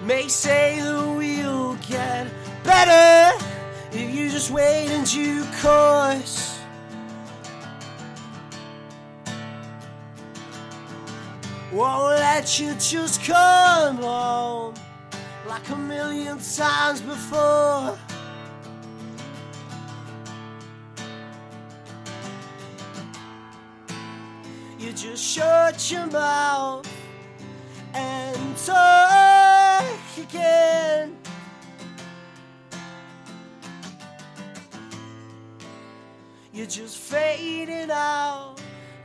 May 0.04 0.28
say 0.28 0.78
that 0.82 1.16
we'll 1.16 1.76
get 1.88 2.28
better 2.62 3.27
just 4.38 4.52
wait 4.52 4.88
in 4.88 5.02
due 5.02 5.42
course. 5.60 6.60
Won't 11.72 12.20
let 12.20 12.60
you 12.60 12.72
just 12.74 13.24
come 13.24 13.96
home 13.96 14.74
like 15.44 15.68
a 15.70 15.76
million 15.76 16.38
times 16.38 17.00
before. 17.00 17.98
You 24.78 24.92
just 24.92 25.24
shut 25.24 25.90
your 25.90 26.06
mouth 26.06 26.88
and 27.92 28.56
talk 28.56 29.84
again. 30.16 30.67
Just 36.68 36.98
fading 36.98 37.90
out 37.90 38.56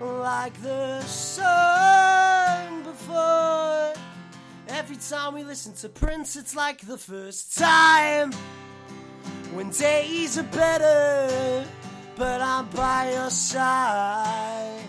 like 0.02 0.54
the 0.62 1.02
sun 1.04 2.84
before. 2.84 3.94
Every 4.68 4.98
time 4.98 5.34
we 5.34 5.46
listen 5.46 5.74
to 5.76 5.88
Prince, 5.88 6.36
it's 6.36 6.58
like 6.58 6.82
the 6.82 6.98
first 6.98 7.58
time. 7.58 8.34
When 9.54 9.70
days 9.70 10.38
are 10.38 10.44
better, 10.44 11.66
but 12.18 12.42
I'm 12.42 12.68
by 12.70 13.14
your 13.14 13.30
side. 13.30 14.82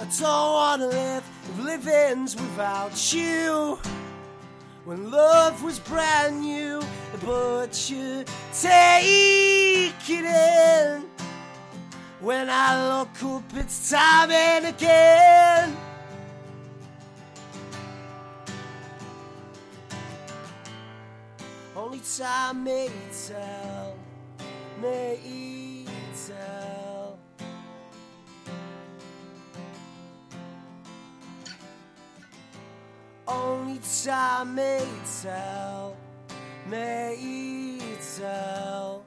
I 0.00 0.04
don't 0.18 0.22
wanna 0.22 0.86
live 0.86 1.24
with 1.48 1.66
livings 1.66 2.34
without 2.34 3.12
you. 3.12 3.78
When 4.86 5.10
love 5.10 5.62
was 5.62 5.80
brand 5.80 6.40
new, 6.40 6.80
but 7.22 7.90
you 7.90 8.24
take 8.52 10.08
it 10.08 10.24
in. 10.24 11.05
When 12.20 12.48
I 12.48 12.98
look 12.98 13.22
up, 13.24 13.44
it's 13.56 13.90
time 13.90 14.30
and 14.30 14.66
again. 14.66 15.76
Only 21.76 22.00
time 22.00 22.64
may 22.64 22.90
tell, 23.28 23.98
may 24.80 25.84
tell. 26.26 27.18
Only 33.28 33.78
time 34.04 34.54
may 34.54 34.88
tell, 35.22 35.96
may 36.66 37.78
tell. 38.16 39.04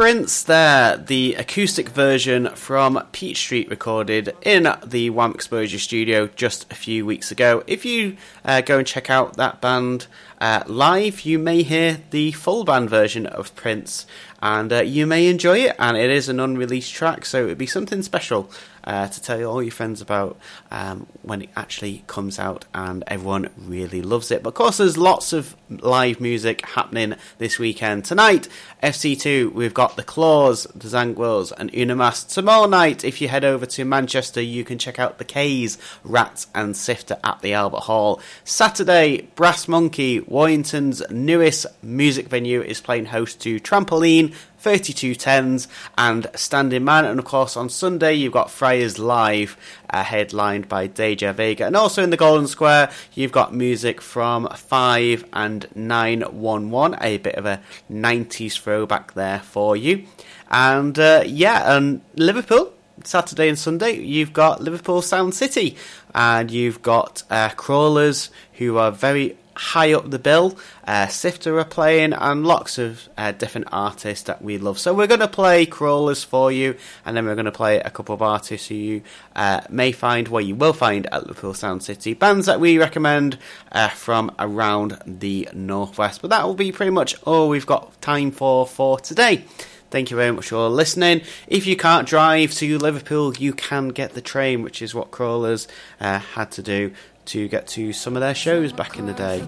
Prince 0.00 0.44
there, 0.44 0.96
the 0.96 1.34
acoustic 1.34 1.90
version 1.90 2.48
from 2.54 3.06
Peach 3.12 3.36
Street 3.36 3.68
recorded 3.68 4.34
in 4.40 4.66
the 4.82 5.10
Wham 5.10 5.32
Exposure 5.34 5.78
studio 5.78 6.26
just 6.28 6.64
a 6.72 6.74
few 6.74 7.04
weeks 7.04 7.30
ago. 7.30 7.62
If 7.66 7.84
you 7.84 8.16
uh, 8.42 8.62
go 8.62 8.78
and 8.78 8.86
check 8.86 9.10
out 9.10 9.36
that 9.36 9.60
band 9.60 10.06
uh, 10.40 10.62
live, 10.66 11.26
you 11.26 11.38
may 11.38 11.62
hear 11.62 11.98
the 12.12 12.32
full 12.32 12.64
band 12.64 12.88
version 12.88 13.26
of 13.26 13.54
Prince 13.54 14.06
and 14.40 14.72
uh, 14.72 14.80
you 14.80 15.06
may 15.06 15.28
enjoy 15.28 15.58
it. 15.58 15.76
And 15.78 15.98
it 15.98 16.08
is 16.08 16.30
an 16.30 16.40
unreleased 16.40 16.94
track, 16.94 17.26
so 17.26 17.44
it'd 17.44 17.58
be 17.58 17.66
something 17.66 18.00
special 18.00 18.50
uh, 18.84 19.08
to 19.08 19.22
tell 19.22 19.44
all 19.44 19.62
your 19.62 19.72
friends 19.72 20.00
about 20.00 20.38
um, 20.70 21.06
when 21.22 21.42
it 21.42 21.50
actually 21.56 22.04
comes 22.06 22.38
out 22.38 22.64
and 22.74 23.04
everyone 23.06 23.48
really 23.56 24.02
loves 24.02 24.30
it. 24.30 24.42
But 24.42 24.50
of 24.50 24.54
course, 24.54 24.78
there's 24.78 24.96
lots 24.96 25.32
of 25.32 25.56
live 25.68 26.20
music 26.20 26.64
happening 26.66 27.14
this 27.38 27.58
weekend. 27.58 28.04
Tonight, 28.04 28.48
FC2, 28.82 29.52
we've 29.52 29.74
got 29.74 29.96
The 29.96 30.02
Clause, 30.02 30.64
The 30.74 30.88
Zangwills, 30.88 31.52
and 31.56 31.74
Uno 31.74 31.94
Mas. 31.94 32.24
Tomorrow 32.24 32.66
night, 32.66 33.04
if 33.04 33.20
you 33.20 33.28
head 33.28 33.44
over 33.44 33.66
to 33.66 33.84
Manchester, 33.84 34.40
you 34.40 34.64
can 34.64 34.78
check 34.78 34.98
out 34.98 35.18
The 35.18 35.24
K's, 35.24 35.78
Rats, 36.04 36.46
and 36.54 36.76
Sifter 36.76 37.18
at 37.22 37.40
the 37.40 37.52
Albert 37.52 37.80
Hall. 37.80 38.20
Saturday, 38.44 39.28
Brass 39.34 39.68
Monkey, 39.68 40.20
Warrington's 40.20 41.02
newest 41.10 41.66
music 41.82 42.28
venue, 42.28 42.62
is 42.62 42.80
playing 42.80 43.06
host 43.06 43.40
to 43.42 43.60
Trampoline. 43.60 44.34
3210s 44.62 45.66
and 45.96 46.26
Standing 46.34 46.84
Man. 46.84 47.04
And 47.04 47.18
of 47.18 47.24
course, 47.24 47.56
on 47.56 47.68
Sunday, 47.68 48.14
you've 48.14 48.32
got 48.32 48.50
Friars 48.50 48.98
Live, 48.98 49.56
uh, 49.90 50.02
headlined 50.02 50.68
by 50.68 50.86
Deja 50.86 51.32
Vega. 51.32 51.66
And 51.66 51.76
also 51.76 52.02
in 52.02 52.10
the 52.10 52.16
Golden 52.16 52.46
Square, 52.46 52.90
you've 53.14 53.32
got 53.32 53.54
music 53.54 54.00
from 54.00 54.48
5 54.48 55.24
and 55.32 55.66
911, 55.74 56.98
a 57.00 57.18
bit 57.18 57.34
of 57.36 57.46
a 57.46 57.60
90s 57.90 58.60
throwback 58.60 59.14
there 59.14 59.40
for 59.40 59.76
you. 59.76 60.06
And 60.50 60.98
uh, 60.98 61.22
yeah, 61.26 61.76
and 61.76 62.02
Liverpool. 62.16 62.72
Saturday 63.02 63.48
and 63.48 63.58
Sunday, 63.58 63.92
you've 63.92 64.34
got 64.34 64.62
Liverpool 64.62 65.00
Sound 65.00 65.34
City, 65.34 65.74
and 66.14 66.50
you've 66.50 66.82
got 66.82 67.22
uh, 67.30 67.48
Crawlers, 67.50 68.28
who 68.54 68.76
are 68.76 68.92
very 68.92 69.38
high 69.60 69.92
up 69.92 70.10
the 70.10 70.18
bill. 70.18 70.58
Uh, 70.86 71.06
Sifter 71.06 71.58
are 71.58 71.64
playing, 71.64 72.14
and 72.14 72.46
lots 72.46 72.78
of 72.78 73.08
uh, 73.18 73.32
different 73.32 73.68
artists 73.70 74.24
that 74.24 74.40
we 74.40 74.56
love. 74.56 74.78
So 74.78 74.94
we're 74.94 75.06
going 75.06 75.20
to 75.20 75.28
play 75.28 75.66
Crawlers 75.66 76.24
for 76.24 76.50
you, 76.50 76.76
and 77.04 77.14
then 77.14 77.26
we're 77.26 77.34
going 77.34 77.44
to 77.44 77.52
play 77.52 77.78
a 77.78 77.90
couple 77.90 78.14
of 78.14 78.22
artists 78.22 78.68
who 78.68 78.74
you 78.74 79.02
uh, 79.36 79.60
may 79.68 79.92
find, 79.92 80.28
well, 80.28 80.40
you 80.40 80.54
will 80.54 80.72
find 80.72 81.06
at 81.06 81.26
Liverpool 81.26 81.52
Sound 81.52 81.82
City. 81.82 82.14
Bands 82.14 82.46
that 82.46 82.58
we 82.58 82.78
recommend 82.78 83.38
uh, 83.70 83.88
from 83.90 84.34
around 84.38 84.98
the 85.06 85.48
northwest. 85.52 86.22
But 86.22 86.30
that 86.30 86.46
will 86.46 86.54
be 86.54 86.72
pretty 86.72 86.90
much 86.90 87.14
all 87.24 87.50
we've 87.50 87.66
got 87.66 88.00
time 88.00 88.30
for 88.30 88.66
for 88.66 88.98
today. 88.98 89.44
Thank 89.90 90.12
you 90.12 90.16
very 90.16 90.30
much 90.30 90.50
for 90.50 90.68
listening. 90.68 91.22
If 91.48 91.66
you 91.66 91.76
can't 91.76 92.06
drive 92.06 92.52
to 92.54 92.78
Liverpool, 92.78 93.34
you 93.36 93.52
can 93.52 93.88
get 93.88 94.12
the 94.12 94.20
train, 94.20 94.62
which 94.62 94.82
is 94.82 94.94
what 94.94 95.10
Crawlers 95.10 95.66
uh, 96.00 96.20
had 96.20 96.52
to 96.52 96.62
do 96.62 96.92
to 97.26 97.48
get 97.48 97.66
to 97.68 97.92
some 97.92 98.16
of 98.16 98.20
their 98.20 98.34
shows 98.34 98.72
back 98.72 98.98
in 98.98 99.06
the 99.06 99.12
day. 99.12 99.44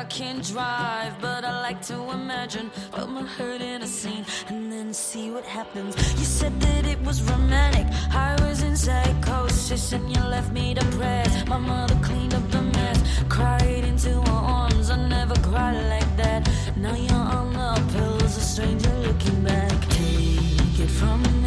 I 0.00 0.04
can't 0.04 0.42
drive, 0.42 1.20
but 1.20 1.44
I 1.44 1.60
like 1.60 1.82
to 1.88 2.10
imagine 2.12 2.70
what 2.92 3.08
my 3.10 3.22
hurt 3.22 3.60
in 3.60 3.82
a 3.82 3.86
scene 3.86 4.24
and 4.48 4.72
then 4.72 4.94
see 4.94 5.30
what 5.30 5.44
happens. 5.44 5.94
You 6.18 6.24
said 6.24 6.58
that 6.60 6.86
it 6.86 6.98
was 7.02 7.22
romantic. 7.24 7.86
I 8.10 8.34
was 8.40 8.62
in 8.62 8.76
psychosis 8.76 9.92
and 9.92 10.08
you 10.08 10.22
left 10.22 10.52
me 10.52 10.72
depressed. 10.72 11.48
My 11.48 11.58
mother 11.58 11.98
cleaned 12.02 12.32
up 12.32 12.50
the 12.50 12.62
mess, 12.62 13.02
cried 13.28 13.84
into 13.84 14.10
her 14.22 14.30
arms. 14.30 14.90
I 14.90 14.96
never 15.08 15.34
cried 15.42 15.82
like 15.90 16.16
that. 16.16 16.48
Now 16.76 16.94
you're 16.94 17.28
on 17.38 17.52
the 17.52 17.92
pills, 17.92 18.36
a 18.38 18.40
stranger 18.40 18.96
looking 19.00 19.42
back. 19.42 19.69
It 20.80 20.88
from 20.88 21.39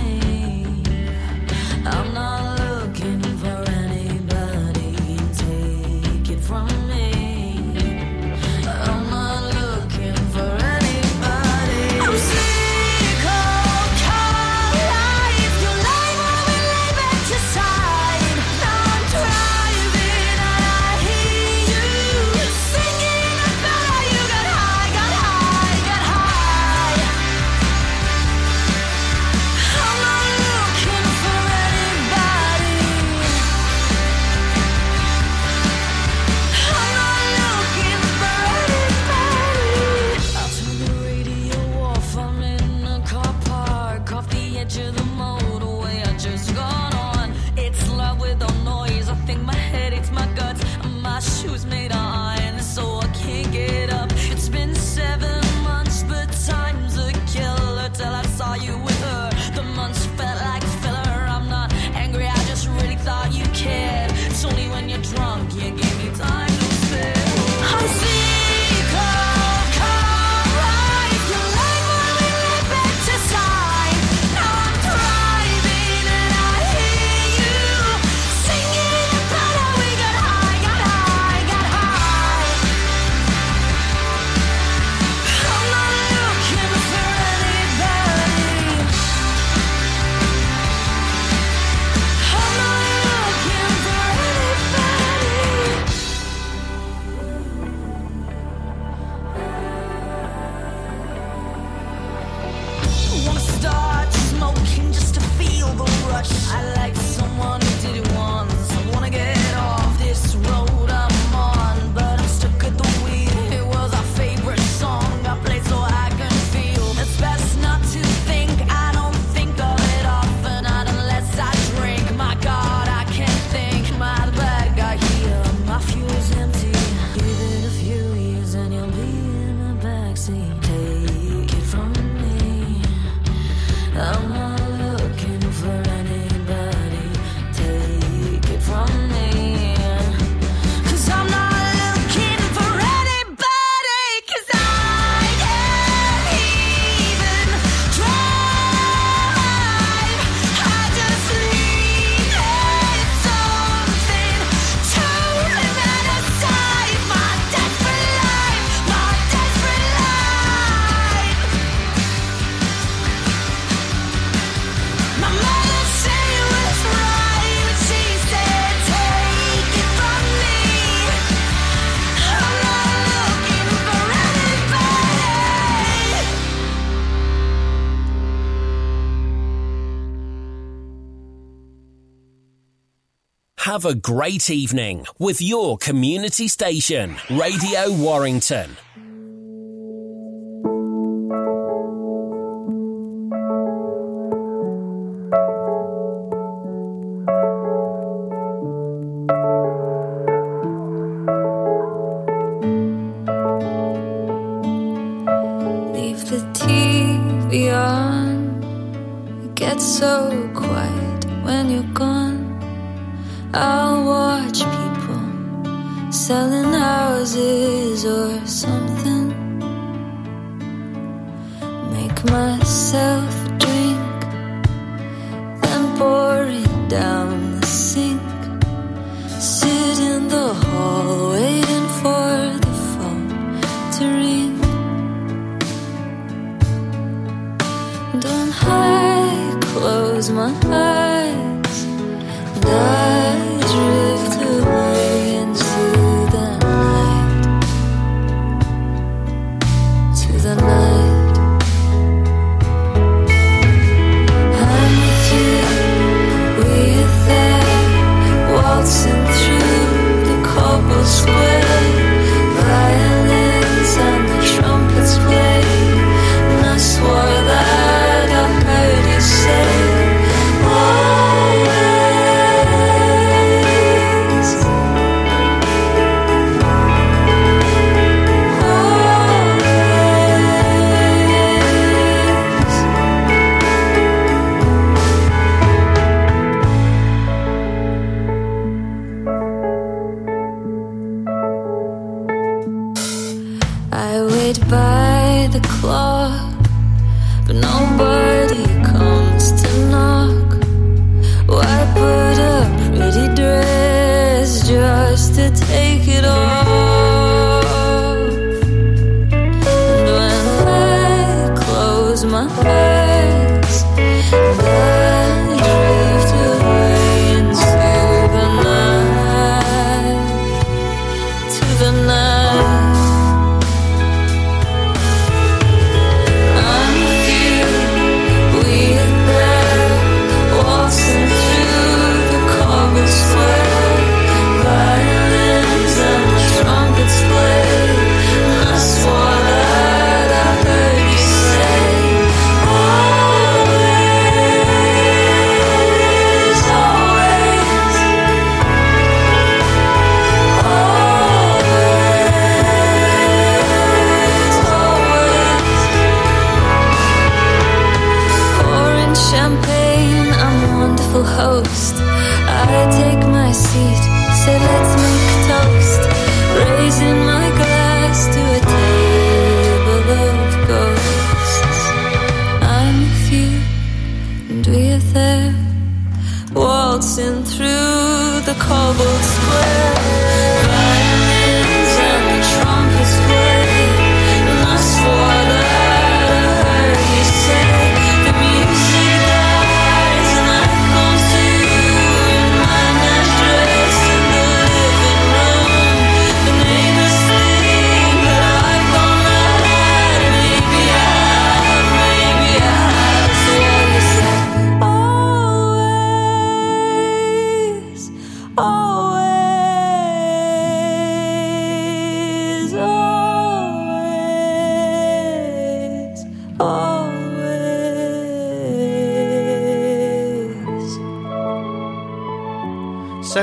have 183.73 183.85
a 183.85 183.95
great 183.95 184.51
evening 184.51 185.03
with 185.17 185.41
your 185.41 185.79
community 185.79 186.47
station, 186.47 187.15
Radio 187.31 187.91
Warrington. 187.91 188.69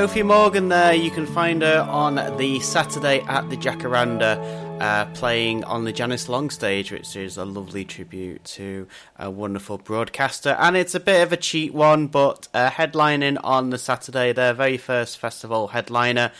Sophie 0.01 0.23
Morgan 0.23 0.69
there. 0.69 0.95
You 0.95 1.11
can 1.11 1.27
find 1.27 1.61
her 1.61 1.81
on 1.87 2.15
the 2.37 2.59
Saturday 2.61 3.19
at 3.27 3.47
the 3.51 3.55
Jacaranda. 3.55 4.35
Uh, 4.81 5.05
playing 5.13 5.63
on 5.65 5.83
the 5.83 5.91
Janice 5.91 6.27
Long 6.27 6.49
stage, 6.49 6.91
which 6.91 7.15
is 7.15 7.37
a 7.37 7.45
lovely 7.45 7.85
tribute 7.85 8.43
to 8.45 8.87
a 9.19 9.29
wonderful 9.29 9.77
broadcaster. 9.77 10.57
And 10.57 10.75
it's 10.75 10.95
a 10.95 10.99
bit 10.99 11.21
of 11.21 11.31
a 11.31 11.37
cheat 11.37 11.71
one, 11.71 12.07
but 12.07 12.47
uh, 12.51 12.71
headlining 12.71 13.37
on 13.43 13.69
the 13.69 13.77
Saturday, 13.77 14.33
their 14.33 14.55
very 14.55 14.77
first 14.77 15.19
festival 15.19 15.67
headliner 15.67 16.31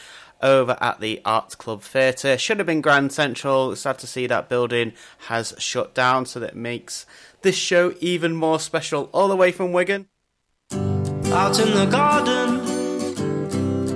over 0.42 0.76
at 0.82 1.00
the 1.00 1.22
Arts 1.24 1.54
Club 1.54 1.84
Theatre. 1.84 2.40
Should 2.40 2.58
have 2.58 2.66
been 2.66 2.82
Grand 2.82 3.12
Central. 3.12 3.76
Sad 3.76 4.00
to 4.00 4.08
see 4.08 4.26
that 4.26 4.50
building 4.50 4.94
has 5.28 5.54
shut 5.60 5.94
down, 5.94 6.26
so 6.26 6.40
that 6.40 6.56
makes 6.56 7.06
this 7.44 7.58
show 7.58 7.94
even 8.00 8.34
more 8.36 8.60
special 8.60 9.08
all 9.14 9.28
the 9.28 9.36
way 9.36 9.52
from 9.52 9.72
Wigan. 9.72 10.08
Out 10.72 11.60
in 11.60 11.76
the 11.76 11.86
garden 11.86 12.61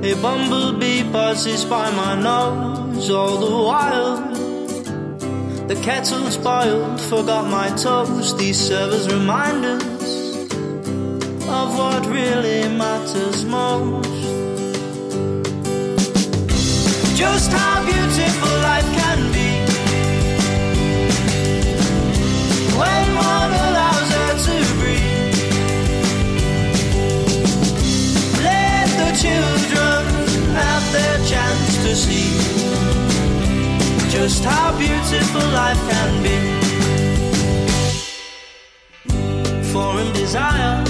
a 0.05 0.13
bumblebee 0.21 1.01
buzzes 1.01 1.65
by 1.65 1.89
my 1.89 2.13
nose 2.13 3.09
all 3.09 3.37
the 3.37 3.55
while. 3.69 4.17
The 5.67 5.75
kettle's 5.81 6.37
boiled, 6.37 7.01
forgot 7.01 7.49
my 7.49 7.69
toast. 7.69 8.37
These 8.37 8.59
servers 8.59 9.11
remind 9.11 9.65
us 9.65 10.03
of 11.59 11.67
what 11.79 12.05
really 12.05 12.69
matters 12.69 13.43
most. 13.45 14.05
Just 17.17 17.51
how 17.51 17.83
beautiful 17.83 18.55
life 18.69 18.89
can 18.99 19.19
be 19.33 19.49
when 22.79 23.07
one 23.15 23.74
see 31.95 32.45
just 34.09 34.43
how 34.43 34.77
beautiful 34.77 35.47
life 35.61 35.81
can 35.89 36.11
be. 36.25 36.35
Foreign 39.71 40.11
desire. 40.13 40.83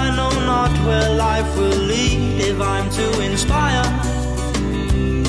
I 0.00 0.04
know 0.16 0.32
not 0.52 0.72
where 0.86 1.10
life 1.14 1.50
will 1.58 1.82
lead 1.92 2.40
if 2.40 2.58
I'm 2.60 2.88
to 2.98 3.06
inspire. 3.20 3.86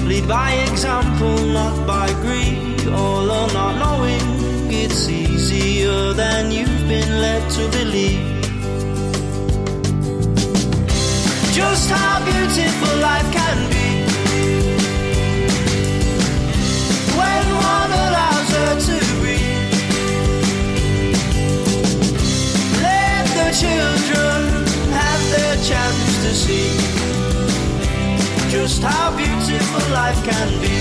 Lead 0.07 0.27
by 0.27 0.51
example, 0.69 1.37
not 1.59 1.75
by 1.85 2.07
greed. 2.23 2.87
All 2.89 3.29
or 3.39 3.47
not 3.53 3.73
knowing, 3.83 4.23
it's 4.81 5.09
easier 5.09 6.13
than 6.13 6.51
you've 6.51 6.85
been 6.93 7.11
led 7.25 7.43
to 7.57 7.63
believe. 7.77 8.25
Just 11.53 11.89
how 11.89 12.23
beautiful 12.23 12.95
life 12.99 13.29
can 13.33 13.69
be 13.71 13.78
just 28.69 28.83
how 28.83 29.17
beautiful 29.17 29.93
life 29.93 30.23
can 30.23 30.61
be. 30.61 30.78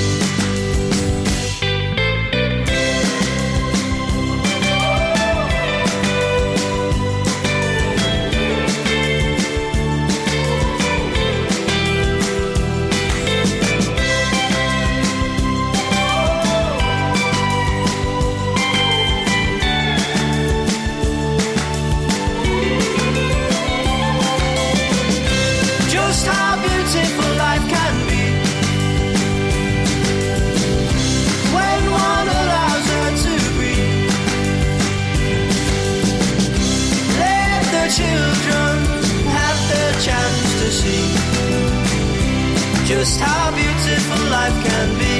Just 42.98 43.20
how 43.20 43.54
beautiful 43.54 44.22
life 44.28 44.58
can 44.66 44.88
be. 44.98 45.14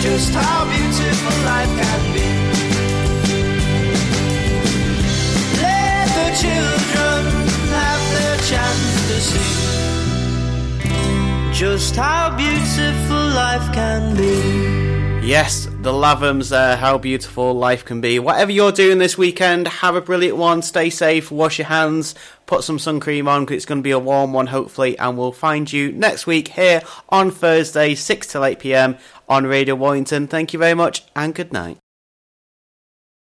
Just 0.00 0.32
how 0.32 0.64
beautiful 0.64 1.36
life 1.44 1.72
can 1.82 2.02
be. 2.16 2.28
Let 5.60 6.06
the 6.18 6.28
children 6.42 7.20
have 7.76 8.02
their 8.14 8.36
chance 8.50 8.90
to 9.08 9.16
see 9.20 9.58
just 11.52 11.96
how 11.96 12.34
beautiful 12.34 13.24
life 13.44 13.70
can 13.74 14.16
be. 14.16 15.26
Yes, 15.26 15.67
the 15.80 15.92
Lathums 15.92 16.50
there, 16.50 16.72
uh, 16.72 16.76
how 16.76 16.98
beautiful 16.98 17.54
life 17.54 17.84
can 17.84 18.00
be. 18.00 18.18
Whatever 18.18 18.50
you're 18.50 18.72
doing 18.72 18.98
this 18.98 19.16
weekend, 19.16 19.68
have 19.68 19.94
a 19.94 20.00
brilliant 20.00 20.36
one. 20.36 20.60
Stay 20.60 20.90
safe, 20.90 21.30
wash 21.30 21.58
your 21.58 21.68
hands, 21.68 22.16
put 22.46 22.64
some 22.64 22.78
sun 22.78 22.98
cream 22.98 23.28
on 23.28 23.42
because 23.44 23.56
it's 23.56 23.64
going 23.64 23.78
to 23.78 23.84
be 23.84 23.92
a 23.92 23.98
warm 23.98 24.32
one, 24.32 24.48
hopefully. 24.48 24.98
And 24.98 25.16
we'll 25.16 25.32
find 25.32 25.72
you 25.72 25.92
next 25.92 26.26
week 26.26 26.48
here 26.48 26.82
on 27.08 27.30
Thursday, 27.30 27.94
6 27.94 28.26
till 28.26 28.44
8 28.44 28.58
pm 28.58 28.96
on 29.28 29.46
Radio 29.46 29.76
Warrington. 29.76 30.26
Thank 30.26 30.52
you 30.52 30.58
very 30.58 30.74
much 30.74 31.04
and 31.14 31.34
good 31.34 31.52
night. 31.52 31.78